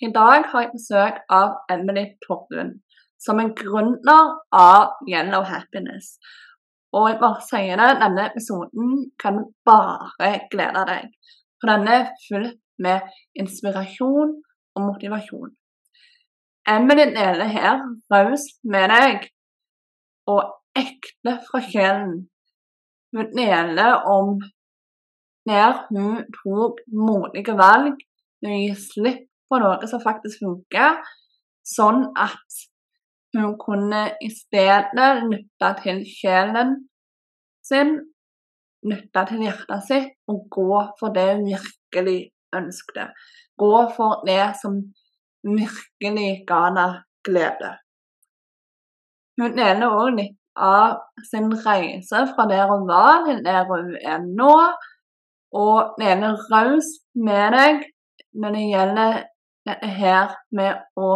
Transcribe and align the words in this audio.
I 0.00 0.10
dag 0.14 0.44
har 0.50 0.62
jeg 0.62 0.70
besøk 0.76 1.16
av 1.34 1.56
Emily 1.74 2.04
Torlund, 2.22 2.76
som 3.18 3.40
er 3.42 3.48
gründer 3.58 4.28
av 4.54 4.92
Yellow 5.10 5.42
Happiness. 5.42 6.12
Og 6.94 7.08
jeg 7.10 7.18
bare 7.18 7.42
sier 7.42 7.80
det, 7.80 7.88
denne 7.98 8.28
episoden 8.30 8.92
kan 9.18 9.40
du 9.40 9.48
bare 9.66 10.30
glede 10.52 10.84
deg. 10.92 11.08
For 11.58 11.72
denne 11.72 11.96
er 11.96 12.12
full 12.28 12.46
med 12.78 13.10
inspirasjon 13.42 14.36
og 14.78 14.84
motivasjon. 14.84 15.50
Emily 16.70 17.08
deler 17.16 17.50
her 17.50 17.82
raust 18.14 18.62
med 18.62 18.94
deg 18.94 19.26
og 20.30 20.44
ekte 20.78 21.40
fra 21.48 21.62
sjelen. 21.64 22.20
Hun 23.16 23.32
deler 23.34 24.06
om 24.06 24.36
når 25.48 25.82
hun 25.90 26.22
tok 26.38 26.84
modige 26.92 27.56
valg 27.58 27.96
når 28.44 28.52
hun 28.52 28.62
gir 28.62 28.78
slipp 28.78 29.27
på 29.48 29.60
noe 29.62 29.88
som 29.90 30.02
faktisk 30.02 30.42
funker, 30.44 30.98
sånn 31.66 32.06
at 32.16 32.60
hun 33.36 33.56
kunne 33.60 34.04
i 34.24 34.30
stedet 34.32 35.24
nytte 35.28 35.72
til 35.82 36.00
sjelen 36.08 36.76
sin, 37.64 37.98
nytte 38.88 39.24
til 39.28 39.44
hjertet 39.44 39.84
sitt 39.88 40.14
og 40.30 40.46
gå 40.52 40.80
for 41.00 41.12
det 41.14 41.26
hun 41.34 41.44
virkelig 41.50 42.18
ønsket. 42.56 43.12
Gå 43.58 43.74
for 43.96 44.24
det 44.26 44.54
som 44.60 44.80
virkelig 45.44 46.30
ga 46.48 46.62
henne 46.68 46.88
glede. 47.26 47.74
Hun 49.38 49.54
deler 49.54 49.94
òg 49.94 50.14
litt 50.16 50.36
av 50.58 50.98
sin 51.30 51.52
reise 51.64 52.24
fra 52.32 52.46
der 52.50 52.66
hun 52.70 52.86
var 52.88 53.26
til 53.26 53.42
der 53.44 53.66
hun 53.68 53.92
er 54.00 54.24
nå, 54.24 54.54
og 55.58 56.00
deler 56.00 56.40
raust 56.50 57.04
med 57.14 57.54
deg 57.54 57.84
når 58.38 58.56
det 58.56 58.64
gjelder 58.72 59.20
her 59.82 60.34
med 60.54 60.84
å 60.96 61.10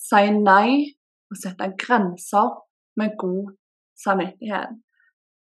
si 0.00 0.22
nei 0.34 0.92
og 1.30 1.38
sette 1.40 1.70
grenser 1.78 2.50
med 2.98 3.14
god 3.20 3.52
samvittighet. 4.04 4.74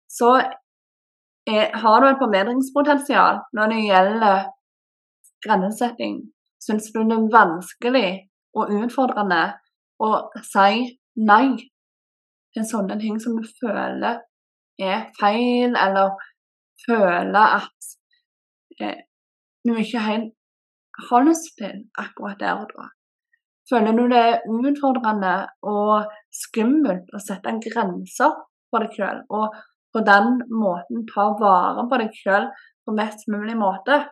Så 0.08 0.30
er, 0.38 1.74
har 1.76 2.00
du 2.00 2.08
et 2.08 2.22
forbedringspotensial 2.22 3.42
når 3.56 3.72
det 3.72 3.80
gjelder 3.88 4.44
grensesetting. 5.44 6.20
Syns 6.64 6.88
du 6.94 7.02
det 7.04 7.18
er 7.18 7.32
vanskelig 7.32 8.10
og 8.56 8.72
utfordrende 8.78 9.42
å 10.00 10.10
si 10.46 10.86
nei 11.20 11.48
til 12.54 12.66
sånne 12.68 12.96
ting 13.00 13.18
som 13.20 13.36
du 13.36 13.48
føler 13.60 14.22
er 14.80 15.04
feil, 15.18 15.74
eller 15.78 16.14
føler 16.86 17.58
at 17.60 17.90
eh, 18.80 19.04
du 19.64 19.74
ikke 19.78 20.02
helt 20.02 20.32
har 21.08 21.24
lyst 21.26 21.54
til 21.58 21.84
akkurat 21.98 22.40
der 22.40 22.60
og 22.62 22.70
da. 22.74 22.88
Føler 23.70 23.96
du 23.96 24.04
det 24.12 24.20
er 24.20 24.42
utfordrende 24.50 25.34
og 25.74 26.10
skummelt 26.42 27.08
å 27.16 27.20
sette 27.22 27.48
en 27.48 27.62
grenser 27.64 28.34
for 28.70 28.84
deg 28.84 28.96
sjøl, 28.98 29.22
og 29.32 29.54
på 29.94 30.02
den 30.04 30.42
måten 30.52 31.06
ta 31.08 31.30
vare 31.40 31.86
på 31.88 32.00
deg 32.02 32.18
sjøl 32.18 32.50
på 32.84 32.96
mest 32.98 33.24
mulig 33.32 33.56
måte, 33.56 34.02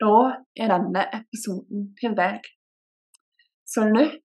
da 0.00 0.16
er 0.56 0.72
denne 0.72 1.04
episoden 1.20 1.90
til 2.00 2.16
deg. 2.18 2.40
Så 3.68 3.84
lytt, 3.86 4.24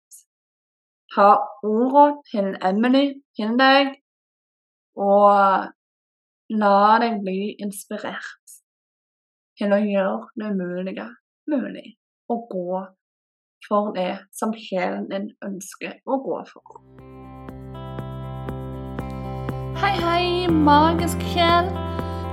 ha 1.15 1.29
ordene 1.65 2.21
til 2.29 2.51
Emily 2.69 3.05
til 3.39 3.55
deg, 3.59 3.95
og 4.99 5.71
la 6.61 6.75
deg 7.01 7.21
bli 7.23 7.55
inspirert 7.63 8.40
til 9.61 9.75
å 9.75 9.77
gjøre 9.77 10.31
det 10.41 10.47
umulige 10.55 11.05
mulig, 11.51 11.93
og 12.33 12.47
gå 12.49 12.81
for 13.67 13.91
det 13.93 14.15
som 14.33 14.55
sjelen 14.57 15.05
din 15.11 15.29
ønsker 15.45 15.99
å 16.09 16.17
gå 16.25 16.39
for. 16.49 16.79
Hei, 19.81 19.93
hei, 20.01 20.25
magisk 20.49 21.21
sjel. 21.33 21.69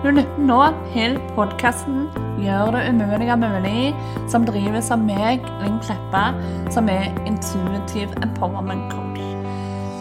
Du 0.04 0.08
lytter 0.14 0.44
nå 0.47 0.60
til 0.94 1.19
podkasten 1.36 2.06
'Gjør 2.38 2.70
det 2.76 2.82
umulige 2.94 3.36
mulig', 3.36 3.97
som 4.31 4.47
drives 4.47 4.92
av 4.94 5.02
meg, 5.02 5.42
Linn 5.62 5.81
Kleppa, 5.82 6.31
som 6.70 6.88
er 6.88 7.10
intuitive 7.26 8.14
empowerment 8.22 8.92
coach. 8.92 9.25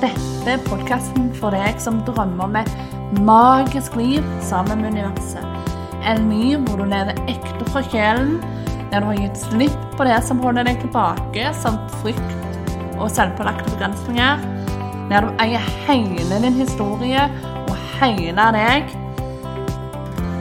Dette 0.03 0.53
er 0.53 0.63
podkasten 0.69 1.33
for 1.33 1.49
deg 1.49 1.81
som 1.81 2.03
drømmer 2.05 2.45
om 2.45 2.55
et 2.55 2.77
magisk 3.25 3.97
liv 3.97 4.21
sammen 4.39 4.85
med 4.85 4.93
universet 4.93 5.56
en 6.07 6.29
ny 6.29 6.55
hvor 6.63 6.79
du 6.79 6.87
lever 6.87 7.17
ekte 7.27 7.67
fra 7.71 7.83
sjelen, 7.91 8.37
der 8.91 9.03
du 9.03 9.09
har 9.09 9.19
gitt 9.19 9.41
slipp 9.41 9.97
på 9.97 10.07
det 10.07 10.19
som 10.23 10.39
holder 10.43 10.67
deg 10.67 10.79
tilbake, 10.83 11.49
som 11.61 11.79
frykt 11.99 12.77
og 12.97 13.09
selvpålagte 13.13 13.73
begrensninger, 13.73 14.45
der 15.11 15.25
du 15.25 15.43
eier 15.43 15.63
hele 15.87 16.39
din 16.43 16.57
historie 16.57 17.27
og 17.67 17.75
hele 17.99 18.47
deg, 18.55 18.95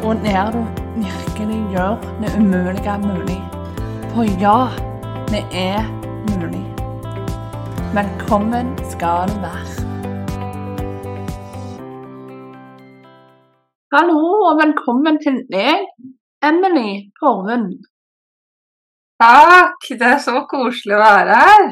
og 0.06 0.22
der 0.25 0.54
du 0.54 0.62
virkelig 0.97 1.60
gjør 1.75 1.98
det 2.22 2.33
umulige 2.38 2.98
mulig. 3.03 3.41
For 4.15 4.28
ja, 4.41 4.69
det 5.33 5.43
er 5.53 5.83
mulig. 6.31 6.62
Velkommen 7.97 8.72
skal 8.91 9.28
du 9.34 9.43
være. 9.43 9.85
Hallo 13.94 14.19
og 14.19 14.56
velkommen 14.58 15.20
til 15.22 15.36
deg, 15.47 15.84
Emily 16.42 17.12
Torvund. 17.20 17.69
Takk, 19.22 19.84
det 20.00 20.08
er 20.08 20.16
så 20.24 20.41
koselig 20.50 20.97
å 20.97 20.98
være 21.04 21.36
her. 21.38 21.69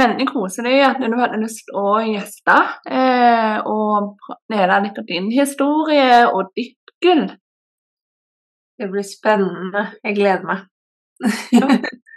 Veldig 0.00 0.26
koselig 0.28 0.74
at 0.84 1.00
du 1.00 1.16
hadde 1.16 1.40
lyst 1.40 1.62
til 1.70 1.78
å 1.80 1.94
gjeste 2.04 2.56
eh, 2.84 3.64
og 3.64 4.20
dele 4.52 4.76
litt 4.84 5.00
av 5.00 5.06
din 5.08 5.30
historie 5.32 6.26
og 6.26 6.52
ditt 6.60 6.92
gull. 7.00 7.24
Det 8.76 8.90
blir 8.92 9.08
spennende. 9.08 9.86
Jeg 10.04 10.18
gleder 10.20 10.44
meg. 10.52 10.68
ja, 11.56 11.70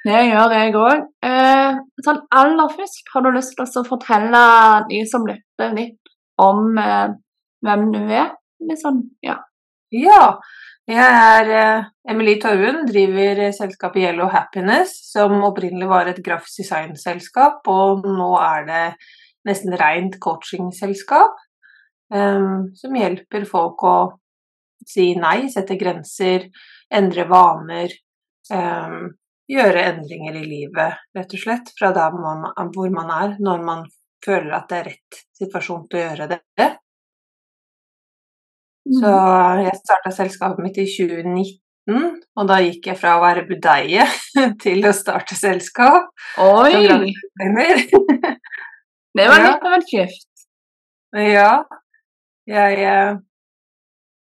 det 0.10 0.26
gjør 0.28 0.58
jeg 0.58 0.76
òg. 0.82 1.08
Eh, 1.24 1.80
sånn 2.04 2.22
aller 2.44 2.76
først, 2.76 3.16
har 3.16 3.24
du 3.24 3.32
lyst 3.32 3.56
til 3.56 3.80
å 3.80 3.88
fortelle 3.88 4.44
de 4.92 5.02
som 5.08 5.24
lytter, 5.32 5.72
litt 5.80 6.14
om 6.52 6.76
eh, 6.84 7.16
hvem 7.64 7.90
du 7.96 8.04
er? 8.12 8.36
Litt 8.70 8.82
sånn, 8.82 9.02
ja. 9.26 9.40
Ja. 9.92 10.38
Jeg 10.90 10.98
er 10.98 11.50
uh, 11.52 11.90
Emilie 12.10 12.40
Torvund, 12.42 12.88
driver 12.90 13.44
selskapet 13.56 14.02
Yellow 14.02 14.32
Happiness, 14.34 14.96
som 15.12 15.38
opprinnelig 15.46 15.88
var 15.92 16.10
et 16.10 16.22
grafisk 16.26 16.64
designselskap, 16.64 17.62
og 17.70 18.08
nå 18.08 18.32
er 18.42 18.66
det 18.68 18.84
nesten 19.48 19.76
rent 19.78 20.18
coachingselskap. 20.24 21.38
Um, 22.12 22.74
som 22.76 22.96
hjelper 22.98 23.46
folk 23.48 23.86
å 23.88 23.96
si 24.88 25.14
nei, 25.16 25.46
sette 25.54 25.78
grenser, 25.80 26.50
endre 26.92 27.28
vaner. 27.30 27.94
Um, 28.52 29.14
gjøre 29.52 29.86
endringer 29.94 30.38
i 30.40 30.46
livet, 30.48 31.02
rett 31.16 31.36
og 31.36 31.44
slett, 31.44 31.72
fra 31.78 31.92
der 31.96 32.16
man, 32.16 32.48
hvor 32.74 32.92
man 32.94 33.12
er, 33.16 33.36
når 33.40 33.66
man 33.68 33.86
føler 34.24 34.54
at 34.56 34.70
det 34.70 34.80
er 34.80 34.90
rett 34.92 35.22
situasjon 35.40 35.88
til 35.90 36.00
å 36.00 36.04
gjøre 36.06 36.30
det. 36.32 36.70
Så 38.90 39.10
mm. 39.10 39.66
jeg 39.68 39.78
starta 39.78 40.12
selskapet 40.16 40.66
mitt 40.66 40.80
i 40.82 40.88
2019, 40.90 42.22
og 42.38 42.48
da 42.50 42.58
gikk 42.64 42.90
jeg 42.90 42.98
fra 42.98 43.18
å 43.18 43.24
være 43.24 43.46
budeie 43.50 44.08
til 44.64 44.88
å 44.88 44.94
starte 44.96 45.38
selskap. 45.38 46.10
Oi! 46.42 46.74
det 49.18 49.28
var 49.30 49.46
litt 49.46 49.68
av 49.70 49.78
et 49.78 49.90
skift. 49.90 50.30
Ja. 51.14 51.52
Jeg 52.50 52.80
eh, 52.82 53.20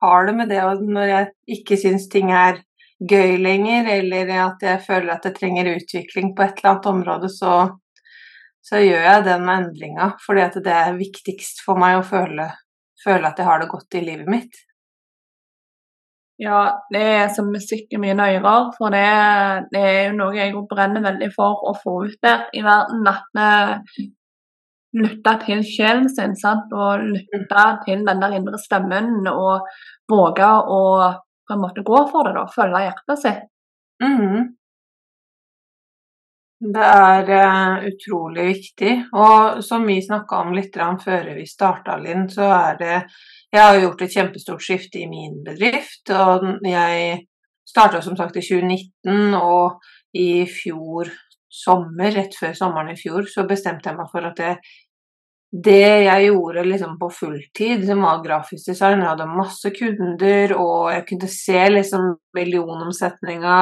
har 0.02 0.26
det 0.26 0.34
med 0.36 0.50
det 0.50 0.62
når 0.82 1.12
jeg 1.12 1.58
ikke 1.58 1.78
syns 1.78 2.08
ting 2.10 2.32
er 2.34 2.64
gøy 2.98 3.36
lenger, 3.38 3.86
eller 3.94 4.32
at 4.42 4.64
jeg 4.64 4.82
føler 4.82 5.14
at 5.14 5.28
jeg 5.28 5.36
trenger 5.38 5.76
utvikling 5.76 6.32
på 6.34 6.44
et 6.44 6.58
eller 6.58 6.72
annet 6.72 6.88
område, 6.90 7.30
så, 7.30 7.60
så 8.64 8.80
gjør 8.82 9.06
jeg 9.06 9.26
den 9.28 9.52
endringa. 9.54 10.16
Fordi 10.24 10.64
det 10.64 10.74
er 10.74 10.98
viktigst 10.98 11.62
for 11.62 11.78
meg 11.78 12.00
å 12.00 12.06
føle 12.06 12.48
føle 13.04 13.28
at 13.28 13.38
jeg 13.38 13.46
har 13.48 13.62
det 13.62 13.70
godt 13.70 13.98
i 13.98 14.04
livet 14.04 14.30
mitt. 14.30 14.64
Ja, 16.38 16.58
det 16.94 17.02
er 17.02 17.30
som 17.34 17.48
musikk 17.50 17.90
i 17.90 17.98
mine 17.98 18.28
ører, 18.36 18.68
for 18.76 18.94
det, 18.94 19.06
det 19.72 19.80
er 19.82 20.04
jo 20.06 20.18
noe 20.20 20.36
jeg 20.36 20.54
brenner 20.70 21.02
veldig 21.02 21.32
for 21.34 21.64
å 21.66 21.72
få 21.80 21.96
ut 22.06 22.20
der 22.22 22.44
i 22.54 22.62
verden. 22.62 23.08
At 23.10 23.26
vi 23.34 24.06
lytter 25.02 25.40
til 25.42 25.64
sjelen 25.66 26.06
sin 26.12 26.36
sant? 26.38 26.70
og 26.72 27.02
lytter 27.10 27.80
til 27.84 28.04
den 28.06 28.22
der 28.22 28.36
indre 28.38 28.60
stemmen 28.62 29.26
og 29.32 29.66
våge 30.08 30.46
å 30.46 30.84
på 31.48 31.56
en 31.56 31.62
måte 31.64 31.82
gå 31.82 32.00
for 32.12 32.28
det, 32.28 32.36
da, 32.36 32.44
følge 32.52 32.84
hjertet 32.84 33.22
sitt. 33.22 33.44
Mm. 34.04 34.57
Det 36.58 36.82
er 36.82 37.28
uh, 37.30 37.84
utrolig 37.86 38.44
viktig. 38.48 38.94
Og 39.14 39.62
som 39.64 39.86
vi 39.86 40.00
snakka 40.02 40.42
om 40.42 40.56
litt 40.56 40.74
før 40.74 41.30
vi 41.36 41.46
starta, 41.46 41.96
Linn, 42.02 42.28
så 42.28 42.50
er 42.50 42.78
det 42.78 42.96
Jeg 43.52 43.62
har 43.62 43.80
gjort 43.80 44.02
et 44.02 44.12
kjempestort 44.12 44.62
skifte 44.62 44.98
i 44.98 45.06
min 45.08 45.38
bedrift. 45.44 46.10
Og 46.10 46.58
jeg 46.66 47.22
starta 47.64 48.02
som 48.02 48.16
sagt 48.16 48.36
i 48.36 48.42
2019, 48.42 49.34
og 49.34 49.78
i 50.12 50.44
fjor 50.44 51.08
sommer, 51.48 52.10
rett 52.12 52.34
før 52.36 52.52
sommeren 52.52 52.92
i 52.92 52.98
fjor, 52.98 53.24
så 53.24 53.46
bestemte 53.48 53.88
jeg 53.88 53.96
meg 53.96 54.10
for 54.12 54.26
at 54.28 54.36
det, 54.36 54.58
det 55.48 56.04
jeg 56.04 56.24
gjorde 56.26 56.64
liksom 56.66 56.98
på 57.00 57.08
fulltid, 57.14 57.86
som 57.88 58.02
var 58.04 58.20
grafisk 58.24 58.68
design, 58.68 59.00
jeg 59.00 59.08
hadde 59.08 59.28
masse 59.32 59.70
kunder, 59.72 60.52
og 60.60 60.90
jeg 60.92 61.04
kunne 61.08 61.30
se 61.32 61.62
liksom 61.72 62.10
millionomsetninga 62.36 63.54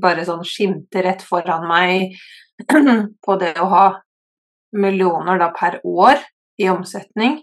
bare 0.00 0.24
sånn 0.24 0.46
skimte 0.48 1.04
rett 1.04 1.24
foran 1.26 1.66
meg 1.68 2.16
på 3.26 3.36
det 3.40 3.52
å 3.60 3.68
ha 3.68 3.84
millioner 4.80 5.40
da 5.40 5.50
per 5.52 5.80
år 5.84 6.24
i 6.60 6.68
omsetning. 6.72 7.40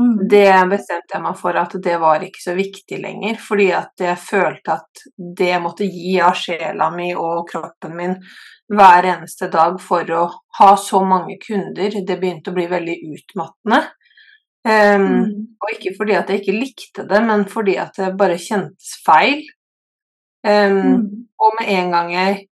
Mm. 0.00 0.28
Det 0.28 0.46
bestemte 0.70 1.12
jeg 1.18 1.22
meg 1.22 1.34
for 1.36 1.56
at 1.60 1.74
det 1.84 1.98
var 2.00 2.22
ikke 2.24 2.40
så 2.40 2.54
viktig 2.56 2.98
lenger, 3.02 3.34
fordi 3.36 3.66
at 3.76 4.00
jeg 4.00 4.16
følte 4.24 4.72
at 4.78 5.02
det 5.36 5.52
måtte 5.60 5.84
gi 5.84 6.14
av 6.24 6.32
sjela 6.40 6.88
mi 6.94 7.10
og 7.14 7.50
kroppen 7.50 7.96
min 7.98 8.14
hver 8.72 9.04
eneste 9.04 9.50
dag 9.52 9.76
for 9.84 10.08
å 10.16 10.22
ha 10.58 10.70
så 10.80 11.02
mange 11.04 11.36
kunder, 11.42 11.90
det 12.06 12.16
begynte 12.22 12.50
å 12.50 12.56
bli 12.56 12.64
veldig 12.70 12.94
utmattende. 13.12 13.82
Um, 14.64 15.02
Mm. 15.02 15.56
og 15.60 15.72
ikke 15.74 15.90
fordi 15.98 16.14
at 16.14 16.28
jeg 16.30 16.40
ikke 16.40 16.52
likte 16.60 17.04
det, 17.10 17.20
men 17.26 17.44
fordi 17.50 17.76
at 17.82 17.96
det 17.98 18.16
bare 18.16 18.38
kjentes 18.38 18.94
feil. 19.04 19.42
Um, 20.46 20.78
Mm. 20.78 21.26
og 21.38 21.52
med 21.60 21.68
en 21.68 21.90
gang 21.90 22.12
jeg 22.12 22.46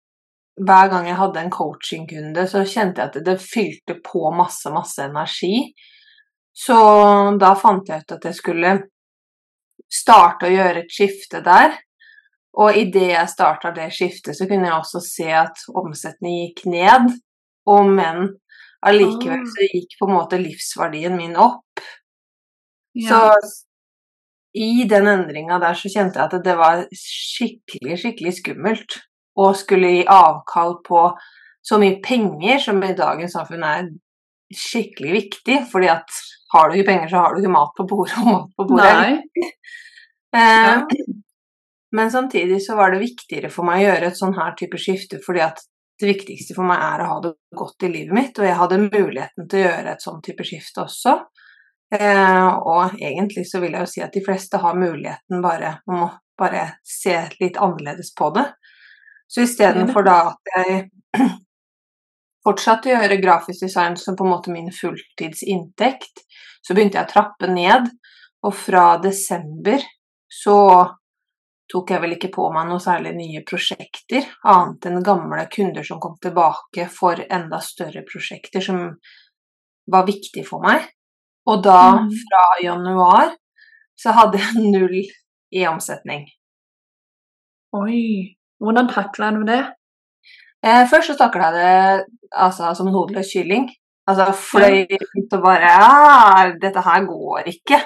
hver 0.58 0.90
gang 0.90 1.06
jeg 1.06 1.16
hadde 1.16 1.40
en 1.40 1.52
coachingkunde, 1.52 2.48
så 2.50 2.64
kjente 2.66 2.98
jeg 3.02 3.12
at 3.12 3.26
det 3.26 3.38
fylte 3.42 4.00
på 4.04 4.32
masse, 4.34 4.66
masse 4.74 4.98
energi. 5.04 5.74
Så 6.58 6.78
da 7.38 7.52
fant 7.60 7.90
jeg 7.90 8.02
ut 8.02 8.16
at 8.16 8.24
jeg 8.26 8.38
skulle 8.38 8.72
starte 9.94 10.48
å 10.48 10.54
gjøre 10.54 10.84
et 10.84 10.94
skifte 10.94 11.44
der. 11.46 11.78
Og 12.58 12.80
idet 12.80 13.12
jeg 13.12 13.30
starta 13.30 13.70
det 13.76 13.92
skiftet, 13.94 14.34
så 14.34 14.48
kunne 14.50 14.66
jeg 14.66 14.80
også 14.80 15.02
se 15.06 15.28
at 15.30 15.62
omsetningen 15.70 16.48
gikk 16.48 16.66
ned. 16.74 17.12
Og 17.70 17.92
men 17.92 18.32
allikevel 18.82 19.44
Ah. 19.44 19.52
så 19.54 19.68
gikk 19.70 19.98
på 20.00 20.08
en 20.08 20.16
måte 20.16 20.42
livsverdien 20.42 21.16
min 21.18 21.36
opp. 21.38 21.84
Så 22.98 23.20
i 24.58 24.88
den 24.90 25.08
endringa 25.08 25.60
der 25.62 25.78
så 25.78 25.90
kjente 25.92 26.18
jeg 26.18 26.32
at 26.32 26.46
det 26.46 26.56
var 26.58 26.88
skikkelig, 26.98 28.00
skikkelig 28.02 28.34
skummelt 28.40 28.98
å 29.38 29.52
skulle 29.54 29.92
gi 30.00 30.08
avkall 30.10 30.80
på 30.88 31.04
så 31.62 31.78
mye 31.78 32.00
penger 32.02 32.58
som 32.64 32.82
i 32.82 32.96
dagens 32.98 33.36
samfunn 33.38 33.66
er 33.68 33.92
skikkelig 34.56 35.14
viktig, 35.14 35.60
fordi 35.70 35.92
at 35.92 36.10
har 36.54 36.70
du 36.70 36.78
ikke 36.78 36.92
penger, 36.92 37.12
så 37.12 37.24
har 37.24 37.34
du 37.34 37.42
ikke 37.42 37.54
mat 37.54 37.74
på 37.78 37.86
bordet, 37.90 38.18
og 38.22 38.28
mat 38.32 38.52
på 38.58 38.70
bordet. 38.74 39.48
Eh. 40.36 40.82
Men 41.96 42.10
samtidig 42.12 42.58
så 42.62 42.76
var 42.76 42.92
det 42.92 43.00
viktigere 43.00 43.50
for 43.50 43.66
meg 43.66 43.80
å 43.80 43.86
gjøre 43.86 44.10
et 44.12 44.18
sånn 44.20 44.36
her 44.36 44.52
type 44.60 44.78
skifte, 44.78 45.22
fordi 45.24 45.40
at 45.46 45.62
det 45.98 46.10
viktigste 46.12 46.54
for 46.54 46.68
meg 46.68 46.84
er 46.84 47.02
å 47.02 47.08
ha 47.10 47.16
det 47.24 47.32
godt 47.58 47.86
i 47.88 47.90
livet 47.94 48.14
mitt, 48.14 48.38
og 48.38 48.46
jeg 48.46 48.58
hadde 48.60 48.80
muligheten 48.84 49.48
til 49.48 49.62
å 49.62 49.64
gjøre 49.64 49.94
et 49.96 50.04
sånn 50.04 50.20
type 50.28 50.46
skifte 50.46 50.84
også. 50.84 51.16
Eh, 51.96 52.48
og 52.60 53.00
egentlig 53.00 53.48
så 53.48 53.64
vil 53.64 53.78
jeg 53.78 53.88
jo 53.88 53.92
si 53.94 54.04
at 54.04 54.14
de 54.14 54.24
fleste 54.26 54.60
har 54.62 54.78
muligheten 54.78 55.42
bare 55.42 55.78
om 55.88 56.04
å 56.04 56.12
bare 56.38 56.68
se 56.86 57.16
litt 57.40 57.58
annerledes 57.58 58.12
på 58.18 58.30
det. 58.36 58.46
Så 59.32 59.48
istedenfor 59.48 60.06
da 60.06 60.18
at 60.34 60.54
jeg 60.54 60.90
fortsatte 62.48 62.90
å 62.94 62.96
gjøre 63.02 63.20
grafisk 63.22 63.66
design 63.66 63.98
som 64.00 64.16
på 64.16 64.24
en 64.26 64.32
måte 64.32 64.54
min 64.54 64.72
fulltidsinntekt, 64.74 66.24
så 66.64 66.76
begynte 66.76 67.00
jeg 67.00 67.08
å 67.08 67.12
trappe 67.12 67.50
ned, 67.52 67.90
og 68.48 68.56
fra 68.56 68.98
desember 69.04 69.84
så 70.32 70.58
tok 71.68 71.92
jeg 71.92 72.00
vel 72.04 72.16
ikke 72.16 72.32
på 72.32 72.46
meg 72.56 72.70
noe 72.70 72.80
særlig 72.80 73.12
nye 73.18 73.42
prosjekter, 73.48 74.28
annet 74.48 74.88
enn 74.88 75.04
gamle 75.04 75.44
kunder 75.52 75.84
som 75.84 76.00
kom 76.00 76.16
tilbake 76.24 76.88
for 76.92 77.20
enda 77.28 77.60
større 77.64 78.06
prosjekter 78.08 78.64
som 78.64 78.80
var 79.92 80.08
viktig 80.08 80.46
for 80.48 80.64
meg. 80.64 80.88
Og 81.48 81.64
da, 81.64 81.82
Mm. 82.00 82.10
fra 82.24 82.44
januar, 82.64 83.36
så 83.96 84.12
hadde 84.16 84.40
jeg 84.40 84.64
null 84.74 84.98
i 85.52 85.68
omsetning. 85.68 86.26
Oi. 87.76 88.36
Hvordan 88.60 88.88
takla 88.90 89.32
du 89.36 89.44
det? 89.48 89.62
Eh, 90.66 90.84
først 90.90 91.12
så 91.12 91.18
takla 91.20 91.52
jeg 91.52 91.58
det 91.58 92.06
altså, 92.32 92.74
som 92.76 92.90
en 92.90 92.96
hodeløs 92.96 93.34
kylling. 93.34 93.68
Altså 94.08 94.32
fløy 94.32 94.86
rundt 94.88 95.34
og 95.36 95.44
bare 95.44 95.68
Ja, 95.68 96.52
'Dette 96.62 96.82
her 96.82 97.06
går 97.06 97.52
ikke'. 97.54 97.84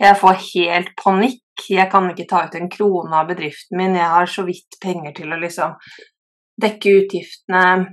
Jeg 0.00 0.16
får 0.16 0.44
helt 0.54 0.90
panikk. 1.04 1.40
Jeg 1.70 1.90
kan 1.90 2.10
ikke 2.10 2.26
ta 2.28 2.44
ut 2.46 2.54
en 2.54 2.70
krone 2.70 3.16
av 3.16 3.28
bedriften 3.28 3.76
min. 3.76 3.94
Jeg 3.96 4.08
har 4.08 4.26
så 4.26 4.42
vidt 4.44 4.78
penger 4.82 5.12
til 5.14 5.32
å 5.32 5.40
liksom 5.40 5.74
dekke 6.60 6.94
utgiftene 7.02 7.86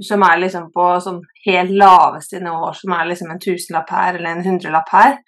som 0.00 0.22
er 0.22 0.40
liksom 0.40 0.70
på 0.72 0.86
sånn 1.04 1.20
helt 1.46 1.72
laveste 1.76 2.40
nivå, 2.40 2.72
som 2.74 2.94
er 2.96 3.10
liksom 3.10 3.30
en 3.30 3.42
tusenlapp 3.42 3.90
her 3.90 4.16
eller 4.16 4.30
en 4.30 4.46
hundrelapp 4.46 4.92
her. 4.94 5.18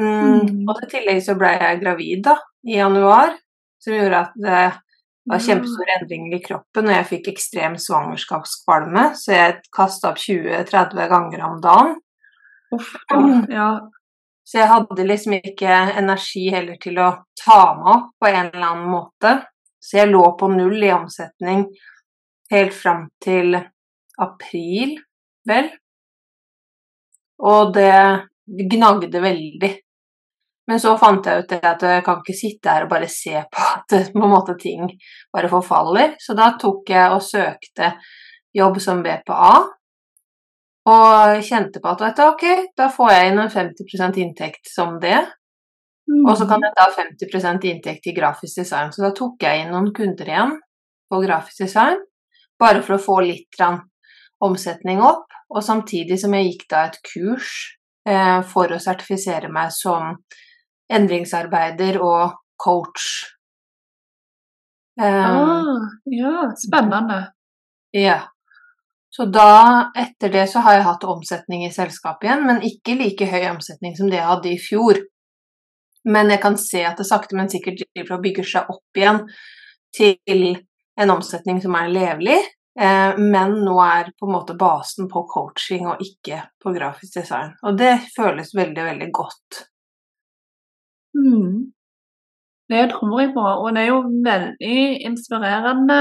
Mm. 0.00 0.08
Mm. 0.08 0.64
Og 0.68 0.82
i 0.82 0.90
tillegg 0.90 1.22
så 1.22 1.36
ble 1.38 1.52
jeg 1.54 1.80
gravid 1.82 2.24
da, 2.26 2.34
i 2.66 2.78
januar, 2.80 3.36
som 3.82 3.94
gjorde 3.94 4.22
at 4.24 4.80
det 5.24 5.32
var 5.32 5.40
kjempestore 5.40 5.94
endringer 5.98 6.36
i 6.36 6.42
kroppen, 6.44 6.88
og 6.90 6.92
jeg 6.98 7.08
fikk 7.08 7.28
ekstrem 7.32 7.78
svangerskapskvalme, 7.80 9.06
så 9.16 9.32
jeg 9.32 9.54
kasta 9.72 10.10
opp 10.10 10.18
20-30 10.20 11.08
ganger 11.08 11.44
om 11.46 11.60
dagen. 11.64 11.94
Uff. 12.76 12.90
Ja. 13.48 13.68
Så 14.44 14.58
jeg 14.60 14.68
hadde 14.68 15.06
liksom 15.08 15.38
ikke 15.38 15.78
energi 15.96 16.44
heller 16.52 16.76
til 16.82 17.00
å 17.00 17.08
ta 17.40 17.60
meg 17.78 17.88
opp 17.94 18.10
på 18.20 18.28
en 18.28 18.50
eller 18.50 18.66
annen 18.68 18.90
måte. 18.92 19.32
Så 19.80 20.02
jeg 20.02 20.10
lå 20.12 20.22
på 20.36 20.50
null 20.52 20.84
i 20.84 20.92
omsetning 20.92 21.64
helt 22.52 22.76
fram 22.76 23.06
til 23.24 23.56
april, 24.20 24.98
vel. 25.48 25.70
Og 27.40 27.72
det 27.76 27.96
gnagde 28.74 29.24
veldig. 29.24 29.72
Men 30.70 30.80
så 30.80 30.94
fant 30.96 31.26
jeg 31.28 31.42
ut 31.42 31.50
det 31.50 31.60
at 31.68 31.82
jeg 31.84 32.02
kan 32.06 32.20
ikke 32.22 32.36
sitte 32.36 32.72
her 32.72 32.86
og 32.86 32.92
bare 32.94 33.08
se 33.12 33.36
på 33.52 33.64
at 33.68 33.96
på 34.14 34.28
måte 34.30 34.56
ting 34.60 34.86
bare 35.32 35.50
forfaller. 35.52 36.14
Så 36.20 36.36
da 36.38 36.54
tok 36.60 36.88
jeg 36.94 37.12
og 37.12 37.24
søkte 37.24 37.90
jobb 38.56 38.78
som 38.80 39.02
BPA, 39.04 39.50
og 40.84 41.40
kjente 41.44 41.80
på 41.80 41.92
at 41.94 42.18
du, 42.18 42.22
ok, 42.26 42.44
da 42.76 42.90
får 42.92 43.12
jeg 43.12 43.30
inn 43.30 43.40
en 43.40 43.52
50% 43.52 44.20
inntekt 44.20 44.68
som 44.68 44.98
det. 45.00 45.16
Mm. 46.04 46.26
Og 46.28 46.36
så 46.36 46.46
kan 46.48 46.60
jeg 46.64 46.76
ta 46.76 46.88
50% 46.92 47.64
inntekt 47.70 48.10
i 48.10 48.16
grafisk 48.16 48.60
design. 48.60 48.92
Så 48.92 49.06
da 49.06 49.14
tok 49.16 49.40
jeg 49.44 49.62
inn 49.62 49.72
noen 49.72 49.88
kunder 49.96 50.28
igjen 50.28 50.58
på 51.08 51.20
grafisk 51.24 51.64
design, 51.64 52.02
bare 52.60 52.84
for 52.84 52.98
å 52.98 53.02
få 53.02 53.20
litt 53.24 53.60
omsetning 54.44 55.00
opp. 55.04 55.32
Og 55.54 55.64
samtidig 55.64 56.18
som 56.20 56.36
jeg 56.36 56.50
gikk 56.50 56.66
da 56.72 56.84
et 56.90 57.00
kurs 57.06 57.54
eh, 58.08 58.40
for 58.50 58.72
å 58.72 58.80
sertifisere 58.82 59.48
meg 59.52 59.72
som 59.72 60.18
endringsarbeider 60.94 61.98
og 62.02 62.36
coach. 62.60 63.08
Eh, 65.00 65.24
Ah, 65.30 65.88
ja, 66.04 66.52
spennende. 66.56 67.32
ja. 67.92 68.20
Så 69.10 69.24
da, 69.30 69.90
etter 69.96 70.28
det, 70.28 70.48
så 70.50 70.58
har 70.58 70.74
jeg 70.74 70.86
hatt 70.88 71.04
omsetning 71.06 71.64
i 71.66 71.70
selskapet 71.70 72.26
igjen, 72.26 72.46
men 72.48 72.62
ikke 72.66 72.96
like 72.98 73.26
høy 73.30 73.44
omsetning 73.52 73.94
som 73.94 74.08
det 74.10 74.18
jeg 74.18 74.26
hadde 74.26 74.48
i 74.50 74.58
fjor. 74.58 74.98
Men 76.10 76.30
jeg 76.34 76.40
kan 76.42 76.56
se 76.58 76.82
at 76.84 76.98
det 76.98 77.06
sakte, 77.06 77.36
men 77.38 77.48
sikkert 77.48 77.78
driver 77.94 78.16
og 78.16 78.24
bygger 78.24 78.48
seg 78.50 78.72
opp 78.74 78.98
igjen 78.98 79.20
til 79.94 80.48
en 80.98 81.10
omsetning 81.14 81.62
som 81.62 81.76
er 81.78 81.92
levelig. 81.94 82.40
Eh, 82.74 83.14
men 83.22 83.54
nå 83.62 83.76
er 83.86 84.10
på 84.18 84.26
en 84.26 84.34
måte 84.34 84.56
basen 84.58 85.06
på 85.10 85.22
coaching 85.30 85.86
og 85.86 86.02
ikke 86.02 86.40
på 86.58 86.74
grafisk 86.74 87.20
design. 87.20 87.54
Og 87.62 87.78
det 87.78 87.94
føles 88.16 88.50
veldig, 88.54 88.82
veldig 88.90 89.10
godt. 89.14 89.62
Mm. 91.14 91.72
Det 92.72 92.90
tror 92.90 93.20
jeg 93.20 93.32
på, 93.34 93.44
og 93.44 93.68
det 93.76 93.82
er 93.82 93.90
jo 93.92 94.00
veldig 94.24 94.78
inspirerende 95.08 96.00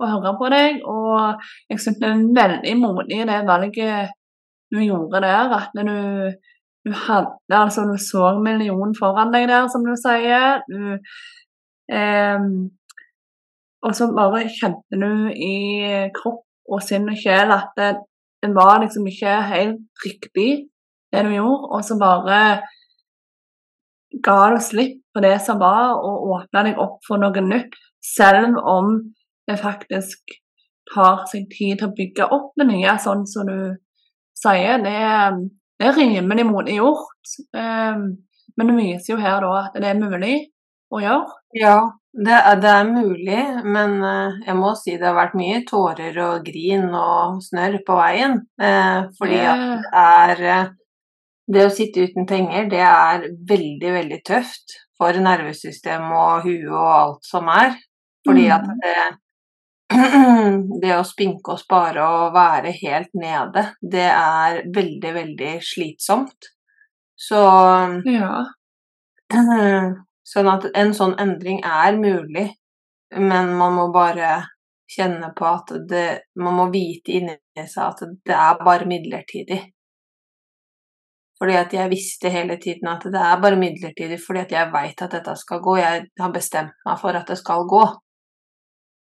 å 0.00 0.08
høre 0.12 0.32
på 0.40 0.50
deg. 0.52 0.80
Og 0.88 1.44
jeg 1.70 1.82
syns 1.82 2.00
det 2.00 2.10
er 2.10 2.24
veldig 2.40 2.74
modig 2.80 3.20
det 3.30 3.38
valget 3.48 4.12
du 4.70 4.80
gjorde 4.84 5.22
der. 5.24 5.54
At 5.56 5.72
du, 5.74 5.96
du 6.86 6.92
hadde 7.06 7.62
altså 7.62 7.86
Du 7.88 7.96
så 7.98 8.34
millionen 8.44 8.94
foran 8.98 9.32
deg 9.34 9.48
der, 9.50 9.68
som 9.72 9.86
du 9.86 9.94
sier. 9.98 10.60
Du, 10.68 11.00
eh, 11.96 12.46
og 13.80 13.96
så 13.96 14.10
bare 14.12 14.44
kjente 14.52 15.00
du 15.00 15.30
i 15.32 15.54
kropp 16.16 16.44
og 16.70 16.82
sinn 16.84 17.08
og 17.10 17.16
sjel 17.18 17.50
at 17.54 17.72
det, 17.78 17.94
det 18.44 18.52
var 18.54 18.82
liksom 18.82 19.08
ikke 19.08 19.38
helt 19.48 20.04
riktig, 20.04 20.50
det 21.12 21.24
du 21.24 21.32
gjorde. 21.34 21.70
Og 21.72 21.84
så 21.84 21.96
bare 22.00 22.60
ga 24.24 24.38
du 24.54 24.58
slipp 24.62 24.98
på 25.14 25.22
det 25.24 25.36
som 25.44 25.60
var, 25.62 25.96
og 25.98 26.34
åpna 26.36 26.64
deg 26.66 26.80
opp 26.82 27.00
for 27.06 27.22
noe 27.22 27.44
nytt. 27.44 27.76
Selv 28.00 28.58
om 28.64 28.96
det 29.48 29.58
faktisk 29.60 30.36
tar 30.94 31.24
seg 31.30 31.46
tid 31.52 31.78
til 31.78 31.90
å 31.90 31.94
bygge 31.96 32.26
opp 32.34 32.52
det 32.58 32.66
nye, 32.70 32.96
sånn 33.02 33.26
som 33.30 33.46
du 33.46 33.76
sier. 34.38 34.80
Det, 34.82 34.96
det 35.78 35.88
er 35.90 35.98
rimelig 35.98 36.46
modig 36.48 36.78
gjort. 36.80 37.36
Um, 37.54 38.08
men 38.56 38.70
det 38.70 38.78
viser 38.80 39.14
jo 39.14 39.20
her 39.22 39.40
da 39.44 39.52
at 39.64 39.78
det 39.78 39.92
er 39.92 40.00
mulig 40.00 40.34
å 40.90 41.00
gjøre. 41.02 41.40
Ja, 41.60 41.78
Det 42.10 42.34
er, 42.34 42.56
det 42.58 42.70
er 42.74 42.88
mulig, 42.90 43.42
men 43.70 43.92
eh, 44.02 44.38
jeg 44.48 44.56
må 44.58 44.72
si 44.74 44.96
det 44.98 45.06
har 45.06 45.14
vært 45.14 45.36
mye 45.38 45.60
tårer 45.68 46.16
og 46.24 46.40
grin 46.42 46.88
og 46.90 47.36
snørr 47.46 47.76
på 47.86 47.98
veien. 48.00 48.34
Eh, 48.58 49.04
fordi 49.14 49.38
at 49.46 49.62
det 49.62 49.92
er 50.00 50.42
eh, 50.42 50.72
Det 51.50 51.64
å 51.66 51.70
sitte 51.74 52.04
uten 52.06 52.26
penger, 52.30 52.68
det 52.70 52.82
er 52.86 53.24
veldig, 53.50 53.92
veldig 53.96 54.18
tøft 54.28 54.76
for 55.00 55.16
nervesystem 55.24 56.04
og 56.14 56.44
huet 56.46 56.68
og 56.70 56.90
alt 56.94 57.24
som 57.26 57.48
er. 57.50 57.74
Fordi 58.26 58.46
at 58.54 58.66
Mm. 58.68 58.78
det 58.84 58.96
Det 60.82 60.92
å 60.96 61.04
spinke 61.06 61.54
og 61.56 61.58
spare 61.60 62.02
og 62.06 62.34
være 62.34 62.70
helt 62.82 63.10
nede, 63.18 63.64
det 63.82 64.06
er 64.06 64.60
veldig, 64.74 65.12
veldig 65.14 65.52
slitsomt. 65.66 66.50
Så 67.18 67.40
Ja. 68.06 68.44
Sånn 70.30 70.48
at 70.52 70.66
en 70.78 70.92
sånn 70.94 71.16
endring 71.18 71.60
er 71.66 71.96
mulig, 71.98 72.46
men 73.16 73.54
man 73.58 73.74
må 73.74 73.88
bare 73.92 74.44
kjenne 74.90 75.32
på 75.36 75.46
at 75.46 75.72
det 75.90 76.20
Man 76.36 76.54
må 76.54 76.70
vite 76.72 77.12
inni 77.18 77.36
seg 77.66 77.84
at 77.88 78.02
det 78.26 78.36
er 78.36 78.60
bare 78.64 78.86
midlertidig. 78.86 79.60
Fordi 81.40 81.54
at 81.56 81.72
jeg 81.72 81.88
visste 81.90 82.28
hele 82.28 82.56
tiden 82.60 82.88
at 82.92 83.02
det 83.08 83.16
er 83.20 83.40
bare 83.40 83.56
midlertidig, 83.56 84.18
fordi 84.20 84.40
at 84.40 84.50
jeg 84.52 84.72
veit 84.74 85.02
at 85.02 85.10
dette 85.16 85.36
skal 85.40 85.60
gå. 85.64 85.76
Jeg 85.80 86.02
har 86.20 86.32
bestemt 86.34 86.74
meg 86.86 86.98
for 87.00 87.16
at 87.16 87.26
det 87.32 87.38
skal 87.40 87.64
gå. 87.70 87.84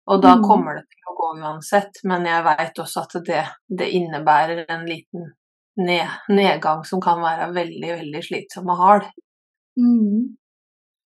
Og 0.06 0.22
da 0.22 0.34
Mm. 0.36 0.42
kommer 0.42 0.74
det 0.74 0.84
til 0.90 1.12
å 1.12 1.14
gå 1.16 1.28
uansett, 1.40 2.00
men 2.04 2.26
jeg 2.26 2.44
veit 2.44 2.78
også 2.82 3.00
at 3.04 3.14
det, 3.24 3.44
det 3.78 3.88
innebærer 3.94 4.64
en 4.68 4.84
liten 4.86 5.30
ned, 5.78 6.08
nedgang 6.28 6.82
som 6.84 7.00
kan 7.00 7.22
være 7.22 7.52
veldig, 7.54 7.92
veldig 8.02 8.22
slitsom 8.26 8.68
og 8.68 8.76
hard. 8.82 9.06
Mm. 9.78 10.36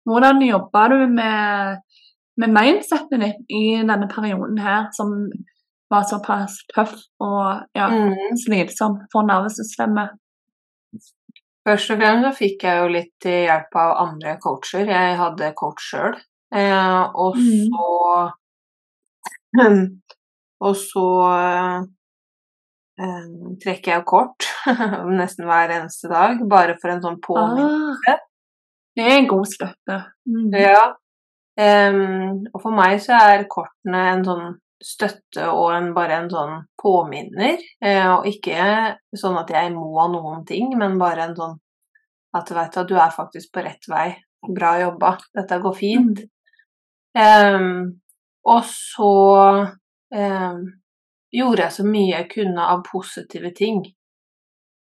Hvordan 0.09 0.41
jobba 0.43 0.89
du 0.89 1.07
med, 1.07 1.79
med 2.41 2.49
mindsetet 2.57 3.21
ditt 3.21 3.45
i 3.49 3.77
denne 3.85 4.09
perioden 4.09 4.59
her, 4.59 4.89
som 4.97 5.13
var 5.91 6.03
såpass 6.09 6.57
tøff 6.75 6.97
og 7.21 7.63
ja, 7.77 7.89
Mm. 7.91 8.37
slitsom 8.47 8.99
for 9.13 9.23
nervesystemet? 9.29 10.17
Først 11.69 11.93
og 11.93 12.01
fremst 12.01 12.25
så 12.25 12.33
fikk 12.39 12.65
jeg 12.65 12.81
jo 12.81 12.91
litt 12.95 13.27
hjelp 13.29 13.77
av 13.77 13.91
andre 14.07 14.37
coacher. 14.43 14.87
Jeg 14.89 15.17
hadde 15.21 15.53
coach 15.59 15.91
sjøl. 15.93 16.17
Eh, 16.57 17.03
og 17.15 17.37
Mm. 19.51 20.01
Og 20.67 20.77
så 20.77 21.03
eh, 23.01 23.29
trekker 23.65 23.95
jeg 23.95 24.05
kort 24.09 24.47
nesten 25.21 25.49
hver 25.49 25.73
eneste 25.79 26.11
dag, 26.13 26.43
bare 26.51 26.77
for 26.83 26.93
en 26.93 27.01
sånn 27.05 27.17
påminnelse. 27.25 28.13
Ah, 28.13 28.21
det 28.99 29.07
er 29.07 29.17
en 29.17 29.31
god 29.31 29.49
støtte. 29.49 29.97
Mm. 30.29 30.51
Ja. 30.61 30.83
Eh, 31.61 32.01
og 32.53 32.61
for 32.61 32.77
meg 32.77 33.01
så 33.05 33.17
er 33.33 33.49
kortene 33.51 34.05
en 34.13 34.27
sånn 34.29 34.45
støtte 34.81 35.47
og 35.53 35.75
en, 35.75 35.91
bare 35.97 36.23
en 36.23 36.31
sånn 36.33 36.55
påminner. 36.81 37.61
Eh, 37.85 38.07
og 38.15 38.29
ikke 38.29 38.97
sånn 39.17 39.39
at 39.41 39.53
jeg 39.53 39.75
må 39.75 40.07
noen 40.13 40.45
ting, 40.49 40.73
men 40.79 40.99
bare 41.01 41.29
en 41.29 41.37
sånn 41.37 41.59
at 42.37 42.47
du 42.47 42.55
vet 42.55 42.77
at 42.79 42.89
du 42.89 42.97
er 42.99 43.15
faktisk 43.15 43.53
på 43.55 43.65
rett 43.67 43.89
vei. 43.91 44.09
Bra 44.57 44.77
jobba. 44.81 45.17
Dette 45.37 45.59
går 45.61 45.75
fint. 45.77 46.21
Um, 47.19 48.01
og 48.47 48.61
så 48.71 49.15
um, 50.15 50.61
gjorde 51.35 51.65
jeg 51.65 51.75
så 51.75 51.87
mye 51.87 52.13
jeg 52.13 52.29
kunne 52.35 52.69
av 52.73 52.85
positive 52.87 53.51
ting. 53.57 53.83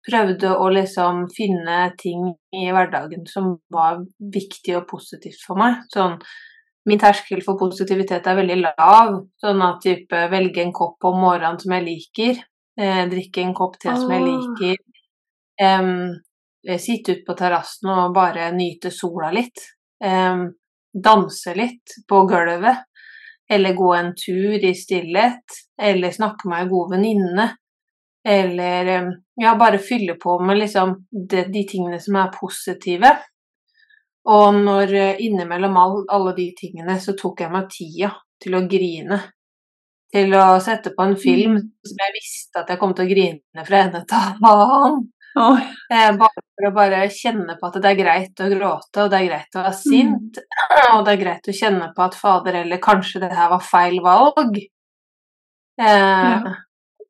Prøvde 0.07 0.53
å 0.55 0.67
liksom 0.71 1.25
finne 1.35 1.79
ting 1.99 2.29
i 2.55 2.67
hverdagen 2.71 3.25
som 3.27 3.57
var 3.73 4.03
viktig 4.35 4.77
og 4.77 4.85
positivt 4.91 5.41
for 5.47 5.59
meg. 5.59 5.81
Sånn, 5.93 6.19
min 6.87 6.99
terskel 6.99 7.41
for 7.45 7.59
positivitet 7.59 8.27
er 8.27 8.37
veldig 8.39 8.57
lav. 8.63 9.17
Sånn 9.41 9.63
at 9.65 9.81
type 9.83 10.21
velge 10.31 10.63
en 10.63 10.73
kopp 10.75 11.07
om 11.09 11.19
morgenen 11.21 11.59
som 11.59 11.75
jeg 11.75 11.85
liker. 11.87 12.39
Eh, 12.79 13.03
drikke 13.11 13.43
en 13.43 13.55
kopp 13.57 13.75
te 13.81 13.91
som 13.91 14.11
jeg 14.13 14.23
liker. 14.23 14.77
eh, 16.67 16.79
sitte 16.79 17.15
ute 17.15 17.25
på 17.27 17.35
terrassen 17.37 17.91
og 17.91 18.13
bare 18.15 18.51
nyte 18.55 18.91
sola 18.93 19.31
litt. 19.35 19.63
Em, 20.03 20.47
danse 20.93 21.55
litt 21.57 21.97
på 22.07 22.23
gulvet. 22.29 22.85
Eller 23.49 23.73
gå 23.73 23.93
en 23.95 24.11
tur 24.15 24.63
i 24.63 24.73
stillhet. 24.75 25.61
Eller 25.79 26.11
snakke 26.11 26.49
med 26.49 26.65
ei 26.65 26.69
god 26.71 26.91
venninne. 26.95 27.47
Eller 28.27 28.91
ja, 29.39 29.55
bare 29.55 29.79
fylle 29.79 30.17
på 30.19 30.39
med 30.43 30.59
liksom 30.59 30.95
de, 31.11 31.45
de 31.47 31.63
tingene 31.67 31.99
som 32.03 32.19
er 32.19 32.33
positive. 32.35 33.13
Og 34.27 34.55
når 34.59 34.93
eh, 34.93 35.19
innimellom 35.23 35.77
all, 35.79 35.97
alle 36.11 36.33
de 36.35 36.49
tingene, 36.57 36.97
så 36.99 37.13
tok 37.15 37.41
jeg 37.45 37.51
meg 37.53 37.69
tida 37.71 38.09
til 38.43 38.57
å 38.57 38.63
grine. 38.69 39.21
Til 40.13 40.33
å 40.39 40.45
sette 40.63 40.91
på 40.95 41.03
en 41.03 41.15
film 41.19 41.55
Mm. 41.57 41.69
som 41.85 41.97
jeg 42.03 42.13
visste 42.15 42.59
at 42.61 42.69
jeg 42.71 42.79
kom 42.79 42.93
til 42.95 43.05
å 43.05 43.09
grine 43.11 43.65
fra 43.67 43.77
ende 43.85 44.01
til 44.07 44.17
annen. 44.51 45.05
Oi. 45.37 45.63
Eh, 45.93 46.11
bare 46.17 46.41
for 46.55 46.67
å 46.69 46.73
bare 46.73 47.01
kjenne 47.13 47.55
på 47.59 47.67
at 47.67 47.75
det 47.83 47.89
er 47.91 47.97
greit 47.99 48.39
å 48.41 48.47
gråte, 48.49 49.03
og 49.03 49.11
det 49.11 49.19
er 49.19 49.27
greit 49.27 49.55
å 49.59 49.63
være 49.63 49.73
sint. 49.77 50.39
Og 50.97 51.03
det 51.05 51.11
er 51.13 51.21
greit 51.23 51.47
å 51.51 51.53
kjenne 51.59 51.91
på 51.95 52.03
at 52.07 52.15
fader, 52.17 52.55
eller 52.63 52.79
kanskje 52.81 53.19
det 53.21 53.29
her 53.37 53.49
var 53.51 53.61
feil 53.61 53.99
valg. 54.01 54.57
Eh, 55.79 55.85
Ja. 55.85 56.55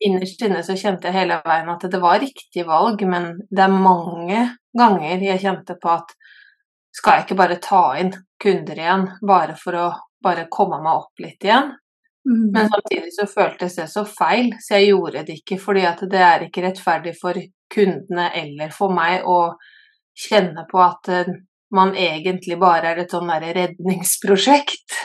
Innerst 0.06 0.42
inne 0.46 0.60
så 0.62 0.76
kjente 0.78 1.08
jeg 1.10 1.14
hele 1.16 1.40
veien 1.46 1.70
at 1.74 1.82
det 1.90 2.00
var 2.02 2.20
riktig 2.22 2.66
valg, 2.68 3.02
men 3.10 3.40
det 3.50 3.64
er 3.64 3.72
mange 3.74 4.42
ganger 4.78 5.24
jeg 5.26 5.42
kjente 5.42 5.74
på 5.82 5.90
at 5.90 6.12
skal 6.98 7.18
jeg 7.20 7.28
ikke 7.28 7.40
bare 7.40 7.60
ta 7.64 7.82
inn 8.02 8.14
kunder 8.42 8.80
igjen, 8.80 9.06
bare 9.28 9.56
for 9.60 9.78
å 9.78 9.88
bare 10.24 10.48
komme 10.52 10.80
meg 10.84 11.04
opp 11.04 11.22
litt 11.24 11.46
igjen? 11.46 11.72
Mm. 12.28 12.48
Men 12.56 12.70
samtidig 12.74 13.14
så 13.16 13.28
føltes 13.32 13.78
det 13.80 13.86
så 13.92 14.04
feil, 14.10 14.50
så 14.60 14.80
jeg 14.80 14.90
gjorde 14.92 15.22
det 15.28 15.38
ikke. 15.40 15.60
Fordi 15.64 15.86
at 15.88 16.02
det 16.12 16.24
er 16.28 16.48
ikke 16.48 16.66
rettferdig 16.66 17.14
for 17.22 17.38
kundene 17.74 18.30
eller 18.42 18.74
for 18.76 18.92
meg 18.96 19.24
å 19.28 19.38
kjenne 20.18 20.66
på 20.72 20.82
at 20.84 21.12
eh, 21.14 21.30
man 21.78 21.94
egentlig 22.00 22.58
bare 22.60 22.94
er 22.94 23.04
et 23.04 23.14
sånn 23.14 23.30
derre 23.32 23.54
redningsprosjekt. 23.56 24.98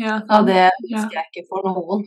Ja, 0.00 0.18
det 0.46 0.56
Ja. 0.56 0.70
ønsker 0.98 1.18
jeg 1.18 1.26
ikke 1.32 1.48
for 1.50 1.66
noen. 1.68 2.04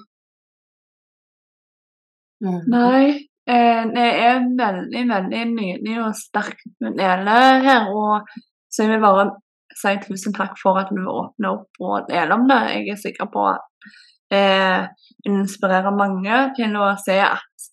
Mm. 2.43 2.61
Nei, 2.67 3.27
det 3.45 4.05
er 4.25 4.45
veldig, 4.57 5.01
veldig 5.11 5.41
nydelig 5.51 5.97
og 6.01 6.15
sterkt 6.17 6.65
med 6.81 6.95
dele 6.97 7.35
her. 7.65 7.91
Og 7.93 8.25
så 8.71 8.85
jeg 8.85 8.95
vil 8.95 9.03
bare 9.05 9.27
si 9.75 9.93
tusen 10.05 10.33
takk 10.35 10.55
for 10.61 10.79
at 10.79 10.89
du 10.95 11.03
åpner 11.03 11.51
opp 11.51 11.81
og 11.83 12.09
deler 12.09 12.33
om 12.37 12.47
det. 12.49 12.59
Jeg 12.73 12.93
er 12.95 13.01
sikker 13.03 13.29
på 13.33 13.45
at 13.51 13.93
det 14.33 15.29
inspirerer 15.29 15.93
mange 15.95 16.41
til 16.57 16.75
å 16.79 16.89
se 16.97 17.19
at 17.21 17.69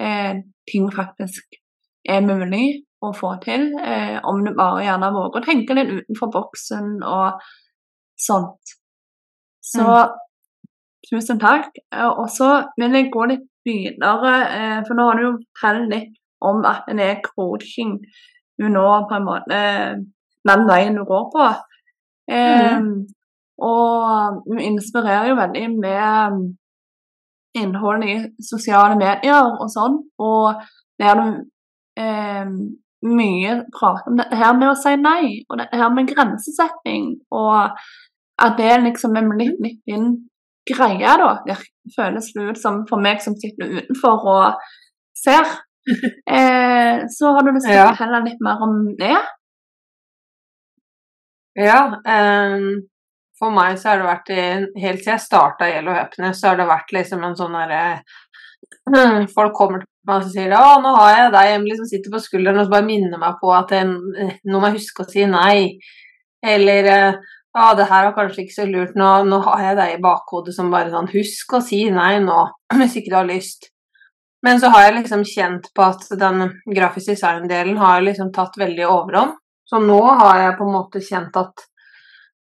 eh, 0.00 0.40
ting 0.70 0.88
faktisk 0.94 1.58
er 2.08 2.24
mulig 2.26 2.82
å 3.04 3.12
få 3.14 3.34
til. 3.44 3.70
Eh, 3.78 4.18
om 4.26 4.42
du 4.44 4.52
bare 4.56 4.84
gjerne 4.86 5.12
våger 5.14 5.40
å 5.42 5.46
tenke 5.46 5.76
litt 5.78 5.92
utenfor 5.94 6.32
boksen 6.34 6.96
og 7.06 7.44
sånt. 8.18 8.74
Så 9.62 9.86
tusen 11.10 11.38
takk. 11.42 11.70
Eh, 11.94 12.08
Og 12.08 12.26
så 12.34 12.50
vil 12.80 12.98
jeg 12.98 13.12
gå 13.14 13.28
litt 13.30 13.46
videre, 13.68 14.34
eh, 14.58 14.80
for 14.86 14.96
nå 14.98 15.06
har 15.08 15.20
du 15.20 15.26
jo 15.26 15.36
fortalt 15.36 15.92
litt 15.92 16.16
om 16.48 16.64
at 16.68 16.88
det 16.88 17.06
er 17.12 17.22
coaching 17.24 17.98
nå 18.58 18.88
på 19.10 19.14
en 19.16 19.28
måte 19.28 19.62
den 20.48 20.66
veien 20.68 20.98
du 20.98 21.04
går 21.06 21.30
på. 21.34 21.46
Eh, 22.30 22.80
Og 23.58 24.42
du 24.46 24.58
inspirerer 24.62 25.32
jo 25.32 25.34
veldig 25.34 25.64
med 25.82 26.34
innholdet 27.58 28.10
i 28.12 28.44
sosiale 28.46 28.94
medier 28.94 29.48
og 29.58 29.66
sånn, 29.72 29.96
og 30.22 30.60
der 31.02 31.18
du 31.18 31.40
eh, 31.98 32.52
mye 33.02 33.56
prater 33.74 34.12
om 34.12 34.20
dette 34.20 34.38
her 34.38 34.54
med 34.54 34.70
å 34.70 34.76
si 34.78 34.94
nei, 35.02 35.42
og 35.50 35.58
dette 35.58 35.80
her 35.80 35.90
med 35.90 36.06
grensesetting, 36.12 37.16
og 37.34 37.74
at 38.38 38.54
det 38.60 38.76
liksom 38.84 39.18
er 39.18 39.26
blitt 39.32 39.58
litt 39.64 39.82
din 39.90 40.27
greie, 40.68 41.14
da. 41.22 41.30
Det 41.46 41.56
føles 41.96 42.28
det 42.34 42.46
ut 42.50 42.60
som 42.60 42.82
for 42.88 43.00
meg 43.04 43.22
som 43.24 43.34
sitter 43.40 43.78
utenfor 43.80 44.28
og 44.34 44.68
ser. 45.16 45.46
Eh, 46.28 46.98
så 47.08 47.30
har 47.32 47.46
du 47.46 47.48
lyst 47.54 47.64
til 47.64 47.78
å 47.80 47.86
fortelle 47.94 48.18
litt 48.26 48.42
mer 48.44 48.58
om 48.66 48.74
det? 48.98 49.14
Ja, 51.56 51.78
Um, 52.04 52.82
for 53.38 53.50
meg 53.54 53.78
så 53.80 53.88
har 53.94 54.02
det 54.02 54.08
vært 54.08 54.30
i- 54.34 54.80
Helt 54.82 55.00
siden 55.00 55.14
jeg 55.16 55.24
starta 55.24 55.68
Yellow 55.70 55.94
Happiness, 55.94 56.40
så 56.42 56.48
har 56.50 56.56
det 56.60 56.66
vært 56.68 56.92
liksom 56.92 57.24
en 57.24 57.36
sånn 57.38 57.56
derre 57.56 58.02
Folk 59.36 59.54
kommer 59.56 59.80
til 59.80 59.88
meg 60.10 60.22
og 60.26 60.30
sier 60.32 60.52
å, 60.58 60.80
nå 60.82 60.92
har 60.98 61.10
jeg 61.16 61.32
deg 61.38 61.54
Emily, 61.54 61.76
som 61.78 61.86
sitter 61.88 62.12
på 62.12 62.20
skulderen 62.20 62.60
og 62.66 62.70
bare 62.72 62.84
minner 62.86 63.18
meg 63.24 63.40
på 63.40 63.52
at 63.54 63.72
jeg, 63.72 63.86
nå 63.88 64.60
må 64.60 64.68
jeg 64.68 64.78
huske 64.80 65.04
å 65.04 65.08
si 65.08 65.24
nei. 65.28 65.78
Eller 66.44 66.88
ja, 67.56 67.72
det 67.74 67.88
her 67.88 68.04
var 68.08 68.14
kanskje 68.16 68.44
ikke 68.44 68.54
så 68.54 68.66
lurt, 68.68 68.94
nå, 68.98 69.08
nå 69.28 69.40
har 69.46 69.64
jeg 69.64 69.78
deg 69.78 69.94
i 69.94 70.02
bakhodet 70.04 70.54
som 70.54 70.70
bare 70.72 70.92
sånn 70.92 71.08
Husk 71.14 71.56
å 71.56 71.62
si 71.64 71.80
nei 71.94 72.18
nå, 72.24 72.38
hvis 72.78 72.98
ikke 73.00 73.14
du 73.14 73.18
har 73.18 73.28
lyst. 73.28 73.70
Men 74.46 74.60
så 74.62 74.70
har 74.70 74.86
jeg 74.86 75.00
liksom 75.00 75.24
kjent 75.26 75.70
på 75.74 75.82
at 75.82 76.04
den 76.20 76.44
grafisk 76.70 77.10
design-delen 77.10 77.80
har 77.80 78.04
liksom 78.04 78.30
tatt 78.34 78.54
veldig 78.60 78.86
overhånd. 78.86 79.34
Så 79.68 79.80
nå 79.82 79.98
har 80.20 80.44
jeg 80.44 80.56
på 80.58 80.64
en 80.64 80.76
måte 80.76 81.02
kjent 81.04 81.34
at 81.36 81.66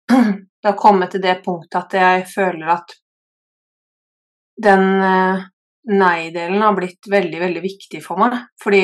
det 0.13 0.69
har 0.69 0.77
kommet 0.79 1.11
til 1.15 1.23
det 1.23 1.39
punktet 1.43 1.79
at 1.81 1.97
jeg 1.97 2.27
føler 2.29 2.69
at 2.77 2.93
den 4.63 4.85
eh, 5.05 5.47
nei-delen 5.91 6.61
har 6.61 6.75
blitt 6.77 7.09
veldig, 7.11 7.39
veldig 7.41 7.63
viktig 7.63 8.01
for 8.05 8.21
meg. 8.21 8.37
Fordi 8.63 8.83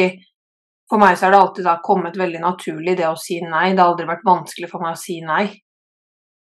for 0.90 1.02
meg 1.02 1.18
så 1.18 1.28
har 1.28 1.36
det 1.36 1.44
alltid 1.44 1.70
kommet 1.86 2.18
veldig 2.20 2.42
naturlig 2.44 2.98
det 3.00 3.08
å 3.10 3.20
si 3.20 3.40
nei. 3.46 3.72
Det 3.72 3.82
har 3.82 3.94
aldri 3.94 4.10
vært 4.10 4.28
vanskelig 4.28 4.70
for 4.72 4.84
meg 4.84 4.98
å 4.98 5.04
si 5.04 5.20
nei. 5.26 5.46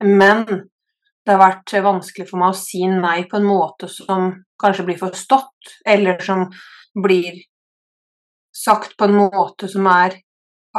Men 0.04 0.44
det 0.46 1.34
har 1.34 1.42
vært 1.42 1.74
vanskelig 1.84 2.28
for 2.30 2.40
meg 2.40 2.54
å 2.54 2.58
si 2.58 2.84
nei 2.88 3.22
på 3.28 3.38
en 3.38 3.48
måte 3.48 3.90
som 3.92 4.30
kanskje 4.60 4.86
blir 4.88 5.00
forstått, 5.00 5.74
eller 5.86 6.22
som 6.24 6.46
blir 6.98 7.42
sagt 8.54 8.96
på 8.98 9.06
en 9.06 9.18
måte 9.18 9.68
som 9.70 9.86
er 9.90 10.16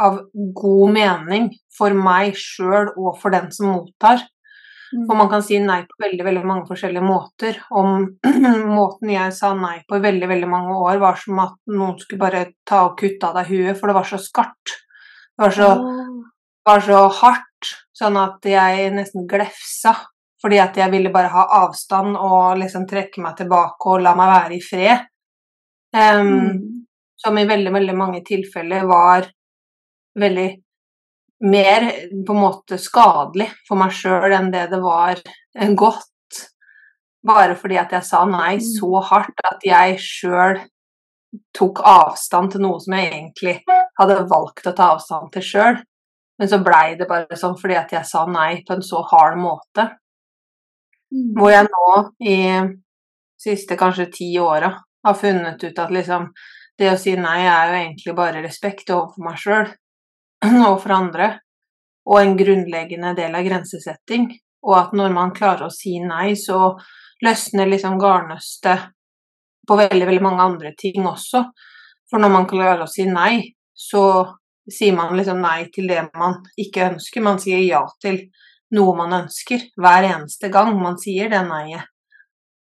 av 0.00 0.20
god 0.56 0.92
mening 0.94 1.48
for 1.76 1.94
meg 1.96 2.36
sjøl 2.38 2.92
og 2.96 3.16
for 3.20 3.34
den 3.34 3.50
som 3.54 3.72
mottar. 3.74 4.22
For 4.90 5.14
man 5.14 5.28
kan 5.30 5.42
si 5.46 5.58
nei 5.62 5.84
på 5.86 6.00
veldig 6.02 6.24
veldig 6.26 6.42
mange 6.46 6.66
forskjellige 6.66 7.06
måter. 7.06 7.60
Om 7.70 8.08
måten 8.78 9.12
jeg 9.12 9.34
sa 9.36 9.52
nei 9.54 9.76
på 9.86 10.00
i 10.00 10.02
veldig 10.02 10.30
veldig 10.32 10.48
mange 10.50 10.78
år, 10.82 10.98
var 11.02 11.20
som 11.20 11.38
at 11.44 11.54
noen 11.70 11.94
skulle 12.00 12.24
bare 12.24 12.42
ta 12.66 12.82
og 12.88 12.96
kutte 12.98 13.28
av 13.28 13.38
deg 13.38 13.52
huet, 13.52 13.78
for 13.78 13.90
det 13.90 13.96
var 14.00 14.08
så 14.08 14.18
skarpt. 14.18 14.74
Det 15.30 15.46
var 15.46 15.54
så, 15.54 15.68
var 16.66 16.82
så 16.88 17.04
hardt, 17.20 17.46
sånn 18.00 18.16
at 18.20 18.48
jeg 18.48 18.90
nesten 18.96 19.28
glefsa. 19.30 19.94
Fordi 20.40 20.56
at 20.56 20.78
jeg 20.80 20.88
ville 20.88 21.12
bare 21.12 21.28
ha 21.34 21.42
avstand 21.66 22.16
og 22.16 22.56
liksom 22.62 22.86
trekke 22.88 23.20
meg 23.20 23.36
tilbake 23.36 23.90
og 23.92 24.00
la 24.00 24.14
meg 24.16 24.30
være 24.30 24.56
i 24.56 24.62
fred. 24.64 25.02
Um, 25.92 26.30
mm. 26.30 26.60
Som 27.20 27.36
i 27.36 27.44
veldig, 27.44 27.72
veldig 27.74 27.96
mange 27.98 28.22
tilfeller 28.24 28.86
var 28.88 29.28
veldig 30.20 30.48
mer 31.44 31.86
på 32.26 32.32
en 32.32 32.40
måte 32.40 32.78
skadelig 32.80 33.50
for 33.68 33.80
meg 33.80 33.92
sjøl 33.96 34.32
enn 34.36 34.48
det 34.52 34.66
det 34.72 34.80
var 34.80 35.20
godt. 35.76 36.08
Bare 37.26 37.56
fordi 37.60 37.76
at 37.76 37.92
jeg 37.92 38.06
sa 38.08 38.24
nei 38.28 38.56
mm. 38.56 38.64
så 38.64 39.04
hardt 39.10 39.44
at 39.44 39.64
jeg 39.66 40.00
sjøl 40.00 40.62
tok 41.56 41.82
avstand 41.86 42.54
til 42.54 42.64
noe 42.64 42.80
som 42.82 42.96
jeg 42.96 43.12
egentlig 43.12 43.58
hadde 44.00 44.22
valgt 44.30 44.66
å 44.66 44.74
ta 44.76 44.92
avstand 44.96 45.32
til 45.36 45.44
sjøl. 45.46 45.80
Men 46.40 46.48
så 46.48 46.58
blei 46.64 46.94
det 46.96 47.08
bare 47.08 47.36
sånn 47.36 47.58
fordi 47.60 47.76
at 47.76 47.90
jeg 47.92 48.08
sa 48.08 48.24
nei 48.28 48.62
på 48.64 48.72
en 48.72 48.84
så 48.84 49.02
hard 49.10 49.36
måte. 49.40 49.84
Mm. 51.12 51.34
Hvor 51.36 51.52
jeg 51.52 51.66
nå 51.68 51.90
i 52.24 52.38
siste 53.40 53.76
kanskje 53.76 54.08
ti 54.14 54.30
åra 54.40 54.70
har 55.04 55.18
funnet 55.20 55.60
ut 55.64 55.78
at 55.78 55.92
liksom 55.92 56.30
det 56.80 56.88
å 56.94 56.98
si 57.00 57.12
nei 57.20 57.42
er 57.44 57.68
jo 57.68 57.78
egentlig 57.82 58.14
bare 58.16 58.40
respekt 58.40 58.92
overfor 58.94 59.26
meg 59.26 59.40
sjøl. 59.40 59.68
og 60.70 60.78
for 60.80 60.94
andre, 60.96 61.28
og 62.08 62.22
en 62.22 62.38
grunnleggende 62.38 63.12
del 63.18 63.36
av 63.36 63.44
grensesetting. 63.44 64.30
Og 64.64 64.76
at 64.78 64.96
når 64.96 65.12
man 65.12 65.34
klarer 65.36 65.66
å 65.66 65.72
si 65.72 65.98
nei, 66.00 66.32
så 66.40 66.72
løsner 67.24 67.68
liksom 67.68 68.00
garnnøstet 68.00 68.88
på 69.68 69.76
veldig, 69.76 70.06
veldig 70.08 70.24
mange 70.24 70.44
andre 70.44 70.72
ting 70.78 71.04
også. 71.04 71.44
For 72.08 72.22
når 72.22 72.32
man 72.32 72.48
klarer 72.48 72.84
å 72.84 72.90
si 72.90 73.04
nei, 73.08 73.52
så 73.76 74.02
sier 74.72 74.96
man 74.96 75.16
liksom 75.18 75.40
nei 75.42 75.64
til 75.74 75.88
det 75.90 76.06
man 76.18 76.40
ikke 76.60 76.90
ønsker. 76.92 77.24
Man 77.24 77.40
sier 77.42 77.62
ja 77.64 77.82
til 78.02 78.22
noe 78.76 78.94
man 78.98 79.14
ønsker, 79.24 79.70
hver 79.80 80.06
eneste 80.12 80.50
gang 80.52 80.76
man 80.78 80.98
sier 81.00 81.30
det 81.32 81.42
nei-et. 81.48 81.88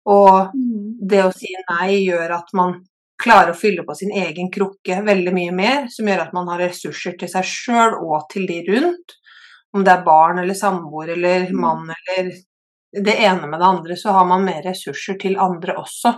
Og 0.09 0.55
mm. 0.55 0.85
det 1.09 1.25
å 1.25 1.33
si 1.35 1.51
nei 1.69 1.99
gjør 2.05 2.37
at 2.39 2.53
man 2.57 2.77
klarer 3.19 3.51
å 3.51 3.57
fylle 3.57 3.83
på 3.83 3.95
sin 3.99 4.13
egen 4.15 4.47
krukke 4.51 5.01
veldig 5.05 5.33
mye 5.35 5.55
mer, 5.55 5.87
som 5.91 6.07
gjør 6.07 6.23
at 6.23 6.35
man 6.35 6.47
har 6.53 6.63
ressurser 6.63 7.17
til 7.19 7.29
seg 7.31 7.45
sjøl 7.45 7.97
og 7.99 8.29
til 8.31 8.47
de 8.49 8.61
rundt. 8.69 9.17
Om 9.75 9.83
det 9.85 9.91
er 9.93 10.05
barn 10.05 10.39
eller 10.41 10.57
samboer 10.57 11.13
eller 11.17 11.49
mm. 11.51 11.59
mann 11.59 11.91
eller 11.93 12.31
det 12.89 13.19
ene 13.21 13.45
med 13.45 13.59
det 13.59 13.67
andre, 13.67 13.95
så 13.99 14.15
har 14.15 14.25
man 14.25 14.47
mer 14.47 14.63
ressurser 14.65 15.19
til 15.21 15.37
andre 15.37 15.75
også. 15.77 16.15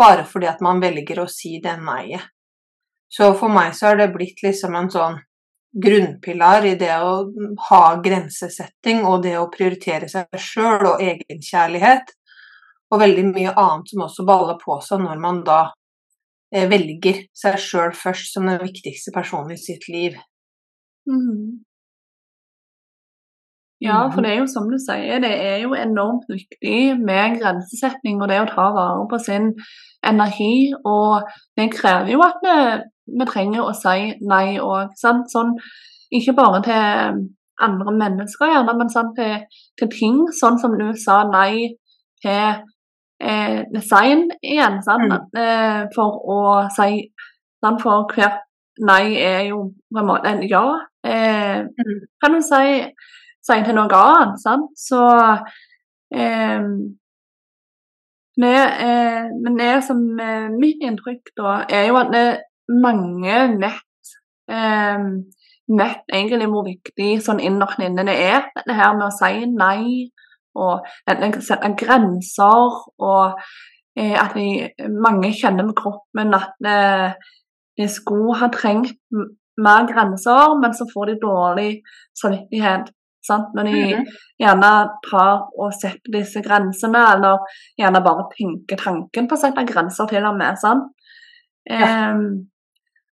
Bare 0.00 0.24
fordi 0.26 0.48
at 0.50 0.62
man 0.64 0.80
velger 0.82 1.20
å 1.22 1.28
si 1.30 1.58
det 1.62 1.76
nei-et. 1.84 2.24
Så 3.10 3.32
for 3.38 3.52
meg 3.52 3.74
så 3.74 3.90
har 3.90 3.98
det 3.98 4.12
blitt 4.14 4.42
liksom 4.44 4.76
en 4.78 4.90
sånn 4.90 5.18
grunnpilar 5.82 6.66
i 6.66 6.76
det 6.78 6.94
å 7.02 7.26
ha 7.70 7.82
grensesetting 8.02 9.04
og 9.06 9.22
det 9.26 9.36
å 9.38 9.50
prioritere 9.50 10.08
seg 10.10 10.30
sjøl 10.38 10.86
og 10.94 11.02
egenkjærlighet. 11.02 12.14
Og 12.90 13.02
veldig 13.02 13.26
mye 13.30 13.52
annet 13.54 13.92
som 13.92 14.06
også 14.06 14.26
baller 14.26 14.58
på 14.62 14.80
seg 14.82 15.02
når 15.02 15.20
man 15.22 15.44
da 15.46 15.60
Eh, 16.50 16.66
velger 16.66 17.26
seg 17.36 17.58
sjøl 17.62 17.92
først 17.94 18.34
som 18.34 18.48
den 18.50 18.58
viktigste 18.64 19.12
personen 19.14 19.54
i 19.54 19.60
sitt 19.60 19.86
liv. 19.88 20.16
Mm. 21.06 21.62
Ja, 23.80 24.10
for 24.12 24.20
det 24.20 24.34
er 24.34 24.42
jo 24.42 24.48
som 24.50 24.66
du 24.68 24.76
sier, 24.76 25.22
det 25.24 25.30
er 25.32 25.62
jo 25.62 25.72
enormt 25.72 26.26
viktig 26.28 26.98
med 27.00 27.38
grensesetting 27.40 28.20
og 28.20 28.28
det 28.28 28.42
å 28.42 28.48
ta 28.50 28.66
vare 28.76 29.06
på 29.08 29.18
sin 29.24 29.54
energi. 30.04 30.72
Og 30.84 31.24
det 31.56 31.70
krever 31.72 32.12
jo 32.12 32.20
at 32.26 32.42
vi, 32.44 32.56
vi 33.16 33.28
trenger 33.30 33.64
å 33.64 33.76
si 33.76 34.10
nei 34.20 34.58
òg. 34.60 34.92
Sånn, 35.00 35.54
ikke 36.12 36.36
bare 36.36 36.60
til 36.66 37.22
andre 37.60 37.94
mennesker, 38.02 38.52
gjerne, 38.52 38.76
men 38.76 38.92
sånn, 38.92 39.14
til, 39.16 39.62
til, 39.80 39.90
ting. 39.94 40.20
Sånn 40.36 40.60
som 40.60 40.76
du 40.76 40.90
sa 41.00 41.22
nei 41.30 41.72
til 42.20 42.60
eh, 43.20 43.62
design 43.72 44.28
igjen, 44.40 44.80
sant? 44.84 45.16
Mm. 45.32 45.40
Eh, 45.40 45.82
for 45.96 46.20
å 46.20 46.40
si 46.76 47.06
sånn 47.60 47.76
For 47.80 48.06
hvert 48.12 48.46
nei 48.80 49.16
er 49.20 49.42
jo 49.50 49.64
på 49.92 50.00
en 50.00 50.08
måte 50.08 50.30
en 50.32 50.44
ja. 50.48 50.64
Eh, 51.04 51.64
mm. 51.64 51.98
Kan 52.20 52.36
du 52.36 52.44
si, 52.44 52.86
si 53.46 53.58
til 53.66 53.76
noe 53.76 54.00
annet, 54.00 54.40
sant? 54.42 54.70
Så 54.78 55.02
eh, 56.14 56.70
det, 58.40 58.56
eh, 58.86 59.26
Men 59.44 59.58
det 59.58 59.74
som 59.86 60.02
er 60.20 60.48
mitt 60.54 60.82
inntrykk, 60.84 61.34
da, 61.36 61.60
er 61.68 61.88
jo 61.90 62.00
at 62.00 62.14
det 62.14 62.26
mange 62.70 63.36
nett 63.58 64.14
eh, 64.50 65.06
nett 65.70 66.12
egentlig 66.12 66.48
hvor 66.50 66.66
viktig 66.66 67.10
sånn 67.22 67.42
innerst 67.42 67.82
inne 67.82 68.04
det 68.08 68.16
er, 68.18 68.48
dette 68.56 68.76
her 68.76 68.96
med 68.98 69.08
å 69.08 69.14
si 69.14 69.46
nei 69.50 70.10
og 70.58 70.86
sette 71.06 71.70
grenser. 71.78 72.78
Og 72.98 73.42
eh, 73.98 74.16
at 74.18 74.34
vi, 74.36 74.64
mange 74.90 75.32
kjenner 75.36 75.68
med 75.68 75.76
kroppen 75.78 76.34
at 76.36 76.56
eh, 76.66 77.12
de 77.78 77.88
skulle 77.88 78.38
ha 78.40 78.50
trengt 78.52 78.96
mer 79.60 79.86
grenser, 79.88 80.56
men 80.60 80.74
så 80.76 80.86
får 80.90 81.12
de 81.12 81.20
dårlig 81.22 81.70
samvittighet. 82.18 82.90
Sant? 83.26 83.54
Når 83.54 83.62
de 83.68 83.72
mm 83.72 83.90
-hmm. 83.90 84.04
gjerne 84.38 84.72
tar 85.10 85.36
og 85.58 85.72
setter 85.72 86.10
disse 86.18 86.42
grensene, 86.42 87.02
eller 87.14 87.36
gjerne 87.78 88.04
bare 88.04 88.30
tenker 88.36 88.76
tanken 88.76 89.28
på 89.28 89.34
å 89.34 89.42
sette 89.42 89.66
grenser 89.66 90.06
til 90.06 90.24
og 90.24 90.36
med. 90.36 90.56
Sant? 90.58 90.84
Ja. 91.70 92.12
Um, 92.12 92.50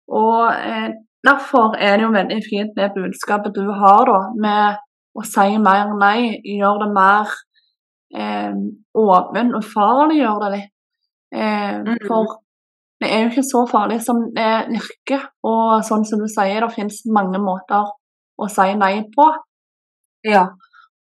og 0.09 0.53
eh, 0.55 0.91
derfor 1.29 1.75
er 1.79 1.97
det 1.97 2.05
jo 2.07 2.13
veldig 2.15 2.41
fint 2.51 2.73
det 2.77 2.95
budskapet 2.95 3.55
du 3.55 3.67
har 3.73 4.05
da, 4.07 4.21
med 4.47 4.77
å 5.19 5.25
si 5.27 5.59
mer 5.59 5.93
nei. 5.99 6.41
Gjør 6.45 6.83
det 6.85 6.91
mer 6.95 7.27
eh, 8.15 8.55
åpen 8.95 9.55
og 9.59 9.65
farlig 9.75 10.21
gjør 10.23 10.43
det 10.45 10.51
litt. 10.57 10.73
Eh, 11.35 11.75
mm. 11.83 11.97
For 12.07 12.39
det 13.03 13.11
er 13.13 13.25
jo 13.25 13.33
ikke 13.33 13.51
så 13.51 13.65
farlig 13.71 13.99
som 14.05 14.23
det 14.37 14.53
virker. 14.71 15.27
Og 15.47 15.83
sånn 15.89 16.07
som 16.09 16.23
du 16.23 16.29
sier, 16.31 16.61
det 16.63 16.75
finnes 16.77 17.03
mange 17.13 17.41
måter 17.43 17.93
å 18.37 18.49
si 18.53 18.71
nei 18.79 19.01
på. 19.17 19.29
Ja, 20.27 20.47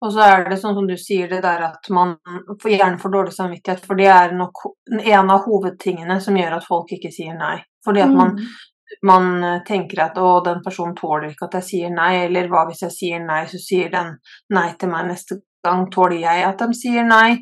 og 0.05 0.13
så 0.13 0.21
er 0.21 0.45
det 0.51 0.59
sånn 0.61 0.77
som 0.77 0.87
du 0.89 0.97
sier 1.01 1.31
det 1.31 1.41
der 1.45 1.63
at 1.71 1.89
man 1.95 2.19
gjerne 2.61 3.01
får 3.01 3.13
dårlig 3.15 3.33
samvittighet, 3.33 3.85
for 3.87 3.97
det 3.97 4.11
er 4.13 4.37
nok 4.37 4.67
en 5.01 5.33
av 5.33 5.47
hovedtingene 5.49 6.19
som 6.21 6.37
gjør 6.37 6.59
at 6.59 6.69
folk 6.69 6.93
ikke 6.93 7.13
sier 7.15 7.37
nei. 7.39 7.57
Fordi 7.85 8.05
at 8.05 8.13
man, 8.13 8.37
mm 8.37 8.71
man 9.03 9.45
eh, 9.45 9.63
tenker 9.67 10.03
at 10.05 10.19
'å, 10.19 10.45
den 10.45 10.63
personen 10.65 10.95
tåler 10.97 11.31
ikke 11.31 11.49
at 11.49 11.59
jeg 11.61 11.69
sier 11.71 11.91
nei', 11.91 12.27
eller 12.27 12.49
'hva 12.49 12.65
hvis 12.69 12.85
jeg 12.87 12.97
sier 12.99 13.21
nei, 13.25 13.45
så 13.47 13.59
sier 13.59 13.91
den 13.91 14.17
nei 14.51 14.71
til 14.79 14.89
meg 14.93 15.09
neste 15.09 15.41
gang', 15.65 15.91
tåler 15.91 16.21
jeg 16.21 16.45
at 16.45 16.59
de 16.59 16.75
sier 16.75 17.05
nei? 17.09 17.37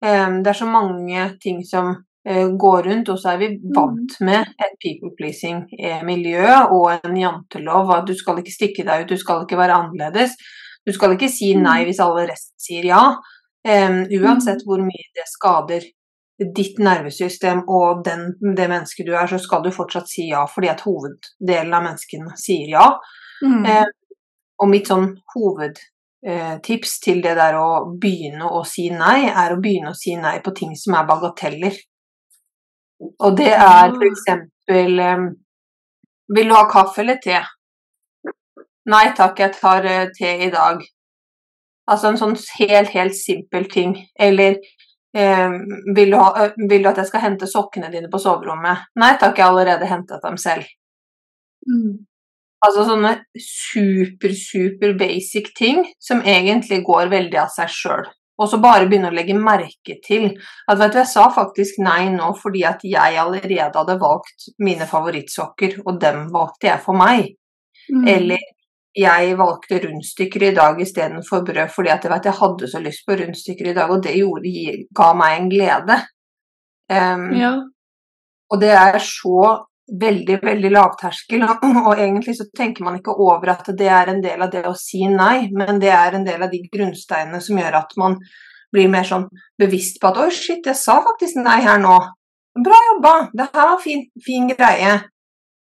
Det 0.00 0.46
er 0.46 0.54
så 0.54 0.66
mange 0.70 1.24
ting 1.42 1.64
som 1.66 1.88
eh, 2.24 2.46
går 2.64 2.84
rundt, 2.86 3.08
og 3.08 3.18
så 3.18 3.32
er 3.32 3.38
vi 3.38 3.48
mm. 3.48 3.72
vant 3.74 4.12
med 4.20 4.46
et 4.62 4.76
people 4.78 5.10
pleasing-miljø 5.18 6.52
og 6.70 6.92
en 6.94 7.16
jantelov, 7.18 7.90
at 7.90 8.06
du 8.06 8.14
skal 8.14 8.38
ikke 8.38 8.54
stikke 8.54 8.84
deg 8.86 9.02
ut, 9.02 9.08
du 9.10 9.18
skal 9.18 9.42
ikke 9.42 9.58
være 9.58 9.74
annerledes. 9.74 10.36
Du 10.88 10.94
skal 10.96 11.12
ikke 11.14 11.28
si 11.28 11.52
nei 11.52 11.82
mm. 11.82 11.86
hvis 11.90 12.00
alle 12.00 12.24
resten 12.30 12.64
sier 12.64 12.88
ja. 12.88 13.02
uansett 13.68 14.62
mm. 14.62 14.66
hvor 14.66 14.80
mye 14.80 15.08
det 15.14 15.26
skader 15.28 15.84
ditt 16.38 16.78
nervesystem 16.78 17.64
og 17.66 18.04
den, 18.06 18.30
det 18.56 18.68
mennesket 18.70 19.06
du 19.06 19.14
er, 19.16 19.26
så 19.26 19.40
skal 19.42 19.62
du 19.64 19.72
fortsatt 19.74 20.08
si 20.10 20.28
ja, 20.30 20.44
fordi 20.46 20.70
at 20.70 20.84
hoveddelen 20.86 21.74
av 21.74 21.86
menneskene 21.88 22.36
sier 22.38 22.74
ja. 22.76 22.86
Mm. 23.42 23.64
Eh, 23.66 23.86
og 24.58 24.70
mitt 24.70 24.90
sånn 24.90 25.10
hovedtips 25.34 26.94
eh, 26.94 27.02
til 27.04 27.22
det 27.26 27.34
der 27.38 27.58
å 27.58 27.68
begynne 27.90 28.50
å 28.54 28.62
si 28.66 28.88
nei, 28.94 29.26
er 29.28 29.54
å 29.54 29.60
begynne 29.62 29.92
å 29.94 29.98
si 29.98 30.14
nei 30.18 30.38
på 30.44 30.54
ting 30.54 30.74
som 30.78 30.96
er 30.98 31.10
bagateller. 31.10 31.78
Og 33.18 33.36
det 33.38 33.52
er 33.54 33.92
for 33.94 34.06
eksempel 34.08 34.98
eh, 34.98 35.28
Vil 36.34 36.50
du 36.50 36.52
ha 36.52 36.64
kaffe 36.68 37.00
eller 37.00 37.16
te? 37.22 37.38
Nei 38.88 39.06
takk, 39.16 39.40
jeg 39.42 39.54
tar 39.58 39.84
eh, 39.84 40.08
te 40.16 40.30
i 40.46 40.50
dag. 40.52 40.82
Altså 41.88 42.10
en 42.10 42.20
sånn 42.20 42.36
helt, 42.58 42.92
helt 42.94 43.16
simpel 43.16 43.68
ting. 43.72 43.94
Eller 44.18 44.58
eh, 45.16 45.56
vil, 45.94 46.12
du 46.12 46.18
ha, 46.20 46.28
øh, 46.44 46.58
vil, 46.70 46.82
du 46.82 46.90
at 46.90 47.00
jeg 47.02 47.10
skal 47.10 47.24
hente 47.26 47.48
sokkene 47.50 47.92
dine 47.92 48.10
på 48.12 48.20
soverommet? 48.22 48.88
Nei 49.00 49.14
takk, 49.20 49.36
jeg 49.36 49.44
har 49.44 49.54
allerede 49.54 49.88
hentet 49.88 50.24
dem 50.24 50.38
selv. 50.40 50.68
Mm. 51.68 51.98
Altså 52.64 52.84
sånne 52.88 53.12
super, 53.38 54.32
super 54.34 54.94
basic 54.98 55.52
ting 55.58 55.84
som 56.02 56.24
egentlig 56.26 56.80
går 56.86 57.12
veldig 57.12 57.38
av 57.44 57.52
seg 57.54 57.70
sjøl. 57.70 58.08
Og 58.38 58.46
så 58.50 58.58
bare 58.62 58.86
begynne 58.86 59.10
å 59.10 59.14
legge 59.14 59.34
merke 59.34 59.96
til 60.04 60.28
at 60.30 60.78
vet 60.78 60.94
du, 60.94 61.00
jeg 61.00 61.10
sa 61.10 61.26
faktisk 61.34 61.80
nei 61.82 62.06
nå 62.14 62.30
fordi 62.38 62.62
at 62.66 62.84
jeg 62.86 63.18
allerede 63.18 63.74
hadde 63.74 63.96
valgt 63.98 64.46
mine 64.62 64.86
favorittsokker, 64.86 65.80
og 65.84 65.98
dem 66.02 66.28
valgte 66.34 66.70
jeg 66.70 66.82
for 66.84 66.98
meg. 66.98 67.32
Mm. 67.90 68.06
Eller 68.14 68.44
jeg 68.96 69.36
valgte 69.38 69.80
rundstykker 69.84 70.48
i 70.48 70.54
dag 70.56 70.80
istedenfor 70.80 71.44
brød 71.46 71.72
fordi 71.74 71.90
at 71.92 72.04
jeg, 72.04 72.12
vet, 72.12 72.28
jeg 72.28 72.40
hadde 72.40 72.68
så 72.70 72.80
lyst 72.82 73.06
på 73.06 73.16
rundstykker 73.20 73.70
i 73.70 73.74
dag, 73.76 73.90
og 73.90 74.02
det 74.02 74.16
gjorde, 74.16 74.52
ga 74.96 75.08
meg 75.18 75.36
en 75.36 75.50
glede. 75.52 75.98
Um, 76.88 77.26
ja. 77.36 77.52
Og 78.48 78.60
det 78.62 78.72
er 78.72 78.98
så 79.04 79.42
veldig, 80.00 80.38
veldig 80.42 80.70
lavterskel, 80.72 81.44
og 81.86 81.92
egentlig 81.94 82.36
så 82.36 82.48
tenker 82.56 82.84
man 82.84 82.98
ikke 82.98 83.16
over 83.16 83.54
at 83.54 83.70
det 83.78 83.88
er 83.92 84.12
en 84.12 84.22
del 84.24 84.42
av 84.44 84.52
det 84.52 84.64
å 84.68 84.76
si 84.76 85.04
nei, 85.08 85.48
men 85.52 85.80
det 85.80 85.92
er 85.94 86.18
en 86.18 86.26
del 86.26 86.44
av 86.44 86.52
de 86.52 86.62
grunnsteinene 86.72 87.40
som 87.44 87.60
gjør 87.60 87.80
at 87.82 87.96
man 88.00 88.18
blir 88.72 88.88
mer 88.92 89.06
sånn 89.08 89.28
bevisst 89.60 90.00
på 90.00 90.10
at 90.10 90.18
oi, 90.24 90.30
shit, 90.34 90.66
jeg 90.66 90.76
sa 90.76 90.98
faktisk 91.04 91.40
nei 91.40 91.60
her 91.64 91.80
nå. 91.80 91.96
Bra 92.64 92.80
jobba, 92.92 93.14
det 93.32 93.48
her 93.52 93.70
var 93.70 93.80
fin, 93.80 94.02
fin 94.24 94.48
greie. 94.50 94.98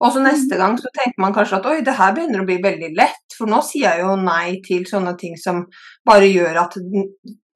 Og 0.01 0.13
så 0.13 0.21
neste 0.23 0.57
gang 0.57 0.77
så 0.81 0.89
tenker 0.95 1.21
man 1.21 1.33
kanskje 1.35 1.59
at 1.59 1.67
oi, 1.69 1.79
det 1.85 1.93
her 1.97 2.13
begynner 2.15 2.41
å 2.41 2.47
bli 2.47 2.57
veldig 2.63 2.89
lett, 2.97 3.35
for 3.37 3.49
nå 3.49 3.61
sier 3.65 3.99
jeg 3.99 4.05
jo 4.05 4.15
nei 4.17 4.57
til 4.65 4.87
sånne 4.89 5.13
ting 5.19 5.37
som 5.37 5.63
bare 6.07 6.29
gjør 6.29 6.57
at 6.63 6.77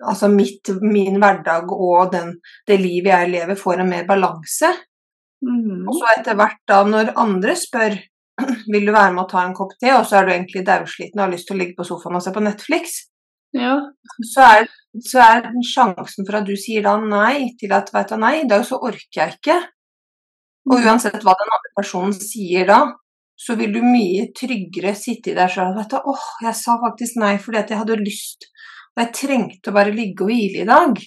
altså 0.05 0.29
mitt, 0.29 0.69
min 0.81 1.17
hverdag 1.21 1.71
og 1.73 2.12
den, 2.13 2.36
det 2.67 2.77
livet 2.81 3.13
jeg 3.13 3.31
lever, 3.34 3.58
får 3.58 3.81
en 3.81 3.89
mer 3.89 4.05
balanse. 4.10 4.69
Mm. 5.45 5.88
Og 5.89 5.97
så 5.97 6.12
etter 6.13 6.38
hvert, 6.38 6.62
da, 6.69 6.84
når 6.86 7.15
andre 7.21 7.58
spør 7.58 7.97
vil 8.73 8.88
du 8.88 8.93
være 8.93 9.13
med 9.15 9.25
å 9.25 9.29
ta 9.31 9.41
en 9.45 9.55
kopp 9.58 9.73
te, 9.79 9.91
og 9.95 10.05
så 10.08 10.19
er 10.19 10.27
du 10.27 10.36
egentlig 10.36 10.65
daudsliten 10.67 11.21
og 11.21 11.27
har 11.27 11.36
lyst 11.36 11.49
til 11.49 11.58
å 11.58 11.62
ligge 11.63 11.77
på 11.79 11.88
sofaen 11.88 12.19
og 12.19 12.25
se 12.25 12.34
på 12.36 12.43
Netflix, 12.45 12.97
ja. 13.55 13.77
så, 14.34 14.49
er, 14.49 14.67
så 15.01 15.21
er 15.23 15.49
sjansen 15.65 16.27
for 16.27 16.41
at 16.41 16.47
du 16.47 16.55
sier 16.60 16.86
da 16.86 16.97
nei 17.01 17.55
til 17.60 17.73
at 17.75 17.89
veit 17.95 18.12
du 18.12 18.19
nei, 18.21 18.36
i 18.43 18.49
dag 18.49 18.65
så 18.67 18.79
orker 18.84 19.21
jeg 19.21 19.39
ikke. 19.39 19.62
Og 20.65 20.78
mm. 20.78 20.86
uansett 20.86 21.23
hva 21.25 21.36
den 21.39 21.56
andre 21.58 21.73
personen 21.78 22.13
sier 22.17 22.67
da, 22.69 22.80
så 23.36 23.58
vil 23.60 23.73
du 23.75 23.82
mye 23.84 24.30
tryggere 24.36 24.95
sitte 24.97 25.34
i 25.34 25.36
deg 25.38 25.51
sjøl 25.51 25.73
vet 25.75 25.91
du, 25.91 25.97
åh, 26.12 26.28
jeg 26.45 26.56
sa 26.56 26.78
faktisk 26.82 27.19
nei 27.19 27.34
fordi 27.41 27.60
at 27.60 27.73
jeg 27.73 27.82
hadde 27.82 27.99
lyst, 27.99 28.47
og 28.95 29.04
jeg 29.04 29.15
trengte 29.17 29.71
å 29.71 29.75
bare 29.75 29.93
ligge 29.95 30.23
og 30.23 30.32
hvile 30.32 30.63
i 30.63 30.69
dag. 30.69 31.01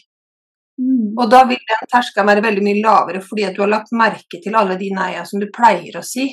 Mm. 0.78 1.14
Og 1.16 1.24
da 1.32 1.40
vil 1.48 1.58
den 1.58 1.88
terskelen 1.90 2.28
være 2.28 2.44
veldig 2.44 2.66
mye 2.66 2.82
lavere 2.84 3.22
fordi 3.24 3.48
at 3.48 3.56
du 3.56 3.64
har 3.64 3.72
lagt 3.72 3.96
merke 3.96 4.38
til 4.44 4.58
alle 4.58 4.76
de 4.78 4.92
nei 4.94 5.14
som 5.26 5.40
du 5.42 5.48
pleier 5.54 5.98
å 5.98 6.04
si 6.06 6.28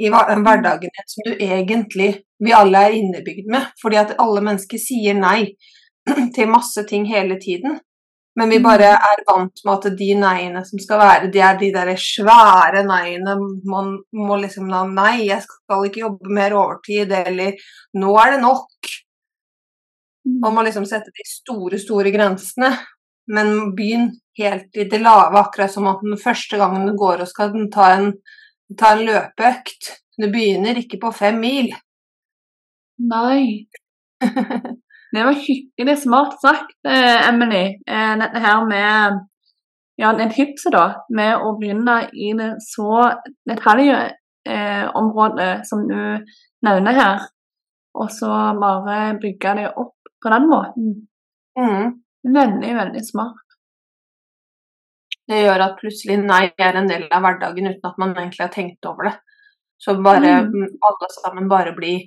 i 0.00 0.08
hverdagen 0.08 0.88
din, 0.88 1.06
som 1.12 1.28
du 1.28 1.44
egentlig 1.44 2.10
vi 2.40 2.54
alle 2.56 2.86
er 2.88 2.96
innebygd 2.96 3.50
med. 3.52 3.68
Fordi 3.82 4.00
at 4.00 4.16
alle 4.22 4.42
mennesker 4.44 4.80
sier 4.80 5.18
nei 5.18 5.52
til 6.34 6.50
masse 6.50 6.84
ting 6.88 7.04
hele 7.10 7.36
tiden. 7.42 7.78
Men 8.38 8.52
vi 8.52 8.60
bare 8.62 8.92
mm. 8.94 9.06
er 9.10 9.22
vant 9.26 9.62
med 9.66 9.72
at 9.74 9.98
de 9.98 10.08
nei-ene 10.18 10.62
som 10.66 10.80
skal 10.80 11.00
være, 11.02 11.30
de 11.34 11.42
er 11.42 11.58
de 11.58 11.70
der 11.74 11.90
svære 11.98 12.84
nei-ene. 12.86 13.34
Man 13.66 13.96
må 14.14 14.38
liksom 14.40 14.70
da 14.70 14.84
Nei, 14.88 15.26
jeg 15.28 15.42
skal 15.46 15.86
ikke 15.88 16.04
jobbe 16.04 16.34
mer 16.38 16.54
overtid, 16.58 17.12
eller 17.16 17.58
Nå 17.98 18.14
er 18.22 18.36
det 18.36 18.40
nok. 18.44 18.92
Mm. 20.26 20.38
Man 20.44 20.56
må 20.56 20.64
liksom 20.66 20.86
sette 20.88 21.12
de 21.14 21.26
store, 21.26 21.80
store 21.82 22.14
grensene. 22.14 22.72
Men 23.30 23.74
begynn 23.78 24.08
helt 24.38 24.78
i 24.78 24.86
det 24.90 24.98
lave, 25.02 25.38
akkurat 25.38 25.70
som 25.70 25.86
at 25.90 26.00
den 26.02 26.18
første 26.18 26.58
gangen 26.58 26.86
du 26.88 26.96
går 26.98 27.22
og 27.22 27.30
skal 27.30 27.52
ta 27.74 27.92
en, 27.98 28.12
ta 28.78 28.94
en 28.94 29.04
løpeøkt. 29.06 29.92
Du 30.20 30.26
begynner 30.30 30.78
ikke 30.80 30.98
på 31.02 31.12
fem 31.14 31.38
mil. 31.42 31.70
Nei. 33.10 33.66
Det 35.12 35.24
var 35.24 35.32
hyggelig 35.32 35.98
smart 36.02 36.40
sagt, 36.40 36.76
eh, 36.88 37.28
Emily. 37.28 37.64
Eh, 37.86 38.18
dette 38.18 38.38
her 38.38 38.66
med 38.68 39.18
ja, 40.00 40.12
den 40.16 40.30
tipset 40.30 40.72
da, 40.72 41.04
med 41.10 41.36
å 41.42 41.58
begynne 41.58 42.08
i 42.12 42.32
det 42.38 42.54
så 42.64 43.10
detaljområdet 43.50 45.48
eh, 45.48 45.62
som 45.68 45.88
du 45.88 46.24
nevner 46.66 46.92
her, 46.96 47.18
og 47.98 48.08
så 48.14 48.30
bare 48.60 49.18
bygge 49.20 49.54
det 49.58 49.68
opp 49.74 49.96
på 50.22 50.28
den 50.32 50.44
måten. 50.48 51.08
Mm. 51.58 51.86
Veldig, 52.34 52.72
veldig 52.76 53.04
smart. 53.04 53.46
Det 55.30 55.42
gjør 55.44 55.60
at 55.66 55.78
plutselig 55.78 56.16
nei 56.22 56.44
er 56.58 56.74
en 56.78 56.88
del 56.90 57.04
av 57.10 57.22
hverdagen 57.24 57.68
uten 57.70 57.86
at 57.90 57.98
man 58.02 58.16
egentlig 58.16 58.44
har 58.46 58.54
tenkt 58.54 58.86
over 58.88 59.02
det. 59.10 59.16
Så 59.80 59.94
bare 60.04 60.30
mm. 60.46 60.64
alle 60.86 61.08
sammen 61.14 61.48
bare 61.48 61.72
blir 61.76 61.98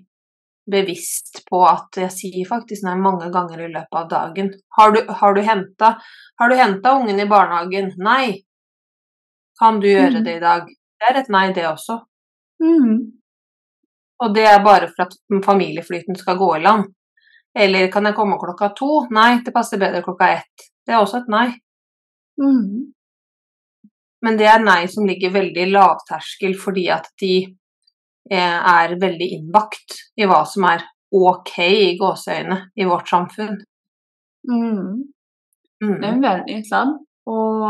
bevisst 0.72 1.44
på 1.50 1.60
at 1.68 2.00
jeg 2.00 2.14
sier 2.14 2.48
faktisk 2.48 2.86
nei 2.86 2.96
mange 3.00 3.30
ganger 3.34 3.66
i 3.66 3.72
løpet 3.72 4.00
av 4.00 4.10
dagen. 4.12 4.52
Har 4.78 4.94
du, 4.96 5.02
har 5.10 5.36
du 5.36 5.42
henta 5.44 6.96
ungen 6.96 7.20
i 7.20 7.28
barnehagen? 7.30 7.92
Nei. 7.98 8.44
Kan 9.60 9.80
du 9.84 9.90
gjøre 9.90 10.22
mm. 10.22 10.24
det 10.26 10.38
i 10.38 10.44
dag? 10.44 10.72
Det 11.00 11.10
er 11.10 11.20
et 11.20 11.32
nei, 11.34 11.46
det 11.54 11.68
også. 11.68 12.00
Mm. 12.64 12.96
Og 14.24 14.36
det 14.36 14.46
er 14.48 14.64
bare 14.64 14.88
for 14.92 15.06
at 15.06 15.18
familieflyten 15.46 16.16
skal 16.20 16.40
gå 16.40 16.50
i 16.58 16.64
land. 16.64 16.88
Eller 17.60 17.92
kan 17.92 18.08
jeg 18.08 18.18
komme 18.18 18.40
klokka 18.42 18.72
to? 18.78 19.04
Nei, 19.14 19.44
det 19.46 19.54
passer 19.54 19.82
bedre 19.82 20.02
klokka 20.06 20.32
ett. 20.40 20.70
Det 20.86 20.96
er 20.96 21.04
også 21.04 21.22
et 21.22 21.32
nei. 21.32 21.48
Mm. 22.42 22.94
Men 24.24 24.40
det 24.40 24.48
er 24.48 24.64
nei 24.64 24.86
som 24.90 25.06
ligger 25.06 25.36
veldig 25.36 25.68
lavterskel 25.74 26.56
fordi 26.60 26.88
at 26.96 27.12
de 27.22 27.36
er 28.32 28.94
veldig 29.02 29.28
innbakt 29.36 29.98
i 30.16 30.26
hva 30.30 30.44
som 30.48 30.64
er 30.70 30.86
ok 31.14 31.58
i 31.60 31.96
gåseøyne 32.00 32.58
i 32.80 32.88
vårt 32.90 33.10
samfunn. 33.12 33.58
Mm. 34.50 35.14
Mm. 35.84 35.98
Det 36.02 36.10
er 36.10 36.22
veldig 36.24 36.60
sant. 36.70 37.02
Og, 37.26 37.64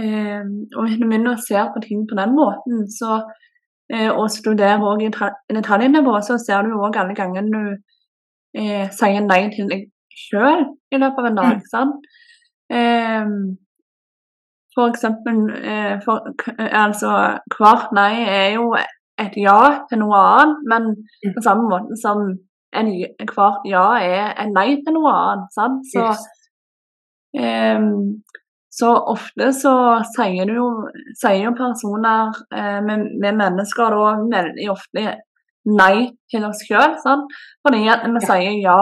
eh, 0.00 0.44
og 0.76 0.84
hvis 0.84 0.98
du 1.00 1.06
begynner 1.06 1.34
å 1.34 1.42
se 1.42 1.60
på 1.74 1.82
ting 1.84 2.06
på 2.08 2.18
den 2.20 2.34
måten, 2.36 2.86
så, 2.92 3.20
eh, 3.92 4.10
og 4.10 4.30
studerer 4.30 4.80
òg 4.80 5.04
i 5.04 5.12
detaljnivå, 5.54 6.18
så 6.22 6.38
ser 6.38 6.62
du 6.62 6.76
òg 6.76 6.96
alle 6.96 7.14
gangene 7.14 7.50
du 7.52 7.76
eh, 8.60 8.88
sier 8.90 9.24
nei 9.24 9.48
til 9.54 9.68
deg 9.68 9.88
sjøl 10.18 10.68
i 10.92 11.00
løpet 11.00 11.18
av 11.18 11.30
en 11.30 11.40
dag. 11.40 11.56
Mm. 11.56 11.66
sant? 11.72 12.12
Eh, 12.70 13.26
for 14.76 14.92
eksempel 14.92 15.38
eh, 15.64 15.98
for, 16.04 16.28
altså, 16.60 17.10
Hvert 17.56 17.92
nei 17.96 18.12
er 18.28 18.50
jo 18.54 18.74
et 19.18 19.36
ja 19.40 19.58
til 19.90 20.02
noe 20.02 20.18
annet, 20.18 20.64
men 20.70 20.90
mm. 20.94 21.34
på 21.36 21.44
samme 21.44 21.68
måte 21.70 21.98
som 22.00 22.24
en, 22.78 22.90
hvert 23.32 23.64
ja 23.68 23.84
er 24.00 24.34
et 24.34 24.52
nei 24.52 24.68
til 24.84 24.96
noe 24.96 25.12
annet. 25.12 25.52
sant? 25.54 25.86
Så, 25.92 26.04
yes. 26.04 26.26
så 28.78 28.92
ofte 29.14 29.50
så 29.56 29.74
sier, 30.14 30.52
jo, 30.54 30.68
sier 31.18 31.48
jo 31.48 31.54
personer 31.58 32.36
eh, 32.54 32.78
med, 32.84 33.08
med 33.22 33.40
mennesker 33.42 33.96
da 33.96 34.14
veldig 34.36 34.70
ofte 34.72 35.06
nei 35.68 36.08
til 36.30 36.48
oss 36.48 36.64
sjøl. 36.68 36.98
Fordi 37.02 37.84
at 37.90 38.06
vi 38.06 38.16
ja. 38.20 38.26
sier 38.30 38.58
ja 38.62 38.80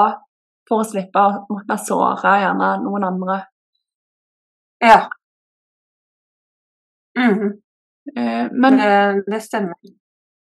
for 0.67 0.83
å 0.83 0.87
slippe 0.87 1.23
å 1.23 1.45
måtte 1.51 1.79
såre 1.79 2.39
gjerne 2.43 2.73
noen 2.83 3.07
andre. 3.07 3.39
Ja. 4.83 5.07
Mm. 7.17 7.55
Eh, 8.17 8.49
men 8.53 8.83
det, 8.83 8.97
det 9.31 9.41
stemmer. 9.45 9.79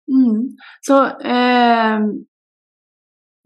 Mm, 0.07 0.55
så 0.87 0.97
eh, 1.19 1.99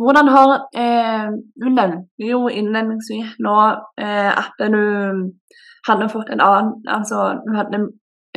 hvordan 0.01 0.27
har 0.29 0.51
eh, 0.77 1.31
Du 1.57 1.65
nevnte 1.69 2.27
jo 2.27 2.43
innledningsvis 2.49 3.39
nå 3.41 3.55
eh, 4.01 4.29
at 4.29 4.61
du 4.69 4.83
hadde 5.87 6.09
fått 6.13 6.29
en 6.29 6.43
annen 6.45 6.75
Altså 6.85 7.23
du 7.41 7.49
hadde 7.57 7.79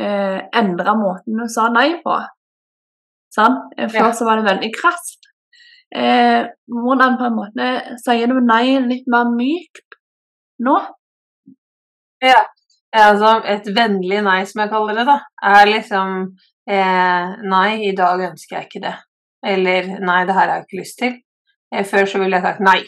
eh, 0.01 0.39
endra 0.57 0.95
måten 0.97 1.37
du 1.37 1.45
sa 1.51 1.67
nei 1.73 2.01
på. 2.01 2.17
Sant? 3.35 3.71
Eh, 3.77 3.89
før 3.91 4.09
ja. 4.09 4.15
så 4.17 4.27
var 4.27 4.41
det 4.41 4.49
veldig 4.49 4.71
krast. 4.75 5.29
Eh, 5.95 6.49
hvordan 6.65 7.17
på 7.19 7.29
en 7.29 7.37
måte 7.37 7.69
sier 8.03 8.31
du 8.31 8.41
nei 8.41 8.79
litt 8.89 9.07
mer 9.11 9.29
mykt 9.31 9.99
nå? 10.65 10.75
Ja. 12.25 12.41
Altså, 12.95 13.41
et 13.51 13.65
vennlig 13.75 14.21
nei, 14.23 14.41
som 14.47 14.61
jeg 14.63 14.71
kaller 14.71 14.95
det, 14.95 15.03
da, 15.09 15.17
er 15.43 15.65
liksom 15.67 16.29
eh, 16.69 17.35
Nei, 17.45 17.69
i 17.89 17.93
dag 17.97 18.23
ønsker 18.29 18.57
jeg 18.57 18.69
ikke 18.69 18.83
det. 18.87 18.95
Eller 19.45 19.89
nei, 20.01 20.23
det 20.25 20.33
her 20.33 20.49
har 20.49 20.55
jeg 20.57 20.65
ikke 20.65 20.81
lyst 20.81 20.99
til. 21.01 21.19
Eh, 21.73 21.85
før 21.85 22.09
så 22.09 22.21
ville 22.21 22.37
jeg 22.37 22.45
sagt 22.45 22.63
nei. 22.65 22.79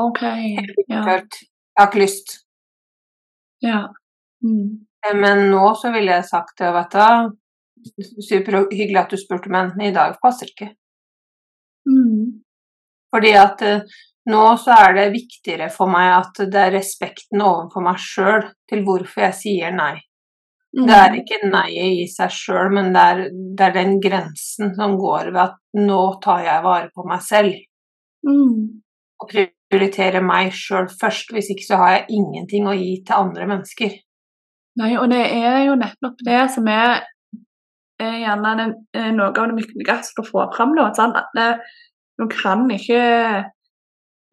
Ok. 0.00 0.22
Ja. 0.88 1.02
Jeg 1.04 1.04
har 1.78 1.88
ikke 1.88 2.02
lyst. 2.02 2.38
Ja. 3.62 3.86
Mm. 4.44 4.86
Eh, 5.06 5.16
men 5.16 5.48
nå 5.52 5.66
så 5.80 5.92
ville 5.94 6.16
jeg 6.16 6.28
sagt 6.28 6.58
det, 6.60 6.72
vet 6.74 6.96
du 6.96 7.40
Superhyggelig 8.24 8.96
at 8.96 9.12
du 9.12 9.20
spurte, 9.20 9.50
men 9.52 9.74
i 9.84 9.92
dag 9.92 10.16
passer 10.22 10.48
ikke. 10.48 10.70
Mm. 11.84 12.40
Fordi 13.12 13.32
at 13.36 13.62
eh, 13.62 13.96
nå 14.32 14.44
så 14.56 14.78
er 14.86 14.96
det 14.96 15.10
viktigere 15.12 15.68
for 15.72 15.92
meg 15.92 16.14
at 16.16 16.40
det 16.48 16.60
er 16.62 16.72
respekten 16.78 17.44
overfor 17.44 17.84
meg 17.84 18.00
sjøl 18.00 18.46
til 18.70 18.84
hvorfor 18.86 19.26
jeg 19.26 19.36
sier 19.42 19.76
nei. 19.76 19.98
Det 20.74 20.94
er 20.98 21.18
ikke 21.20 21.38
nei-et 21.46 22.00
i 22.02 22.06
seg 22.10 22.32
sjøl, 22.34 22.72
men 22.74 22.90
det 22.94 23.02
er, 23.10 23.20
det 23.30 23.66
er 23.68 23.76
den 23.76 23.98
grensen 24.02 24.72
som 24.74 24.96
går 24.98 25.30
ved 25.30 25.42
at 25.44 25.60
nå 25.78 26.00
tar 26.24 26.42
jeg 26.42 26.64
vare 26.64 26.90
på 26.94 27.04
meg 27.06 27.22
selv. 27.22 27.60
Mm. 28.26 28.80
Og 29.22 29.30
prioriterer 29.30 30.24
meg 30.24 30.50
sjøl 30.56 30.88
først. 30.90 31.30
Hvis 31.34 31.52
ikke 31.54 31.68
så 31.68 31.78
har 31.78 31.94
jeg 31.98 32.18
ingenting 32.18 32.66
å 32.66 32.74
gi 32.74 32.96
til 33.06 33.20
andre 33.20 33.46
mennesker. 33.52 33.94
Nei, 34.80 34.94
og 34.98 35.06
det 35.12 35.22
er 35.22 35.60
jo 35.68 35.78
nettopp 35.78 36.24
det 36.26 36.42
som 36.50 36.66
er 36.70 37.04
er 38.02 38.16
gjerne 38.24 38.68
eh, 38.94 39.10
noe 39.14 39.30
av 39.30 39.52
det 39.52 39.62
viktigste 39.62 40.24
å 40.24 40.26
få 40.26 40.46
fram. 40.56 40.74
Nå, 40.74 40.88
sånn 40.96 41.14
At 41.18 41.30
det, 41.36 41.50
du 42.18 42.26
kan 42.30 42.66
ikke 42.72 43.02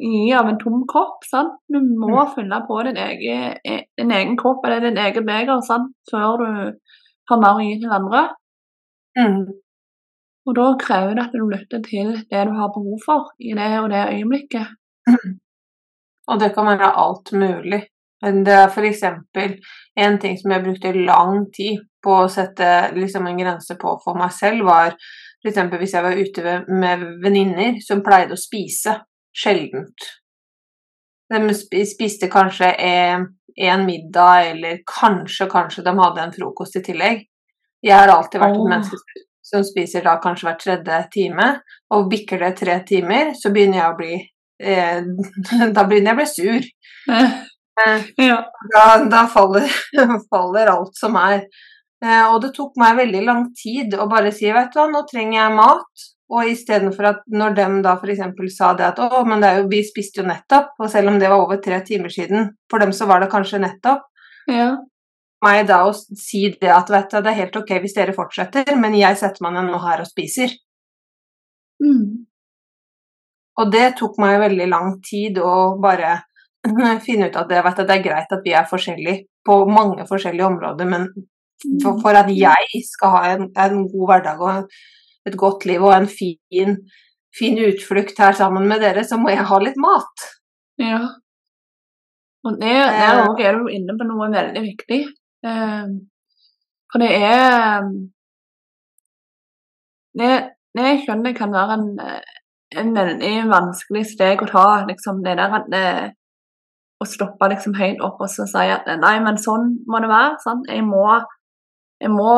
gi 0.01 0.33
av 0.33 0.49
en 0.49 0.59
tom 0.61 0.83
kropp. 0.89 1.25
Sant? 1.29 1.59
Du 1.71 1.79
må 1.79 2.25
fylle 2.35 2.61
på 2.67 2.81
din 2.87 2.97
egen, 2.97 3.57
eh, 3.65 3.83
din 3.97 4.11
egen 4.11 4.37
kropp 4.37 4.65
eller 4.65 4.81
din 4.87 4.97
egen 4.97 5.25
beger 5.25 5.61
sant? 5.61 5.93
før 6.11 6.37
du 6.41 6.47
har 7.29 7.41
mer 7.41 7.59
å 7.59 7.65
gi 7.65 7.79
til 7.79 7.93
andre. 7.99 8.23
Mm. 9.17 9.45
Og 10.47 10.57
da 10.57 10.67
krever 10.81 11.15
det 11.15 11.27
at 11.27 11.37
du 11.37 11.45
lytter 11.45 11.83
til 11.85 12.13
det 12.31 12.43
du 12.47 12.53
har 12.57 12.73
behov 12.73 12.99
for 13.05 13.31
i 13.39 13.53
det 13.57 13.71
og 13.79 13.89
det 13.93 14.07
øyeblikket. 14.15 14.67
Og 16.31 16.39
det 16.39 16.53
kan 16.55 16.67
være 16.69 16.93
alt 16.95 17.31
mulig. 17.33 17.81
Men 18.21 18.43
det 18.45 18.53
er 18.53 18.67
f.eks. 18.69 19.01
en 19.97 20.19
ting 20.21 20.37
som 20.37 20.51
jeg 20.53 20.63
brukte 20.63 20.91
lang 20.93 21.47
tid 21.51 21.81
på 22.05 22.13
å 22.21 22.29
sette 22.29 22.93
liksom 22.95 23.25
en 23.27 23.39
grense 23.41 23.75
på 23.81 23.95
for 24.03 24.17
meg 24.17 24.31
selv, 24.31 24.63
var 24.69 24.93
f.eks. 25.41 25.57
hvis 25.81 25.95
jeg 25.97 26.05
var 26.05 26.19
ute 26.21 26.55
med 26.69 27.07
venninner 27.23 27.81
som 27.83 28.03
pleide 28.05 28.37
å 28.37 28.39
spise 28.39 28.99
sjeldent. 29.35 30.07
De 31.31 31.85
spiste 31.87 32.27
kanskje 32.31 32.73
en 32.75 33.85
middag, 33.85 34.51
eller 34.51 34.81
kanskje, 34.87 35.47
kanskje 35.51 35.83
de 35.85 35.93
hadde 35.99 36.25
en 36.25 36.33
frokost 36.35 36.75
i 36.79 36.83
tillegg. 36.85 37.27
Jeg 37.81 37.97
har 37.97 38.11
alltid 38.13 38.41
vært 38.43 38.57
et 38.59 38.71
menneske 38.73 39.21
som 39.51 39.63
spiser 39.65 40.05
da 40.05 40.17
kanskje 40.23 40.47
hver 40.47 40.59
tredje 40.59 40.99
time, 41.15 41.47
og 41.91 42.09
bikker 42.11 42.43
det 42.43 42.51
tre 42.59 42.77
timer, 42.87 43.33
så 43.37 43.51
begynner 43.53 43.81
jeg 43.81 43.89
å 43.89 43.97
bli 43.97 44.13
eh, 44.61 45.01
Da 45.75 45.85
begynner 45.87 46.11
jeg 46.11 46.17
å 46.17 46.21
bli 46.21 46.29
sur. 46.35 46.69
Eh, 47.81 48.01
ja. 48.19 48.35
da, 48.67 48.81
da 49.09 49.21
faller, 49.31 49.63
faller 50.29 50.69
alt 50.69 50.97
som 50.99 51.15
er. 51.17 51.45
Eh, 52.03 52.25
og 52.27 52.41
det 52.43 52.51
tok 52.53 52.75
meg 52.77 52.97
veldig 52.99 53.21
lang 53.25 53.45
tid 53.57 53.95
å 53.95 54.09
bare 54.11 54.33
si 54.35 54.51
vet 54.51 54.73
du 54.73 54.77
hva, 54.77 54.89
nå 54.91 55.01
trenger 55.09 55.37
jeg 55.39 55.55
mat. 55.55 56.03
Og 56.31 56.47
istedenfor 56.47 57.09
at 57.09 57.25
når 57.27 57.57
de 57.57 57.65
da 57.83 57.97
f.eks. 57.97 58.21
sa 58.55 58.71
det 58.79 58.85
at 58.87 59.01
å, 59.03 59.23
men 59.27 59.43
det 59.43 59.49
er 59.49 59.59
jo, 59.59 59.67
vi 59.71 59.81
spiste 59.83 60.21
jo 60.21 60.27
nettopp, 60.29 60.77
og 60.79 60.89
selv 60.91 61.11
om 61.11 61.19
det 61.19 61.29
var 61.31 61.43
over 61.43 61.59
tre 61.63 61.81
timer 61.87 62.13
siden, 62.13 62.53
for 62.71 62.83
dem 62.83 62.93
så 62.95 63.07
var 63.09 63.23
det 63.23 63.31
kanskje 63.33 63.59
nettopp, 63.59 64.05
ja. 64.47 64.69
meg 65.43 65.65
da 65.67 65.81
å 65.89 65.93
si 65.93 66.45
det 66.61 66.71
at 66.71 66.91
vet 66.93 67.11
du, 67.11 67.19
det 67.19 67.33
er 67.33 67.41
helt 67.41 67.57
ok 67.59 67.73
hvis 67.83 67.97
dere 67.97 68.15
fortsetter, 68.15 68.71
men 68.79 68.95
jeg 68.95 69.19
setter 69.19 69.43
meg 69.43 69.57
ned 69.57 69.73
nå 69.73 69.81
her 69.83 70.05
og 70.05 70.07
spiser. 70.07 70.55
Mm. 71.83 72.23
Og 73.59 73.73
det 73.73 73.89
tok 73.99 74.15
meg 74.21 74.39
veldig 74.45 74.69
lang 74.71 74.95
tid 75.03 75.41
å 75.43 75.75
bare 75.83 76.15
finne 77.05 77.27
ut 77.27 77.37
at 77.41 77.51
det, 77.51 77.59
vet 77.65 77.83
du, 77.83 77.85
det 77.89 77.97
er 77.97 78.07
greit 78.07 78.33
at 78.37 78.47
vi 78.47 78.55
er 78.55 78.71
forskjellige 78.71 79.25
på 79.47 79.59
mange 79.67 80.07
forskjellige 80.07 80.47
områder, 80.47 80.87
men 80.87 81.09
for, 81.81 81.99
for 82.01 82.17
at 82.17 82.29
jeg 82.33 82.81
skal 82.87 83.15
ha 83.17 83.21
en, 83.33 83.47
en 83.57 83.85
god 83.89 84.07
hverdag 84.13 84.41
og 84.45 84.73
et 85.29 85.37
godt 85.37 85.65
liv 85.69 85.83
og 85.83 85.93
en 85.95 86.07
fin, 86.09 86.77
fin 87.37 87.59
utflukt 87.67 88.19
her 88.19 88.35
sammen 88.37 88.67
med 88.69 88.81
dere, 88.83 89.03
så 89.07 89.19
må 89.21 89.33
jeg 89.33 89.47
ha 89.47 89.59
litt 89.61 89.79
mat. 89.81 90.29
Ja. 90.81 91.01
Og 92.47 92.57
det, 92.61 92.73
der 92.73 93.21
òg 93.27 93.41
er 93.45 93.59
du 93.59 93.69
inne 93.69 93.97
på 93.97 94.07
noe 94.09 94.31
veldig 94.33 94.63
viktig. 94.65 95.01
Eh, 95.45 95.91
for 96.91 97.03
det 97.03 97.11
er 97.17 97.85
Det, 100.11 100.31
det 100.75 100.87
jeg 100.87 101.03
skjønner 101.05 101.35
kan 101.37 101.53
være 101.55 101.75
en, 101.77 101.85
eh, 102.03 102.39
en 102.81 102.89
veldig 102.95 103.35
vanskelig 103.47 104.01
steg 104.09 104.41
å 104.43 104.49
ta, 104.49 104.65
liksom 104.89 105.21
det 105.23 105.37
der 105.39 105.53
at 105.55 105.69
det, 105.71 105.85
å 107.01 107.07
stoppe 107.07 107.47
liksom 107.53 107.77
helt 107.79 108.01
opp 108.05 108.19
og 108.21 108.29
så 108.29 108.45
si 108.49 108.65
at 108.73 108.89
nei, 109.01 109.15
men 109.23 109.39
sånn 109.41 109.71
må 109.89 110.01
det 110.03 110.11
være. 110.11 110.35
Sant? 110.43 110.67
Jeg, 110.69 110.83
må, 110.85 111.05
jeg, 112.01 112.11
må, 112.11 112.31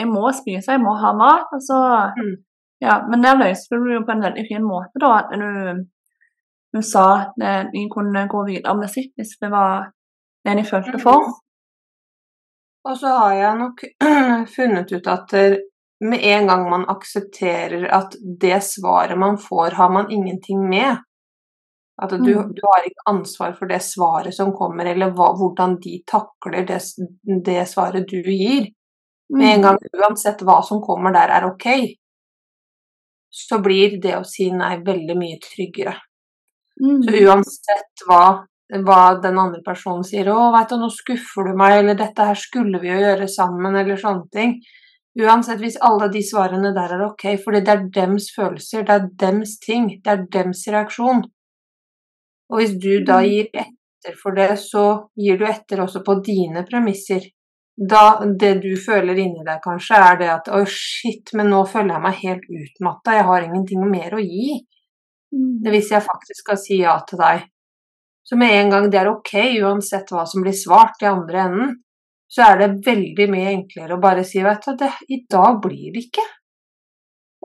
jeg 0.00 0.08
må 0.08 0.30
spise, 0.32 0.72
jeg 0.72 0.80
må 0.82 0.94
ha 1.02 1.12
mat. 1.16 1.46
Altså, 1.52 1.78
Mm. 2.16 2.34
ja, 2.82 2.94
men 3.10 3.22
der 3.22 3.36
løste 3.38 3.76
du 3.76 3.90
jo 3.94 4.02
på 4.06 4.12
en 4.16 4.22
veldig 4.24 4.44
fin 4.48 4.64
måte, 4.64 5.00
da. 5.00 5.10
At 5.20 5.34
du, 5.36 5.84
du 6.76 6.82
sa 6.82 7.06
at 7.26 7.72
vi 7.72 7.86
kunne 7.92 8.26
gå 8.30 8.44
videre 8.46 8.76
med 8.78 8.88
sitt 8.90 9.12
hvis 9.18 9.36
det 9.42 9.50
var 9.52 9.90
det 10.46 10.56
de 10.56 10.64
følte 10.64 10.98
for. 11.02 11.26
Og 12.88 12.96
så 12.96 13.10
har 13.18 13.34
jeg 13.36 13.58
nok 13.60 13.82
funnet 14.56 14.92
ut 14.96 15.06
at 15.12 15.34
eh, 15.36 15.58
med 16.00 16.22
en 16.24 16.46
gang 16.48 16.62
man 16.70 16.86
aksepterer 16.88 17.84
at 17.92 18.14
det 18.40 18.62
svaret 18.64 19.18
man 19.20 19.36
får, 19.38 19.74
har 19.76 19.90
man 19.92 20.08
ingenting 20.10 20.62
med. 20.68 20.96
At 22.02 22.10
du, 22.16 22.16
Mm. 22.32 22.54
du 22.56 22.62
har 22.64 22.86
ikke 22.88 23.04
ansvar 23.10 23.52
for 23.58 23.68
det 23.68 23.82
svaret 23.84 24.32
som 24.34 24.54
kommer, 24.56 24.86
eller 24.88 25.10
hva, 25.12 25.34
hvordan 25.36 25.74
de 25.84 25.98
takler 26.08 26.64
det, 26.64 26.78
det 27.44 27.66
svaret 27.68 28.08
du 28.08 28.22
gir. 28.24 28.70
Med 29.30 29.54
en 29.54 29.62
gang 29.62 29.78
uansett 29.94 30.42
hva 30.42 30.60
som 30.66 30.80
kommer 30.82 31.12
der 31.14 31.30
er 31.30 31.46
ok, 31.46 31.66
så 33.30 33.60
blir 33.62 34.00
det 34.02 34.16
å 34.18 34.24
si 34.26 34.50
nei 34.50 34.76
veldig 34.82 35.16
mye 35.18 35.38
tryggere. 35.44 35.94
Mm. 36.82 37.02
Så 37.04 37.20
uansett 37.28 38.04
hva, 38.08 38.24
hva 38.86 39.00
den 39.22 39.38
andre 39.38 39.62
personen 39.62 40.02
sier 40.04 40.26
'Å, 40.26 40.50
veit 40.56 40.68
du, 40.68 40.76
nå 40.80 40.90
skuffer 40.90 41.50
du 41.50 41.54
meg', 41.54 41.78
eller 41.78 41.94
'dette 41.94 42.26
her 42.26 42.34
skulle 42.34 42.80
vi 42.80 42.88
jo 42.88 42.98
gjøre 42.98 43.28
sammen', 43.28 43.76
eller 43.80 43.96
sånne 43.96 44.30
ting. 44.32 44.60
Uansett, 45.18 45.58
hvis 45.58 45.76
alle 45.82 46.08
de 46.08 46.22
svarene 46.22 46.72
der 46.74 46.94
er 46.94 47.04
ok, 47.06 47.36
fordi 47.44 47.60
det 47.66 47.68
er 47.68 47.88
dems 47.94 48.30
følelser, 48.34 48.82
det 48.86 48.94
er 48.94 49.08
dems 49.22 49.58
ting, 49.58 49.88
det 50.02 50.10
er 50.12 50.26
dems 50.30 50.66
reaksjon. 50.68 51.24
Og 52.50 52.58
hvis 52.58 52.74
du 52.80 53.04
da 53.04 53.20
Mm. 53.20 53.28
gir 53.28 53.46
etter 53.54 54.16
for 54.22 54.32
det, 54.34 54.50
så 54.58 55.08
gir 55.16 55.36
du 55.38 55.44
etter 55.44 55.78
også 55.78 56.02
på 56.04 56.22
dine 56.24 56.64
premisser. 56.66 57.20
Da 57.80 58.20
det 58.40 58.58
du 58.60 58.74
føler 58.76 59.16
inni 59.16 59.44
deg 59.46 59.62
kanskje, 59.64 59.96
er 59.96 60.18
det 60.20 60.28
at 60.28 60.48
'å, 60.52 60.64
shit, 60.68 61.32
men 61.32 61.48
nå 61.48 61.62
føler 61.64 61.94
jeg 61.94 62.04
meg 62.04 62.18
helt 62.24 62.50
utmatta, 62.62 63.14
jeg 63.16 63.24
har 63.24 63.46
ingenting 63.46 63.86
mer 63.88 64.12
å 64.12 64.20
gi'. 64.20 64.60
Mm. 65.32 65.62
Hvis 65.64 65.90
jeg 65.94 66.04
faktisk 66.04 66.44
skal 66.44 66.58
si 66.58 66.80
ja 66.82 66.98
til 67.08 67.18
deg. 67.18 67.46
Så 68.22 68.36
med 68.36 68.52
en 68.52 68.70
gang 68.70 68.90
det 68.90 69.00
er 69.00 69.08
ok, 69.08 69.32
uansett 69.62 70.10
hva 70.12 70.26
som 70.26 70.42
blir 70.42 70.52
svart 70.52 71.00
i 71.02 71.08
andre 71.08 71.40
enden, 71.46 71.72
så 72.30 72.50
er 72.50 72.60
det 72.60 72.86
veldig 72.86 73.26
mye 73.32 73.54
enklere 73.54 73.96
å 73.96 74.02
bare 74.02 74.24
si 74.24 74.42
vet 74.44 74.62
du, 74.66 74.76
det, 74.78 74.90
i 75.08 75.24
dag 75.30 75.58
blir 75.62 75.90
det 75.94 76.04
ikke. 76.06 76.26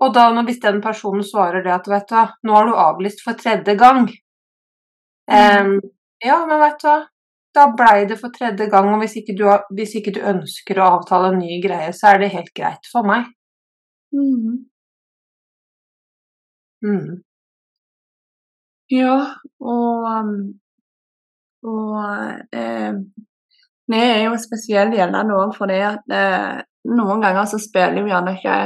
Og 0.04 0.14
da 0.14 0.28
hvis 0.44 0.60
den 0.62 0.82
personen 0.84 1.24
svarer 1.24 1.64
det 1.64 1.74
at 1.74 1.88
vet 1.88 2.10
du, 2.10 2.16
hva, 2.16 2.26
nå 2.44 2.54
har 2.58 2.68
du 2.68 2.76
avlyst 2.76 3.24
for 3.24 3.40
tredje 3.40 3.78
gang. 3.80 4.10
Em, 5.32 5.80
ja, 6.22 6.42
men 6.46 6.62
vet 6.62 6.82
du 6.84 6.90
hva, 6.90 6.98
da 7.56 7.66
blei 7.78 8.06
det 8.10 8.20
for 8.20 8.34
tredje 8.36 8.68
gang, 8.72 8.92
og 8.94 9.02
hvis 9.02 9.18
ikke, 9.22 9.36
du 9.38 9.46
har, 9.50 9.66
hvis 9.76 9.96
ikke 10.00 10.14
du 10.16 10.22
ønsker 10.34 10.80
å 10.80 10.90
avtale 11.00 11.32
en 11.34 11.42
ny 11.42 11.60
greie, 11.64 11.92
så 11.96 12.14
er 12.14 12.22
det 12.22 12.34
helt 12.36 12.54
greit 12.58 12.92
for 12.92 13.08
meg. 13.08 13.30
Mm. 14.16 14.66
Mm. 16.86 17.22
Ja, 18.94 19.16
og, 19.60 20.06
um, 20.06 20.36
og 21.66 22.54
eh, 22.54 22.94
det 23.90 24.02
er 24.02 24.20
jo 24.28 24.38
spesielt 24.42 24.94
gjeldende 24.94 25.38
òg 25.40 25.56
fordi 25.58 25.80
at 25.88 26.14
eh, 26.14 26.60
noen 26.94 27.24
ganger 27.26 27.48
så 27.50 27.58
spiller 27.62 28.04
jo 28.04 28.12
gjerne 28.12 28.36
ikke 28.38 28.58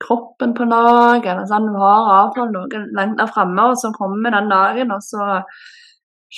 kroppen 0.00 0.54
på 0.56 0.64
lag, 0.64 1.20
eller 1.20 1.44
sånn, 1.48 1.68
du 1.68 1.76
har 1.76 2.08
avtalt 2.22 2.54
noe 2.54 2.84
langt 2.96 3.18
der 3.20 3.28
framme, 3.34 3.66
og 3.68 3.76
så 3.80 3.92
kommer 3.92 4.32
den 4.32 4.48
dagen, 4.48 4.94
og 4.96 5.04
så 5.04 5.42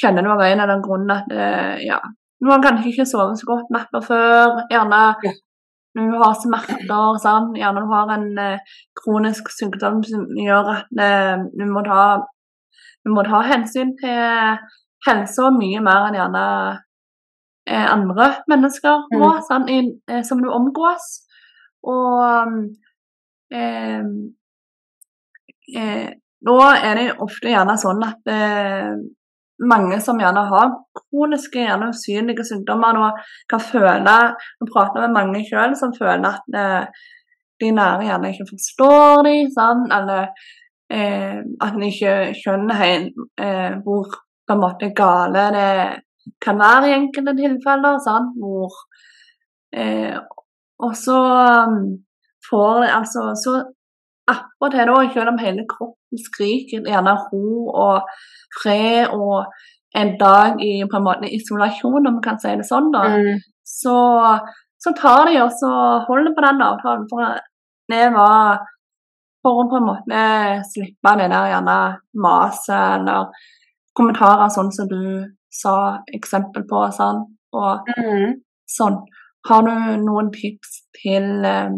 kjenner 0.01 0.23
ganger 0.27 0.63
av 0.65 0.69
den 0.73 0.83
grunnen 0.85 1.11
at 1.17 1.29
det, 1.31 1.47
ja, 1.87 1.99
noen 2.43 2.63
kanskje 2.65 2.91
ikke 2.93 3.07
sove 3.07 3.37
så 3.39 3.47
godt 3.53 3.73
natta 3.75 4.01
før, 4.03 4.63
gjerne 4.73 5.01
Ja. 5.25 5.33
du 5.95 6.15
har 6.19 6.35
smerter, 6.41 7.19
sant? 7.21 7.57
gjerne 7.61 7.83
du 7.85 7.91
har 7.93 8.13
en 8.15 8.39
eh, 8.39 8.59
kronisk 8.97 9.51
sykdom 9.53 10.03
som 10.05 10.25
gjør 10.41 10.71
at 10.77 11.03
eh, 11.07 11.37
du 11.59 11.67
må 11.69 11.83
ta 11.85 12.23
du 13.05 13.11
må 13.13 13.23
ta 13.27 13.43
hensyn 13.43 13.93
til 13.99 14.57
helse 15.07 15.51
mye 15.59 15.81
mer 15.83 16.07
enn 16.09 16.15
gjerne 16.21 16.45
eh, 17.67 17.87
andre 17.93 18.29
mennesker 18.49 19.05
Mm. 19.13 19.19
må, 19.21 19.33
sant, 19.49 19.69
i, 19.71 19.81
eh, 20.09 20.23
som 20.23 20.41
du 20.43 20.49
omgås. 20.49 21.09
Og 21.83 22.23
eh, 23.53 24.03
eh, 25.77 26.07
nå 26.47 26.57
er 26.73 26.95
det 26.99 27.09
ofte 27.21 27.51
gjerne 27.53 27.77
sånn 27.79 28.03
at 28.07 28.31
eh, 28.33 28.95
mange 29.69 30.01
som 30.03 30.21
gjerne 30.21 30.43
har 30.51 30.73
kroniske, 30.99 31.63
gjerne 31.63 31.91
usynlige 31.93 32.45
sykdommer, 32.47 32.97
nå 32.97 33.11
kan 33.51 33.63
føle 33.63 34.17
Nå 34.61 34.69
prater 34.71 35.07
med 35.07 35.17
mange 35.17 35.45
selv 35.49 35.77
som 35.79 35.95
føler 35.97 36.29
at 36.33 36.59
eh, 36.59 37.03
de 37.63 37.71
nære 37.77 38.09
gjerne 38.09 38.33
ikke 38.33 38.49
forstår 38.51 39.23
dem, 39.29 39.51
sånn, 39.55 39.85
eller 39.95 40.31
eh, 40.93 41.39
at 41.63 41.77
en 41.77 41.87
ikke 41.87 42.15
skjønner 42.39 42.81
helt 42.81 43.21
eh, 43.41 43.79
hvor 43.85 44.09
på 44.47 44.57
en 44.57 44.63
måte 44.63 44.91
gale 44.97 45.45
det 45.55 45.75
kan 46.43 46.59
være 46.59 46.91
i 46.91 46.97
enkelte 46.97 47.35
tilfeller. 47.39 47.99
Sånn, 48.03 48.33
Hvor 48.39 48.75
eh, 49.75 50.19
Og 50.83 50.97
så 50.99 51.19
um, 51.67 51.79
får 52.49 52.83
det 52.83 52.91
altså 52.91 53.29
så 53.39 53.53
Attpåtil, 54.31 54.87
da, 54.87 55.13
selv 55.13 55.29
om 55.33 55.39
hele 55.39 55.65
kroppen 55.69 56.19
skriker 56.27 56.85
gjerne 56.87 57.15
ro 57.33 57.69
og 57.75 58.03
fred 58.63 59.09
og 59.13 59.47
en 59.99 60.13
dag 60.19 60.61
i 60.63 60.85
på 60.89 60.97
en 60.97 61.05
måte 61.05 61.29
isolasjon, 61.37 62.07
om 62.07 62.17
vi 62.19 62.23
kan 62.25 62.39
si 62.41 62.55
det 62.57 62.65
sånn, 62.69 62.93
da, 62.95 63.03
Mm. 63.13 63.41
så, 63.67 63.97
så 64.79 64.93
tar 64.97 65.27
de 65.29 65.41
og 65.43 65.51
så 65.51 65.73
holder 66.09 66.33
på 66.37 66.45
den 66.47 66.63
avtalen. 66.63 67.09
For 67.11 67.41
det 67.91 68.13
var 68.15 68.61
for 69.43 69.65
å 69.65 69.69
på 69.71 69.77
en 69.81 69.89
måte 69.91 70.23
slippe 70.71 71.17
det 71.19 71.29
der 71.31 71.51
gjerne 71.51 71.79
maset 72.15 73.01
eller 73.01 73.27
kommentarer 73.99 74.49
sånn 74.55 74.71
som 74.73 74.87
du 74.89 75.25
sa 75.51 75.99
eksempel 76.15 76.63
på. 76.71 76.87
Sånn, 76.95 77.25
og 77.53 77.89
Mm. 77.99 78.41
sånn. 78.71 79.03
Har 79.49 79.63
du 79.63 79.97
noen 79.99 80.31
tips 80.31 80.87
til 81.03 81.45
eh, 81.45 81.71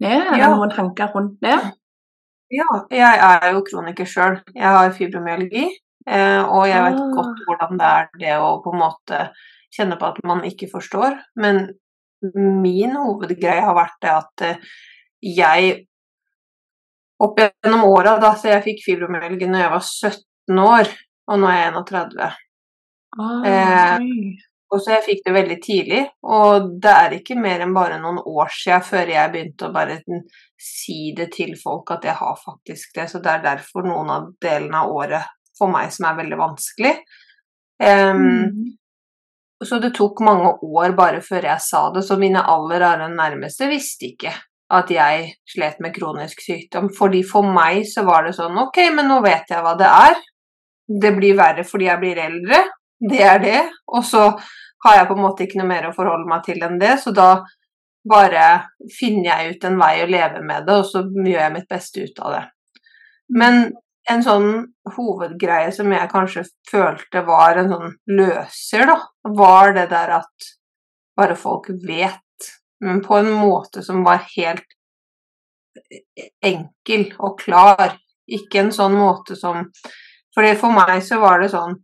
det, 0.00 0.38
Ja. 0.38 0.48
noen 0.54 0.70
tanker 0.70 1.12
rundt 1.14 1.38
det? 1.40 1.58
Ja, 2.50 2.66
jeg 2.90 3.18
er 3.18 3.52
jo 3.52 3.62
kroniker 3.62 4.04
sjøl. 4.06 4.40
Jeg 4.54 4.62
har 4.76 4.90
fibromyalgi, 4.90 5.64
eh, 6.06 6.42
og 6.44 6.66
jeg 6.68 6.82
vet 6.84 7.00
Ah. 7.00 7.14
godt 7.16 7.38
hvordan 7.46 7.78
det 7.78 7.86
er 7.86 8.08
det 8.18 8.34
å 8.38 8.62
på 8.62 8.72
en 8.72 8.80
måte 8.80 9.30
kjenne 9.74 9.98
på 9.98 10.06
at 10.06 10.20
man 10.24 10.42
ikke 10.44 10.68
forstår. 10.70 11.18
Men 11.36 11.68
min 12.34 12.94
hovedgreie 12.96 13.60
har 13.60 13.74
vært 13.74 13.98
det 14.02 14.10
at 14.10 14.42
eh, 14.42 14.56
jeg 15.22 15.86
opp 17.20 17.38
gjennom 17.38 17.84
åra, 17.84 18.18
da, 18.20 18.34
så 18.34 18.48
jeg 18.52 18.62
fikk 18.64 18.82
fibromyalgi 18.84 19.46
når 19.48 19.60
jeg 19.64 19.70
var 19.70 19.80
17 19.80 20.58
år, 20.58 20.88
og 21.28 21.38
nå 21.40 21.48
er 21.48 21.60
jeg 21.64 21.74
31. 21.74 22.32
Oh, 23.18 23.42
Eh, 23.46 23.98
oi. 23.98 24.36
Og 24.74 24.82
så 24.82 24.96
jeg 24.96 25.04
fikk 25.06 25.20
det 25.26 25.34
veldig 25.36 25.56
tidlig, 25.62 26.02
og 26.26 26.68
det 26.82 26.92
er 26.92 27.16
ikke 27.18 27.38
mer 27.38 27.62
enn 27.62 27.74
bare 27.76 28.00
noen 28.02 28.18
år 28.18 28.50
siden 28.50 28.82
før 28.82 29.12
jeg 29.14 29.32
begynte 29.32 29.68
å 29.68 29.74
bare 29.74 30.00
si 30.58 31.12
det 31.16 31.28
til 31.36 31.54
folk 31.60 31.94
at 31.94 32.08
jeg 32.08 32.18
har 32.18 32.38
faktisk 32.40 32.96
det, 32.98 33.06
så 33.12 33.20
det 33.22 33.30
er 33.30 33.44
derfor 33.44 33.86
noen 33.86 34.10
av 34.10 34.30
delene 34.42 34.80
av 34.82 34.94
året 34.94 35.34
for 35.54 35.70
meg 35.70 35.92
som 35.94 36.08
er 36.10 36.18
veldig 36.24 36.40
vanskelig. 36.40 36.96
Um, 37.78 38.24
Mm. 38.24 38.74
Så 39.64 39.78
det 39.78 39.94
tok 39.94 40.20
mange 40.24 40.50
år 40.62 40.92
bare 40.96 41.20
før 41.24 41.46
jeg 41.46 41.62
sa 41.62 41.86
det, 41.94 42.02
så 42.04 42.18
mine 42.20 42.42
aller 42.42 42.82
rare 42.82 43.08
nærmeste 43.08 43.68
visste 43.70 44.10
ikke 44.10 44.32
at 44.74 44.90
jeg 44.90 45.28
slet 45.48 45.80
med 45.84 45.94
kronisk 45.94 46.40
sykdom, 46.42 46.90
fordi 46.98 47.22
for 47.28 47.46
meg 47.46 47.84
så 47.88 48.02
var 48.06 48.26
det 48.26 48.34
sånn 48.36 48.58
ok, 48.64 48.80
men 48.96 49.08
nå 49.08 49.20
vet 49.24 49.50
jeg 49.52 49.62
hva 49.62 49.74
det 49.78 49.88
er. 49.88 50.18
Det 51.04 51.12
blir 51.16 51.36
verre 51.38 51.64
fordi 51.68 51.88
jeg 51.88 52.02
blir 52.02 52.20
eldre, 52.24 52.60
det 53.10 53.22
er 53.24 53.40
det, 53.42 53.60
og 53.92 54.04
så 54.06 54.24
har 54.84 54.98
jeg 54.98 55.08
på 55.08 55.16
en 55.16 55.24
måte 55.24 55.46
ikke 55.46 55.60
noe 55.60 55.70
mer 55.70 55.88
å 55.88 55.94
forholde 55.96 56.28
meg 56.28 56.42
til 56.46 56.64
enn 56.64 56.80
det, 56.80 56.96
så 57.02 57.12
da 57.16 57.28
bare 58.08 58.48
finner 58.92 59.30
jeg 59.30 59.54
ut 59.54 59.64
en 59.64 59.78
vei 59.80 59.94
å 60.02 60.10
leve 60.10 60.42
med 60.44 60.66
det, 60.66 60.76
og 60.82 60.88
så 60.88 61.04
gjør 61.08 61.40
jeg 61.40 61.54
mitt 61.54 61.70
beste 61.70 62.04
ut 62.04 62.20
av 62.20 62.36
det. 62.36 62.42
Men 63.32 63.62
en 64.12 64.24
sånn 64.24 64.50
hovedgreie 64.96 65.70
som 65.72 65.92
jeg 65.92 66.10
kanskje 66.12 66.44
følte 66.68 67.24
var 67.24 67.60
en 67.60 67.70
sånn 67.72 67.94
løser, 68.12 68.84
da, 68.90 68.98
var 69.38 69.72
det 69.76 69.86
der 69.92 70.18
at 70.18 70.50
bare 71.16 71.36
folk 71.38 71.70
vet, 71.86 72.20
men 72.84 73.00
på 73.04 73.16
en 73.22 73.30
måte 73.32 73.84
som 73.86 74.04
var 74.04 74.26
helt 74.34 74.66
enkel 76.44 77.08
og 77.18 77.38
klar. 77.40 77.96
Ikke 78.24 78.62
en 78.62 78.72
sånn 78.72 78.94
måte 78.96 79.36
som 79.36 79.66
For 80.34 80.46
for 80.56 80.72
meg 80.72 81.02
så 81.04 81.18
var 81.20 81.42
det 81.42 81.50
sånn 81.52 81.74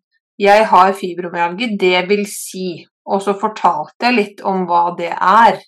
Jeg 0.41 0.65
har 0.71 0.95
fibromyalgi, 0.97 1.77
det 1.77 2.07
vil 2.09 2.23
si 2.25 2.87
Og 3.07 3.23
så 3.23 3.35
fortalte 3.35 4.07
jeg 4.07 4.15
litt 4.15 4.41
om 4.47 4.67
hva 4.69 4.91
det 4.99 5.13
er, 5.15 5.61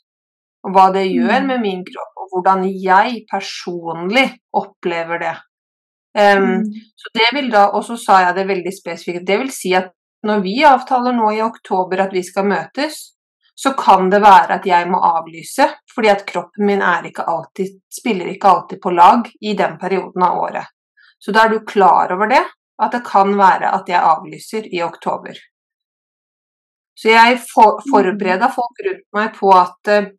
og 0.63 0.75
hva 0.75 0.91
det 0.93 1.07
gjør 1.09 1.41
Mm. 1.41 1.47
med 1.47 1.61
min 1.61 1.85
kropp, 1.85 2.13
og 2.17 2.29
hvordan 2.33 2.65
jeg 2.69 3.25
personlig 3.31 4.39
opplever 4.53 5.19
det. 5.19 5.37
Um, 6.13 6.61
så 6.97 7.09
det 7.15 7.31
vil 7.33 7.51
da, 7.51 7.71
og 7.73 7.85
så 7.85 7.97
sa 7.97 8.21
jeg 8.21 8.35
det 8.37 8.47
veldig 8.49 8.73
spesifikt, 8.73 9.27
det 9.27 9.39
vil 9.39 9.51
si 9.51 9.75
at 9.75 9.93
når 10.23 10.43
vi 10.45 10.65
avtaler 10.65 11.13
nå 11.17 11.31
i 11.33 11.41
oktober 11.43 12.01
at 12.05 12.13
vi 12.13 12.23
skal 12.23 12.45
møtes, 12.47 13.15
så 13.55 13.73
kan 13.73 14.11
det 14.11 14.21
være 14.23 14.59
at 14.59 14.67
jeg 14.67 14.89
må 14.91 14.99
avlyse, 14.99 15.67
fordi 15.95 16.09
at 16.09 16.27
kroppen 16.27 16.67
min 16.67 16.83
er 16.83 17.09
ikke 17.09 17.25
alltid, 17.29 17.81
spiller 17.91 18.27
ikke 18.27 18.49
alltid 18.49 18.81
på 18.83 18.91
lag 18.91 19.29
i 19.41 19.55
den 19.55 19.79
perioden 19.79 20.23
av 20.23 20.39
året. 20.39 20.67
Så 21.19 21.33
da 21.33 21.45
er 21.45 21.49
du 21.49 21.65
klar 21.65 22.13
over 22.13 22.29
det, 22.31 22.43
at 22.83 22.93
det 22.93 23.03
kan 23.07 23.37
være 23.39 23.73
at 23.77 23.89
jeg 23.89 24.01
avlyser 24.03 24.69
i 24.75 24.83
oktober. 24.83 25.37
Så 26.99 27.13
jeg 27.13 27.39
for, 27.41 27.81
forbereda 27.89 28.51
folk 28.53 28.83
rundt 28.87 29.07
meg 29.17 29.37
på 29.37 29.53
at 29.57 29.91
eh, 29.93 30.11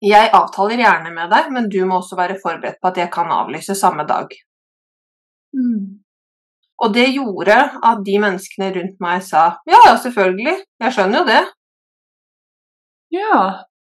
jeg 0.00 0.30
avtaler 0.32 0.80
gjerne 0.80 1.12
med 1.12 1.28
deg, 1.32 1.50
men 1.52 1.68
du 1.72 1.82
må 1.84 2.00
også 2.00 2.16
være 2.16 2.38
forberedt 2.40 2.80
på 2.80 2.88
at 2.88 3.00
jeg 3.02 3.12
kan 3.12 3.32
avlyse 3.34 3.76
samme 3.76 4.06
dag. 4.08 4.32
Mm. 5.56 6.00
Og 6.80 6.94
det 6.94 7.10
gjorde 7.12 7.56
at 7.84 8.04
de 8.06 8.20
menneskene 8.22 8.70
rundt 8.76 9.00
meg 9.04 9.24
sa 9.26 9.42
ja, 9.68 9.80
ja, 9.84 9.96
selvfølgelig, 10.00 10.54
jeg 10.80 10.96
skjønner 10.96 11.20
jo 11.20 11.26
det. 11.28 11.42
Ja. 13.12 13.40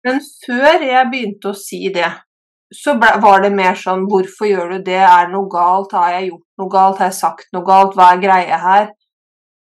Men 0.07 0.21
før 0.45 0.85
jeg 0.87 1.09
begynte 1.11 1.51
å 1.51 1.57
si 1.57 1.91
det, 1.93 2.09
så 2.73 2.95
ble, 2.99 3.11
var 3.23 3.43
det 3.43 3.51
mer 3.55 3.77
sånn 3.79 4.05
hvorfor 4.09 4.49
gjør 4.49 4.73
du 4.75 4.87
det, 4.87 5.01
er 5.03 5.27
det 5.27 5.35
noe 5.35 5.49
galt, 5.51 5.93
har 5.95 6.15
jeg 6.15 6.31
gjort 6.31 6.63
noe 6.63 6.71
galt, 6.73 7.01
har 7.01 7.11
jeg 7.11 7.19
sagt 7.19 7.51
noe 7.55 7.67
galt, 7.67 7.95
hva 7.95 8.09
er 8.13 8.23
greia 8.23 8.59
her? 8.63 8.89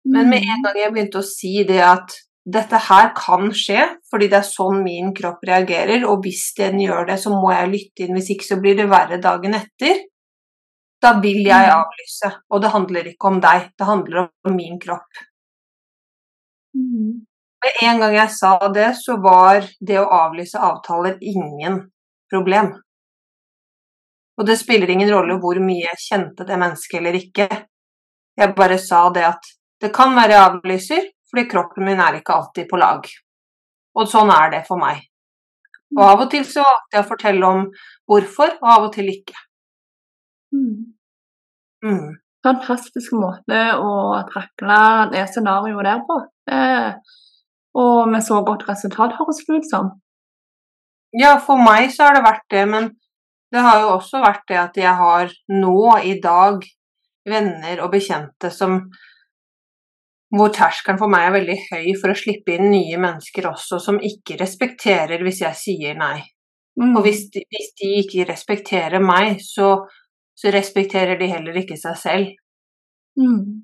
Men 0.07 0.31
med 0.31 0.47
en 0.47 0.63
gang 0.63 0.79
jeg 0.79 0.93
begynte 0.95 1.21
å 1.21 1.27
si 1.27 1.65
det 1.67 1.81
at 1.83 2.15
dette 2.47 2.79
her 2.79 3.09
kan 3.17 3.49
skje, 3.51 3.81
fordi 4.11 4.29
det 4.31 4.39
er 4.39 4.47
sånn 4.47 4.83
min 4.85 5.13
kropp 5.15 5.41
reagerer, 5.49 6.05
og 6.07 6.23
hvis 6.23 6.53
den 6.59 6.79
gjør 6.85 7.09
det, 7.09 7.17
så 7.19 7.33
må 7.35 7.51
jeg 7.51 7.73
lytte 7.73 8.05
inn, 8.05 8.15
hvis 8.15 8.31
ikke 8.37 8.47
så 8.47 8.61
blir 8.63 8.77
det 8.79 8.87
verre 8.91 9.19
dagen 9.23 9.57
etter. 9.59 10.05
Da 11.03 11.19
vil 11.21 11.43
jeg 11.45 11.67
Mm. 11.67 11.75
avlyse, 11.75 12.31
og 12.51 12.63
det 12.63 12.71
handler 12.71 13.09
ikke 13.11 13.27
om 13.27 13.41
deg, 13.41 13.71
det 13.77 13.87
handler 13.87 14.31
om 14.45 14.57
min 14.57 14.79
kropp. 14.79 15.25
Mm. 16.75 17.27
Med 17.65 17.73
en 17.83 17.99
gang 18.01 18.15
jeg 18.15 18.31
sa 18.31 18.59
det, 18.69 18.95
så 18.97 19.17
var 19.21 19.61
det 19.81 19.99
å 19.99 20.09
avlyse 20.09 20.55
avtaler 20.55 21.19
ingen 21.21 21.91
problem. 22.31 22.73
Og 24.39 24.47
det 24.47 24.59
spiller 24.59 24.91
ingen 24.91 25.11
rolle 25.11 25.39
hvor 25.41 25.59
mye 25.59 25.87
jeg 25.89 26.03
kjente 26.11 26.47
det 26.47 26.59
mennesket 26.59 27.01
eller 27.01 27.13
ikke. 27.15 27.49
Jeg 28.37 28.55
bare 28.55 28.79
sa 28.79 29.09
det 29.11 29.25
at 29.25 29.53
det 29.81 29.93
kan 29.93 30.15
være 30.15 30.37
jeg 30.37 30.51
avlyser, 30.51 31.07
fordi 31.37 31.51
kroppen 31.51 31.85
min 31.85 32.01
er 32.01 32.17
ikke 32.17 32.33
alltid 32.33 32.69
på 32.71 32.79
lag. 32.81 33.05
Og 33.97 34.09
sånn 34.09 34.31
er 34.33 34.53
det 34.55 34.63
for 34.69 34.81
meg. 34.81 35.03
Og 35.97 36.03
av 36.03 36.23
og 36.25 36.31
til 36.33 36.45
så 36.49 36.65
valgte 36.65 36.97
jeg 36.97 37.05
å 37.05 37.09
fortelle 37.11 37.51
om 37.51 37.67
hvorfor, 38.09 38.55
og 38.63 38.71
av 38.73 38.87
og 38.87 38.95
til 38.95 39.11
ikke. 39.13 39.37
Mm. 40.57 40.95
Mm. 41.85 42.15
Fantastisk 42.47 43.13
måte 43.19 43.61
å 43.77 44.23
takle 44.31 44.81
det 45.13 45.27
scenarioet 45.29 45.85
der 45.85 46.03
på. 46.09 46.19
Eh, 46.49 47.19
og 47.77 48.09
med 48.09 48.25
så 48.25 48.41
godt 48.47 48.65
resultat, 48.71 49.17
høres 49.19 49.43
det 49.45 49.61
ut 49.61 49.69
som. 49.69 49.91
Ja, 51.17 51.37
for 51.43 51.61
meg 51.61 51.93
så 51.93 52.09
har 52.09 52.17
det 52.17 52.25
vært 52.25 52.47
det, 52.53 52.65
men 52.71 52.89
det 53.53 53.63
har 53.63 53.83
jo 53.83 53.93
også 53.99 54.25
vært 54.25 54.49
det 54.49 54.61
at 54.63 54.81
jeg 54.81 54.97
har 54.97 55.29
nå 55.53 55.99
i 56.01 56.17
dag 56.23 56.65
venner 57.29 57.85
og 57.85 57.93
bekjente 57.93 58.51
som 58.55 58.87
hvor 60.35 60.51
terskelen 60.55 60.99
for 60.99 61.11
meg 61.13 61.29
er 61.29 61.37
veldig 61.37 61.57
høy 61.69 61.93
for 62.01 62.13
å 62.13 62.19
slippe 62.19 62.57
inn 62.57 62.71
nye 62.73 62.99
mennesker 62.99 63.47
også, 63.53 63.79
som 63.83 64.01
ikke 64.03 64.39
respekterer 64.41 65.23
hvis 65.23 65.45
jeg 65.45 65.61
sier 65.61 65.99
nei. 65.99 66.19
Mm. 66.81 66.97
Og 66.97 67.07
hvis 67.07 67.29
de, 67.33 67.45
hvis 67.53 67.71
de 67.79 67.93
ikke 68.03 68.27
respekterer 68.29 69.01
meg, 69.01 69.39
så, 69.45 69.77
så 70.37 70.53
respekterer 70.53 71.17
de 71.21 71.31
heller 71.31 71.63
ikke 71.63 71.79
seg 71.81 72.01
selv. 72.01 72.35
Mm. 73.17 73.63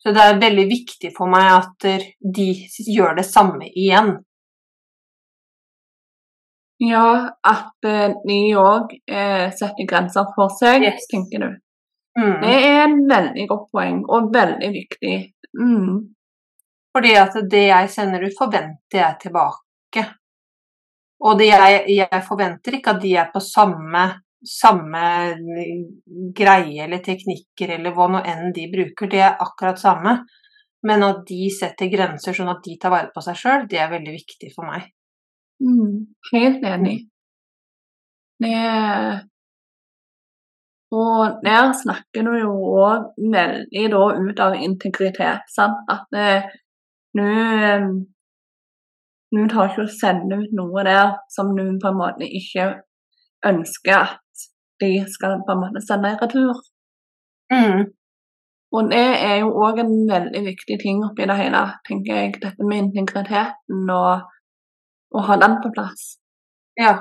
Så 0.00 0.12
det 0.16 0.24
er 0.24 0.42
veldig 0.42 0.66
viktig 0.68 1.12
for 1.16 1.30
meg 1.32 1.46
at 1.54 1.88
de 2.20 2.48
gjør 2.88 3.16
det 3.20 3.26
samme 3.28 3.68
igjen. 3.70 4.14
Ja, 6.80 7.36
at 7.44 7.84
eh, 7.84 8.14
de 8.24 8.38
òg 8.56 8.94
eh, 9.04 9.50
setter 9.52 9.88
grenser 9.88 10.30
for 10.36 10.48
seg, 10.56 10.86
Yes. 10.88 11.04
tenker 11.12 11.42
du. 11.44 11.50
Mm. 12.16 12.38
Det 12.40 12.54
er 12.56 12.78
en 12.86 13.02
veldig 13.10 13.44
godt 13.50 13.66
poeng, 13.74 13.98
og 14.08 14.30
veldig 14.34 14.70
viktig. 14.72 15.18
Mm. 15.58 16.14
Fordi 16.94 17.12
at 17.18 17.36
det 17.50 17.66
jeg 17.68 17.90
sender 17.92 18.24
ut, 18.26 18.36
forventer 18.38 19.02
jeg 19.02 19.18
tilbake. 19.24 20.06
Og 21.20 21.38
det 21.38 21.50
jeg, 21.50 21.80
jeg 21.98 22.24
forventer 22.26 22.78
ikke 22.78 22.94
at 22.94 23.02
de 23.02 23.14
er 23.20 23.30
på 23.32 23.42
samme, 23.44 24.04
samme 24.46 25.02
greie 26.36 26.86
eller 26.86 27.02
teknikker 27.04 27.76
eller 27.76 27.94
hva 27.94 28.08
nå 28.10 28.22
enn 28.24 28.54
de 28.56 28.66
bruker, 28.72 29.10
det 29.12 29.20
er 29.26 29.42
akkurat 29.44 29.80
samme. 29.80 30.16
Men 30.88 31.04
at 31.04 31.26
de 31.28 31.50
setter 31.52 31.90
grenser 31.92 32.36
sånn 32.36 32.48
at 32.48 32.64
de 32.64 32.78
tar 32.80 32.94
vare 32.94 33.12
på 33.12 33.22
seg 33.24 33.36
sjøl, 33.36 33.66
det 33.68 33.82
er 33.82 33.92
veldig 33.92 34.14
viktig 34.16 34.52
for 34.54 34.70
meg. 34.70 34.88
Mm. 35.60 36.06
Helt 36.32 36.64
enig. 36.64 36.96
Det 38.40 38.56
Og 40.90 41.42
der 41.44 41.70
snakker 41.82 42.26
du 42.26 42.32
jo 42.40 42.54
òg 42.82 43.10
veldig 43.34 43.84
da 43.92 44.06
ut 44.18 44.40
av 44.42 44.56
integritet, 44.58 45.46
sant. 45.54 45.84
At 45.90 46.18
eh, 46.18 46.48
nå 47.18 47.28
eh, 47.28 47.90
Nå 49.30 49.44
tar 49.46 49.68
ikke 49.68 49.84
å 49.84 49.90
sende 49.94 50.40
ut 50.40 50.54
noe 50.58 50.82
der 50.82 51.12
som 51.30 51.52
du 51.54 51.62
på 51.78 51.86
en 51.92 51.98
måte 52.00 52.26
ikke 52.26 52.64
ønsker 53.46 53.94
at 53.94 54.46
de 54.82 54.88
skal 55.06 55.36
på 55.46 55.54
en 55.54 55.60
måte 55.60 55.82
sende 55.84 56.10
i 56.10 56.16
retur. 56.18 56.58
Mm. 57.54 57.84
Og 58.74 58.90
det 58.90 59.04
er 59.28 59.36
jo 59.44 59.52
òg 59.62 59.78
en 59.84 59.94
veldig 60.10 60.42
viktig 60.48 60.80
ting 60.82 61.04
oppi 61.06 61.26
det 61.30 61.36
hele, 61.38 61.62
tenker 61.86 62.18
jeg. 62.20 62.34
Dette 62.42 62.66
med 62.66 62.90
integriteten 62.90 63.86
og 63.94 64.26
å 65.14 65.24
ha 65.26 65.38
den 65.42 65.56
på 65.62 65.72
plass. 65.78 66.16
Ja, 66.78 66.96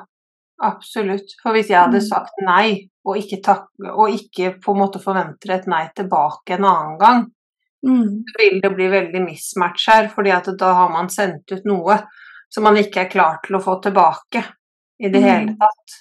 absolutt. 0.62 1.36
For 1.41 1.53
hvis 1.53 1.70
jeg 1.70 1.80
hadde 1.80 1.99
Mm. 2.01 2.07
sagt 2.07 2.34
nei, 2.45 2.89
og 3.05 3.18
ikke, 3.18 3.41
tak 3.43 3.68
og 3.93 4.10
ikke 4.10 4.60
på 4.62 4.74
en 4.74 4.80
måte 4.82 4.99
forventer 5.01 5.55
et 5.55 5.68
nei 5.68 5.88
tilbake 5.95 6.57
en 6.57 6.66
annen 6.66 6.97
gang, 6.99 7.26
Mm. 7.86 8.24
så 8.28 8.38
vil 8.39 8.60
det 8.62 8.76
bli 8.76 8.88
veldig 8.91 9.22
mismatch 9.26 9.88
her, 9.88 10.10
fordi 10.10 10.32
at 10.36 10.49
da 10.60 10.74
har 10.74 10.89
man 10.89 11.07
sendt 11.07 11.49
ut 11.51 11.64
noe 11.66 12.01
som 12.51 12.64
man 12.64 12.76
ikke 12.76 13.05
er 13.05 13.10
klar 13.10 13.38
til 13.45 13.55
å 13.55 13.64
få 13.64 13.82
tilbake 13.82 14.43
i 14.99 15.07
det 15.07 15.22
Mm. 15.22 15.30
hele 15.30 15.55
tatt. 15.55 15.95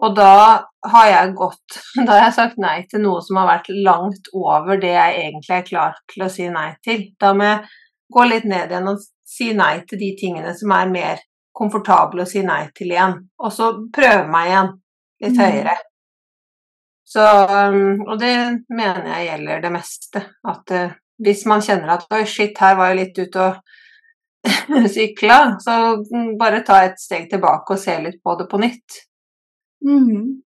Og 0.00 0.14
da 0.14 0.64
har 0.84 1.06
jeg 1.08 1.34
gått 1.34 1.78
Da 2.06 2.12
har 2.12 2.24
jeg 2.26 2.34
sagt 2.34 2.58
nei 2.58 2.86
til 2.90 3.00
noe 3.00 3.20
som 3.22 3.36
har 3.36 3.58
vært 3.58 3.68
langt 3.84 4.28
over 4.34 4.76
det 4.76 4.92
jeg 4.92 5.32
egentlig 5.32 5.50
er 5.50 5.62
klar 5.62 5.94
til 6.12 6.24
å 6.24 6.30
si 6.30 6.48
nei 6.48 6.76
til. 6.84 7.08
Da 7.18 7.32
må 7.32 7.42
jeg 7.42 7.64
gå 8.12 8.28
litt 8.28 8.44
ned 8.44 8.70
igjen 8.70 8.88
og 8.88 8.98
si 9.24 9.52
nei 9.54 9.80
til 9.88 9.98
de 9.98 10.14
tingene 10.20 10.54
som 10.54 10.70
er 10.72 10.88
mer 10.88 11.18
komfortable 11.58 12.22
å 12.24 12.30
si 12.30 12.42
nei 12.46 12.68
til 12.76 12.92
igjen. 12.94 13.18
Og 13.42 13.52
så 13.54 13.72
prøve 13.94 14.26
meg 14.30 14.52
igjen 14.52 14.72
litt 15.24 15.36
Mm. 15.36 15.44
høyere. 15.44 15.76
Så, 17.08 17.24
um, 17.24 18.02
og 18.06 18.18
det 18.20 18.34
mener 18.68 19.06
jeg 19.14 19.28
gjelder 19.30 19.62
det 19.64 19.72
meste. 19.72 20.22
At 20.44 20.70
eh, 20.76 20.96
hvis 21.24 21.46
man 21.48 21.62
kjenner 21.64 21.94
at 21.94 22.06
oi, 22.12 22.24
shit, 22.28 22.58
her 22.60 22.76
var 22.76 22.92
jeg 22.92 22.98
litt 22.98 23.18
ute 23.18 23.46
og 23.46 23.56
sykla, 24.94 25.38
så 25.60 25.78
bare 26.38 26.60
ta 26.66 26.82
et 26.84 27.00
steg 27.00 27.30
tilbake 27.32 27.74
og 27.74 27.80
se 27.80 27.96
litt 28.04 28.20
på 28.22 28.36
det 28.38 28.46
på 28.50 28.60
nytt. 28.60 29.00
Mm. 29.88 30.42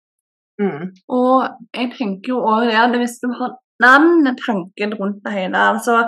Mm. 0.61 0.85
Og 1.09 1.49
jeg 1.73 1.91
tenker 1.97 2.35
jo 2.35 2.43
òg 2.45 2.69
det 2.69 3.01
hvis 3.01 3.17
du 3.23 3.31
har 3.39 3.57
den 3.81 4.35
tanken 4.37 4.93
rundt 4.99 5.23
det 5.25 5.33
hele, 5.33 5.57
altså 5.73 6.03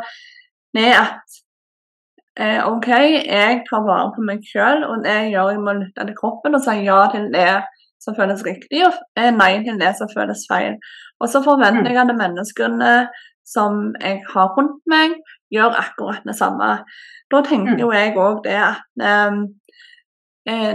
det 0.77 0.91
at 0.93 1.39
eh, 2.39 2.59
OK, 2.67 2.89
jeg 2.89 3.61
tar 3.69 3.85
vare 3.87 4.11
på 4.15 4.25
meg 4.25 4.43
sjøl, 4.47 4.85
og 4.87 5.03
det 5.05 5.15
jeg 5.19 5.33
gjør, 5.35 5.53
jeg 5.53 5.63
må 5.63 5.75
lytte 5.79 6.07
til 6.07 6.17
kroppen 6.17 6.57
og 6.57 6.63
si 6.65 6.77
ja 6.87 6.99
til 7.13 7.29
det 7.33 7.49
som 8.03 8.15
føles 8.17 8.43
riktig, 8.45 8.83
og 8.87 8.97
eh, 9.19 9.31
nei 9.35 9.53
til 9.65 9.79
det 9.79 9.93
som 9.99 10.11
føles 10.11 10.45
feil. 10.49 10.79
Og 11.21 11.29
så 11.31 11.43
forventer 11.45 11.93
jeg 11.93 12.01
at 12.03 12.15
menneskene 12.17 12.95
som 13.47 13.91
jeg 13.99 14.21
har 14.31 14.55
rundt 14.57 14.81
meg, 14.89 15.17
gjør 15.53 15.75
akkurat 15.77 16.23
det 16.25 16.35
samme. 16.37 16.69
Da 17.31 17.41
tenker 17.45 17.77
jo 17.79 17.91
jeg 17.93 18.15
òg 18.17 18.41
det 18.45 18.57
at 18.57 19.03
eh, 19.09 19.37
eh, 20.49 20.73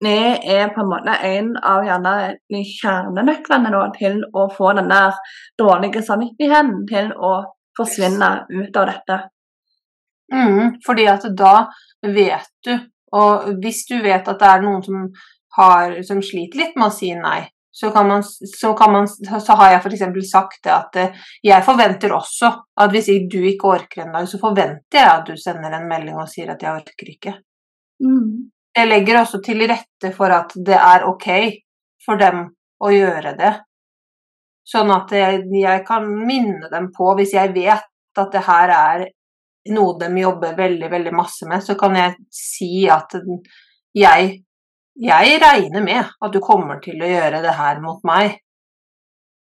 det 0.00 0.20
er 0.48 0.70
på 0.72 0.80
en 0.80 0.88
måte 0.88 1.14
en 1.28 1.50
av 1.60 1.84
gjerne 1.84 2.14
de 2.48 2.60
kjernenøklene 2.64 3.82
til 3.98 4.22
å 4.32 4.46
få 4.54 4.72
den 4.78 4.88
der 4.88 5.18
dårlige 5.60 6.00
samvittigheten 6.06 6.86
til 6.88 7.12
å 7.12 7.34
forsvinne 7.76 8.30
ut 8.48 8.78
av 8.80 8.88
dette. 8.88 9.18
Mm, 10.32 10.76
fordi 10.86 11.06
at 11.10 11.26
da 11.36 11.54
vet 12.06 12.50
du, 12.66 12.74
og 13.16 13.48
hvis 13.62 13.84
du 13.88 13.96
vet 14.02 14.28
at 14.28 14.38
det 14.38 14.50
er 14.50 14.62
noen 14.62 14.82
som, 14.84 15.08
har, 15.56 15.96
som 16.06 16.20
sliter 16.22 16.62
litt 16.62 16.76
med 16.78 16.86
å 16.86 16.94
si 16.94 17.10
nei, 17.18 17.42
så, 17.72 17.90
kan 17.94 18.08
man, 18.08 18.22
så, 18.60 18.72
kan 18.74 18.92
man, 18.92 19.08
så 19.08 19.56
har 19.58 19.72
jeg 19.72 19.80
f.eks. 19.80 20.30
sagt 20.30 20.64
det 20.66 20.72
at 20.74 20.96
eh, 21.00 21.18
jeg 21.46 21.64
forventer 21.64 22.12
også 22.12 22.50
at 22.82 22.92
hvis 22.92 23.10
du 23.30 23.38
ikke 23.46 23.74
orker 23.76 24.04
en 24.04 24.14
dag, 24.14 24.26
så 24.28 24.40
forventer 24.42 24.98
jeg 24.98 25.10
at 25.10 25.28
du 25.30 25.36
sender 25.38 25.76
en 25.76 25.88
melding 25.88 26.18
og 26.18 26.28
sier 26.30 26.50
at 26.52 26.62
jeg 26.62 26.82
orker 26.82 27.12
ikke. 27.14 27.34
Mm. 28.02 28.50
Jeg 28.76 28.90
legger 28.90 29.20
også 29.20 29.40
til 29.44 29.62
rette 29.70 30.12
for 30.16 30.34
at 30.34 30.54
det 30.54 30.78
er 30.78 31.06
ok 31.08 31.28
for 32.04 32.20
dem 32.20 32.44
å 32.80 32.90
gjøre 32.94 33.34
det. 33.38 33.54
Sånn 34.66 34.90
at 34.94 35.14
jeg, 35.14 35.46
jeg 35.54 35.84
kan 35.86 36.06
minne 36.06 36.70
dem 36.72 36.90
på, 36.94 37.14
hvis 37.18 37.34
jeg 37.34 37.54
vet 37.54 37.86
at 38.18 38.34
det 38.34 38.44
her 38.46 38.74
er 38.74 39.06
noe 39.68 39.98
de 40.00 40.20
jobber 40.20 40.56
veldig, 40.56 40.90
veldig 40.90 41.12
masse 41.12 41.46
med, 41.48 41.62
så 41.62 41.74
kan 41.78 41.94
jeg 41.96 42.14
si 42.30 42.88
at 42.88 43.12
jeg, 43.94 44.44
jeg 44.96 45.40
regner 45.42 45.82
med 45.84 46.04
at 46.20 46.32
du 46.32 46.40
kommer 46.40 46.80
til 46.80 47.02
å 47.02 47.06
gjøre 47.10 47.42
det 47.42 47.52
her 47.58 47.80
mot 47.80 48.02
meg 48.04 48.38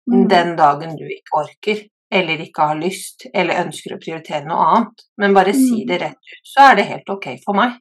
Mm. 0.08 0.28
den 0.28 0.56
dagen 0.56 0.96
du 0.96 1.04
ikke 1.04 1.36
orker, 1.36 1.80
eller 2.10 2.40
ikke 2.40 2.62
har 2.70 2.78
lyst, 2.80 3.26
eller 3.34 3.58
ønsker 3.66 3.92
å 3.92 3.98
prioritere 4.00 4.46
noe 4.48 4.56
annet. 4.64 5.02
Men 5.20 5.34
bare 5.34 5.52
si 5.52 5.82
Mm. 5.82 5.86
det 5.86 5.98
rett 6.00 6.16
ut, 6.32 6.40
så 6.48 6.70
er 6.70 6.76
det 6.76 6.84
helt 6.86 7.10
ok 7.10 7.26
for 7.44 7.52
meg. 7.54 7.76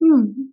Mm. 0.00 0.52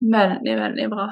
Veldig, 0.00 0.56
veldig 0.60 0.88
bra. 0.90 1.06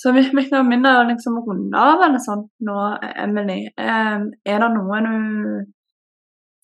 Så 0.00 0.12
vi, 0.16 0.22
vi 0.32 0.46
kan 0.48 0.68
begynne 0.70 0.92
å 0.96 1.08
liksom 1.10 1.34
runde 1.44 1.76
av 1.76 2.00
eller 2.06 2.22
sånt 2.24 2.48
nå, 2.64 2.76
Emily, 3.20 3.58
er 3.76 4.22
det 4.46 4.70
noe 4.72 5.00
du 5.04 5.66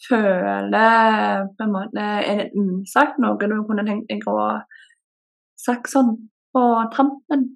føler 0.07 1.45
på 1.57 1.67
en 1.67 1.73
måte 1.75 2.07
Er 2.23 2.41
det 2.41 2.47
unnsagt 2.57 3.21
noe 3.21 3.37
du 3.51 3.57
kunne 3.69 3.85
tenkt 3.89 4.09
deg 4.13 4.25
å 4.33 4.47
sagt 5.61 5.91
sånn 5.93 6.15
på 6.57 6.65
trampen? 6.95 7.47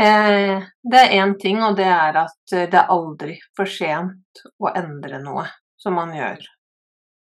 Eh, 0.00 0.62
det 0.92 1.00
er 1.00 1.16
én 1.20 1.34
ting, 1.40 1.58
og 1.64 1.76
det 1.80 1.88
er 1.88 2.16
at 2.22 2.36
det 2.52 2.76
er 2.78 2.92
aldri 2.92 3.34
for 3.56 3.68
sent 3.68 4.44
å 4.60 4.70
endre 4.76 5.18
noe 5.20 5.44
som 5.80 5.96
man 5.98 6.12
gjør. 6.16 6.40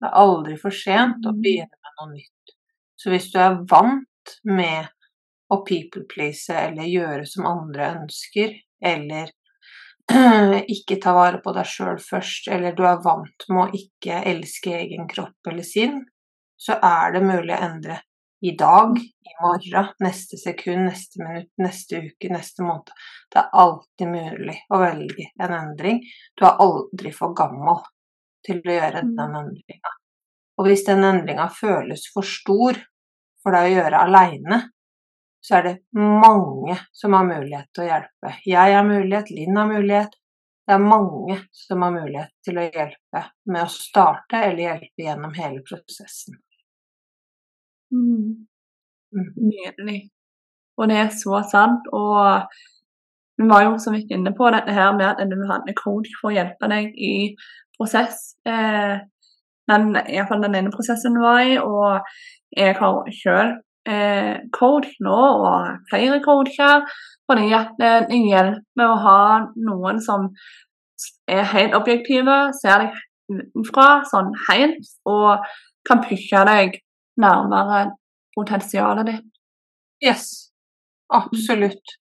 Det 0.02 0.10
er 0.10 0.18
aldri 0.22 0.58
for 0.60 0.74
sent 0.74 1.26
å 1.26 1.32
Mm. 1.32 1.40
begynne 1.42 1.78
med 1.82 1.92
noe 2.00 2.12
nytt. 2.14 2.54
Så 2.98 3.10
hvis 3.10 3.30
du 3.32 3.38
er 3.42 3.58
vant 3.70 4.36
med 4.44 4.88
å 5.53 5.61
people 5.68 6.05
please 6.09 6.55
eller 6.55 6.88
gjøre 6.88 7.26
som 7.28 7.48
andre 7.48 7.90
ønsker, 7.98 8.55
eller 8.82 9.30
ikke 10.74 10.98
ta 11.03 11.12
vare 11.16 11.42
på 11.44 11.53
deg 11.55 11.68
sjøl 11.68 12.00
først, 12.03 12.48
eller 12.53 12.74
du 12.76 12.82
er 12.88 13.03
vant 13.05 13.46
med 13.48 13.62
å 13.64 13.82
ikke 13.82 14.22
elske 14.32 14.74
egen 14.80 15.07
kropp 15.11 15.53
eller 15.53 15.66
sinn, 15.66 16.00
så 16.57 16.78
er 16.82 17.14
det 17.16 17.22
mulig 17.26 17.55
å 17.55 17.62
endre 17.68 18.00
i 18.42 18.57
dag, 18.59 18.96
i 18.98 19.32
morgen, 19.42 19.90
neste 20.03 20.38
sekund, 20.38 20.88
neste 20.88 21.22
minutt, 21.22 21.50
neste 21.62 22.00
uke, 22.03 22.30
neste 22.32 22.64
måned. 22.66 22.90
Det 23.30 23.38
er 23.38 23.53
alltid 23.62 24.11
mulig 24.11 24.57
å 24.66 24.80
velge 24.82 25.28
en 25.38 25.55
endring. 25.55 26.00
Du 26.34 26.46
er 26.48 26.59
aldri 26.64 27.12
for 27.14 27.36
gammel 27.38 27.84
til 28.42 28.59
å 28.59 28.74
gjøre 28.74 29.05
Mm. 29.05 29.14
den 29.16 29.36
endringa. 29.44 29.92
Og 30.59 30.66
hvis 30.66 30.84
den 30.86 31.05
endringa 31.07 31.48
føles 31.55 32.09
for 32.12 32.26
stor 32.26 32.82
for 33.42 33.55
deg 33.55 33.70
å 33.70 33.76
gjøre 33.76 34.03
aleine, 34.09 34.59
så 35.43 35.59
er 35.59 35.62
det 35.66 35.76
mange 35.99 36.76
som 36.95 37.16
har 37.16 37.26
mulighet 37.26 37.68
til 37.74 37.84
å 37.84 37.88
hjelpe. 37.88 38.34
Jeg 38.47 38.74
har 38.76 38.84
mulighet, 38.86 39.30
Linn 39.34 39.59
har 39.59 39.66
mulighet. 39.66 40.14
Det 40.62 40.76
er 40.76 40.84
mange 40.84 41.38
som 41.64 41.82
har 41.82 41.95
mulighet 41.97 42.30
til 42.47 42.61
å 42.62 42.66
hjelpe 42.68 43.22
med 43.51 43.64
å 43.64 43.70
starte 43.74 44.38
eller 44.38 44.62
hjelpe 44.68 45.07
gjennom 45.09 45.32
hele 45.34 45.64
prosessen. 45.66 46.38
Mm. 47.90 48.47
Mm. 49.12 49.32
Nydelig. 49.49 49.99
Og 50.78 50.88
det 50.88 51.01
er 51.01 51.11
så 51.16 51.43
sant. 51.51 51.90
Og 51.90 52.47
vi 53.43 53.49
var 53.51 53.66
jo 53.66 53.74
så 53.82 53.97
vidt 53.97 54.14
inne 54.14 54.30
på 54.38 54.53
dette 54.55 54.78
her 54.78 54.95
med 54.95 55.09
at 55.11 55.26
du 55.26 55.43
hadde 55.51 55.74
coach 55.82 56.14
for 56.20 56.30
å 56.30 56.36
hjelpe 56.36 56.70
deg 56.70 56.95
i 56.95 57.12
prosess. 57.74 58.36
Eh, 58.47 59.03
den, 59.72 59.90
Iallfall 60.07 60.47
den 60.47 60.57
ene 60.61 60.72
prosessen 60.74 61.18
du 61.18 61.24
var 61.26 61.43
i. 61.43 61.59
Og 61.59 62.14
jeg 62.55 62.78
har 62.78 63.12
sjøl 63.18 63.57
eh, 63.88 64.36
coach 64.52 64.90
nå, 65.00 65.20
og 65.46 65.88
flere 65.90 66.20
coacher, 66.24 66.84
fordi 67.30 67.52
at 67.56 67.72
det, 67.80 67.92
det 68.10 68.20
hjelper 68.28 68.84
å 68.86 69.00
ha 69.06 69.22
noen 69.56 70.00
som 70.02 70.28
er 71.28 71.42
helt 71.54 71.74
objektive, 71.74 72.52
ser 72.60 72.84
deg 72.84 73.00
utenfra 73.32 73.88
sånn 74.10 74.32
helt, 74.50 74.86
og 75.08 75.44
kan 75.88 76.02
pushe 76.04 76.44
deg 76.46 76.78
nærmere 77.22 77.92
potensialet 78.36 79.08
ditt. 79.08 79.28
Yes, 80.02 80.50
absolutt. 81.12 81.98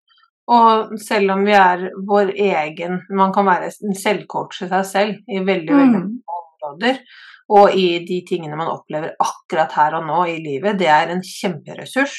Og 0.51 0.95
selv 0.99 1.35
om 1.35 1.43
vi 1.45 1.53
er 1.55 1.83
vår 2.07 2.31
egen 2.33 2.97
Man 3.13 3.31
kan 3.31 3.45
være 3.45 3.69
en 3.85 3.95
selvcoach 3.95 4.63
i 4.65 4.67
seg 4.71 4.87
selv 4.89 5.29
i 5.29 5.37
veldig, 5.39 5.75
veldig 5.77 5.99
Mm. 6.01 6.07
mange 6.27 6.41
områder. 6.41 6.97
Og 7.51 7.73
i 7.75 7.87
de 8.07 8.21
tingene 8.27 8.55
man 8.55 8.69
opplever 8.71 9.11
akkurat 9.19 9.73
her 9.75 9.97
og 9.97 10.05
nå 10.07 10.21
i 10.31 10.37
livet, 10.43 10.77
det 10.79 10.87
er 10.87 11.09
en 11.11 11.23
kjemperessurs. 11.25 12.13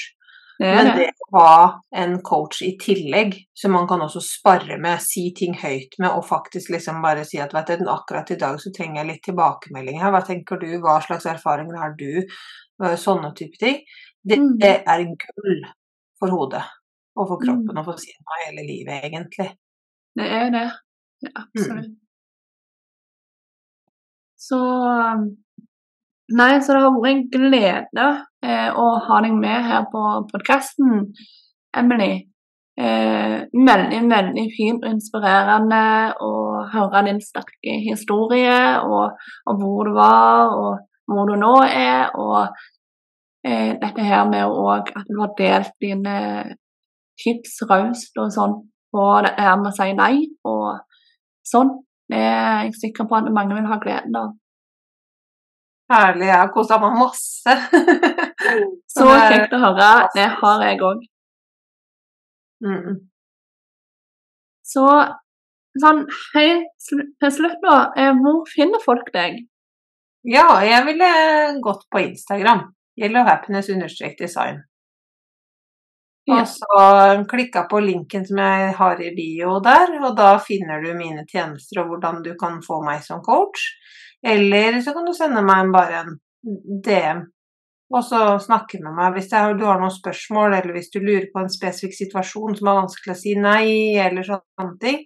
Det 0.61 0.69
Men 0.77 0.91
det. 0.99 1.07
å 1.33 1.39
ha 1.41 1.81
en 1.97 2.19
coach 2.23 2.61
i 2.63 2.75
tillegg, 2.79 3.33
som 3.57 3.73
man 3.73 3.87
kan 3.89 4.03
også 4.05 4.21
spare 4.23 4.77
med, 4.79 5.01
si 5.03 5.33
ting 5.35 5.55
høyt 5.59 5.97
med, 5.99 6.11
og 6.13 6.27
faktisk 6.29 6.71
liksom 6.71 7.01
bare 7.03 7.25
si 7.27 7.41
at 7.43 7.55
vet 7.57 7.73
du, 7.81 7.89
akkurat 7.91 8.31
i 8.31 8.37
dag 8.39 8.61
så 8.61 8.71
trenger 8.77 9.01
jeg 9.01 9.09
litt 9.09 9.23
tilbakemelding 9.27 9.99
her, 9.99 10.13
hva 10.15 10.21
tenker 10.27 10.61
du, 10.61 10.69
hva 10.85 11.01
slags 11.03 11.27
erfaringer 11.33 11.81
har 11.81 11.97
du, 11.99 12.23
sånne 13.01 13.33
type 13.35 13.59
ting, 13.59 13.81
Det, 14.25 14.39
Mm. 14.39 14.59
det 14.61 14.85
er 14.87 15.03
gull 15.05 15.65
for 16.21 16.29
hodet 16.31 16.63
og 17.17 17.27
for 17.29 17.39
kroppen 17.43 17.75
Mm. 17.75 17.79
og 17.79 17.85
for 17.85 17.97
sinnet 17.97 18.23
og 18.29 18.47
hele 18.47 18.63
livet, 18.69 19.03
egentlig. 19.03 19.49
Det 20.15 20.29
er 20.31 20.51
det. 20.51 20.71
Ja, 21.23 21.31
absolutt. 21.43 21.97
Så 24.53 24.61
Nei, 26.33 26.53
så 26.65 26.73
det 26.73 26.81
har 26.81 26.93
vært 26.95 27.11
en 27.11 27.25
glede 27.33 28.05
eh, 28.47 28.69
å 28.79 28.85
ha 29.05 29.17
deg 29.25 29.35
med 29.37 29.67
her 29.69 29.83
på 29.93 30.03
podkasten, 30.31 31.03
Emily. 31.77 32.13
Eh, 32.81 33.35
veldig, 33.53 33.99
veldig 34.09 34.45
fint 34.55 34.87
og 34.87 34.95
inspirerende 34.95 35.83
å 36.25 36.33
høre 36.73 37.03
din 37.11 37.21
sterke 37.21 37.77
historie, 37.85 38.57
og, 38.81 39.21
og 39.45 39.61
hvor 39.61 39.91
du 39.91 39.93
var, 39.99 40.57
og 40.57 41.11
hvor 41.11 41.29
du 41.29 41.37
nå 41.43 41.53
er, 41.67 42.17
og 42.17 42.57
eh, 43.45 43.75
dette 43.83 44.09
her 44.09 44.25
med 44.31 44.49
òg 44.49 44.89
at 44.97 45.11
du 45.11 45.19
har 45.21 45.37
delt 45.37 45.77
dine 45.85 46.19
tips 47.21 47.61
raust 47.69 48.17
og 48.17 48.33
sånn 48.33 48.61
på 48.93 49.09
det 49.27 49.37
her 49.37 49.59
med 49.61 49.75
å 49.75 49.77
si 49.77 49.93
nei 49.99 50.15
og 50.49 50.81
sånn. 51.45 51.77
Det 52.09 52.21
er 52.21 52.71
jeg 52.71 52.79
sikker 52.87 53.09
på 53.11 53.21
at 53.21 53.29
mange 53.35 53.59
vil 53.59 53.69
ha 53.69 53.83
gleden 53.83 54.17
av. 54.17 54.39
Herlig. 55.93 56.27
Jeg 56.31 56.39
har 56.41 56.51
kosa 56.55 56.79
meg 56.83 56.99
masse. 56.99 57.57
Så 58.95 59.07
er- 59.09 59.29
kjekt 59.33 59.57
å 59.57 59.63
høre. 59.63 59.91
Det 60.17 60.29
har 60.41 60.67
jeg 60.67 60.81
òg. 60.89 61.07
Mm. 62.63 62.99
Så 64.73 64.85
sånn 65.83 66.05
helt 66.35 66.91
til 66.93 67.33
slutt, 67.35 67.65
nå, 67.65 67.79
eh, 67.99 68.13
Hvor 68.23 68.45
finner 68.49 68.83
folk 68.85 69.09
deg? 69.15 69.41
Ja, 70.23 70.47
jeg 70.63 70.85
ville 70.87 71.09
gått 71.65 71.89
på 71.91 72.05
Instagram. 72.05 72.69
Yellow 73.01 73.25
happiness 73.27 73.71
understrek 73.73 74.15
design. 74.21 74.63
Ja. 76.29 76.37
Og 76.39 76.47
så 76.47 77.25
klikka 77.27 77.65
på 77.71 77.81
linken 77.83 78.23
som 78.29 78.39
jeg 78.39 78.75
har 78.79 79.01
i 79.03 79.11
bio 79.17 79.57
der, 79.65 79.97
og 80.05 80.15
da 80.17 80.37
finner 80.39 80.85
du 80.85 80.93
mine 80.95 81.25
tjenester 81.27 81.83
og 81.83 81.91
hvordan 81.91 82.23
du 82.23 82.37
kan 82.39 82.61
få 82.63 82.79
meg 82.87 83.03
som 83.03 83.25
coach. 83.27 83.65
Eller 84.23 84.81
så 84.81 84.95
kan 84.95 85.07
du 85.07 85.15
sende 85.17 85.43
meg 85.45 85.73
bare 85.75 86.03
en 86.03 86.13
DM, 86.85 87.25
og 87.93 88.05
så 88.07 88.21
snakke 88.41 88.81
med 88.83 88.95
meg 88.97 89.17
hvis 89.17 89.29
du 89.33 89.67
har 89.67 89.81
noen 89.81 89.93
spørsmål, 89.93 90.55
eller 90.57 90.77
hvis 90.77 90.93
du 90.95 91.01
lurer 91.03 91.29
på 91.33 91.43
en 91.43 91.53
spesifikk 91.53 91.97
situasjon 91.99 92.57
som 92.59 92.71
er 92.71 92.81
vanskelig 92.81 93.15
å 93.15 93.21
si 93.21 93.35
nei, 93.37 93.67
eller 94.01 94.27
sånne 94.29 94.79
ting. 94.81 95.03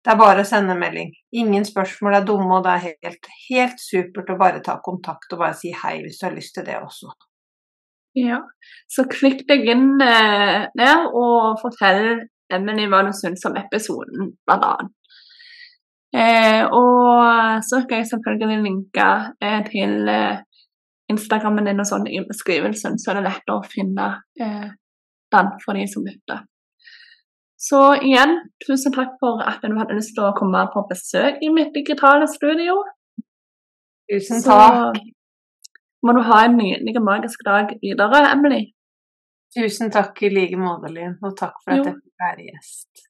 Det 0.00 0.14
er 0.14 0.20
bare 0.20 0.42
å 0.42 0.48
sende 0.48 0.76
melding. 0.76 1.10
Ingen 1.36 1.66
spørsmål 1.68 2.18
er 2.18 2.28
dumme, 2.28 2.58
og 2.58 2.64
det 2.64 2.74
er 2.74 2.84
helt, 2.86 3.32
helt 3.50 3.82
supert 3.82 4.32
å 4.32 4.38
bare 4.40 4.62
ta 4.64 4.78
kontakt 4.84 5.32
og 5.34 5.42
bare 5.42 5.56
si 5.58 5.74
hei 5.76 5.98
hvis 6.04 6.20
du 6.20 6.26
har 6.26 6.36
lyst 6.36 6.56
til 6.56 6.64
det 6.68 6.78
også. 6.80 7.12
Ja. 8.18 8.40
Så 8.90 9.04
klikk 9.10 9.44
deg 9.48 9.68
inn 9.70 10.00
eh, 10.02 10.66
der, 10.76 11.04
og 11.14 11.60
fortell 11.60 12.24
Emily 12.50 12.88
hva 12.90 13.04
du 13.06 13.12
syns 13.14 13.44
om 13.46 13.58
episoden, 13.60 14.32
blant 14.48 14.66
annet. 14.66 14.96
Eh, 16.10 16.64
og 16.66 17.62
så 17.62 17.82
skal 17.84 18.00
jeg 18.00 18.08
selvfølgelig 18.10 18.62
linke 18.64 19.08
eh, 19.40 19.60
til 19.70 20.08
eh, 20.10 20.40
Instagrammen 21.10 21.66
din 21.68 21.82
og 21.82 21.86
sånn 21.86 22.06
i 22.10 22.20
beskrivelsen, 22.26 22.98
så 22.98 23.12
er 23.12 23.20
det 23.20 23.26
lett 23.28 23.52
å 23.52 23.60
finne 23.66 24.08
eh, 24.42 24.70
den 25.34 25.52
for 25.62 25.78
de 25.78 25.86
som 25.90 26.06
lytter. 26.06 26.42
Så 27.60 27.80
igjen, 28.00 28.38
tusen 28.64 28.94
takk 28.94 29.18
for 29.20 29.42
at 29.44 29.60
du 29.62 29.76
hadde 29.76 29.98
lyst 29.98 30.14
til 30.16 30.24
å 30.24 30.34
komme 30.36 30.62
på 30.72 30.82
besøk 30.88 31.42
i 31.44 31.50
mitt 31.52 31.74
digitale 31.76 32.26
studio. 32.30 32.78
Tusen 34.10 34.40
Så 34.42 34.56
takk. 34.56 34.96
må 36.02 36.14
du 36.16 36.22
ha 36.24 36.38
en 36.46 36.56
nydelig 36.56 36.96
og 36.96 37.04
magisk 37.04 37.44
dag 37.46 37.74
videre, 37.82 38.24
Emily. 38.32 38.62
Tusen 39.54 39.92
takk 39.92 40.22
i 40.24 40.30
like 40.32 40.56
måte, 40.58 40.90
Linn, 40.94 41.18
og 41.22 41.36
takk 41.36 41.58
for 41.62 41.74
Jo. 41.76 41.82
at 41.82 41.90
jeg 41.90 41.98
fikk 42.00 42.24
være 42.24 42.48
gjest. 42.48 43.09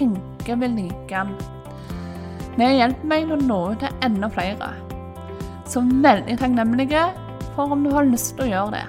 tenker 0.00 0.60
vil 0.64 0.78
like 0.80 1.08
den. 1.12 1.34
Det 2.56 2.70
hjelper 2.74 3.10
meg 3.12 3.28
til 3.28 3.36
å 3.36 3.42
nå 3.46 3.58
ut 3.72 3.84
til 3.84 4.06
enda 4.06 4.30
flere. 4.32 4.72
Så 5.70 5.84
veldig 5.84 6.38
takknemlige 6.40 7.04
for 7.54 7.76
om 7.76 7.84
du 7.84 7.92
har 7.94 8.08
lyst 8.08 8.34
til 8.34 8.48
å 8.48 8.50
gjøre 8.50 8.80
det. 8.80 8.86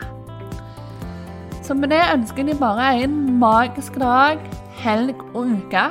Så 1.62 1.78
med 1.78 1.93
det 1.93 2.01
ønsker 2.01 2.47
jeg 2.47 2.59
bare 2.59 2.89
en 3.03 3.20
magisk 3.39 3.99
dag, 4.01 4.41
helg 4.82 5.22
og 5.36 5.53
uke. 5.59 5.86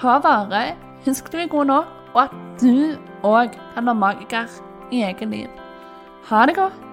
Ta 0.00 0.18
vare, 0.24 0.74
husk 1.06 1.30
du 1.32 1.38
er 1.38 1.50
god 1.52 1.70
nok, 1.70 1.96
og 2.14 2.22
at 2.26 2.36
du 2.60 2.98
òg 3.22 3.54
kan 3.74 3.86
være 3.86 4.02
magiker 4.02 4.60
i 4.90 5.04
eget 5.06 5.28
liv. 5.30 5.48
Ha 6.28 6.46
det 6.50 6.58
godt. 6.58 6.89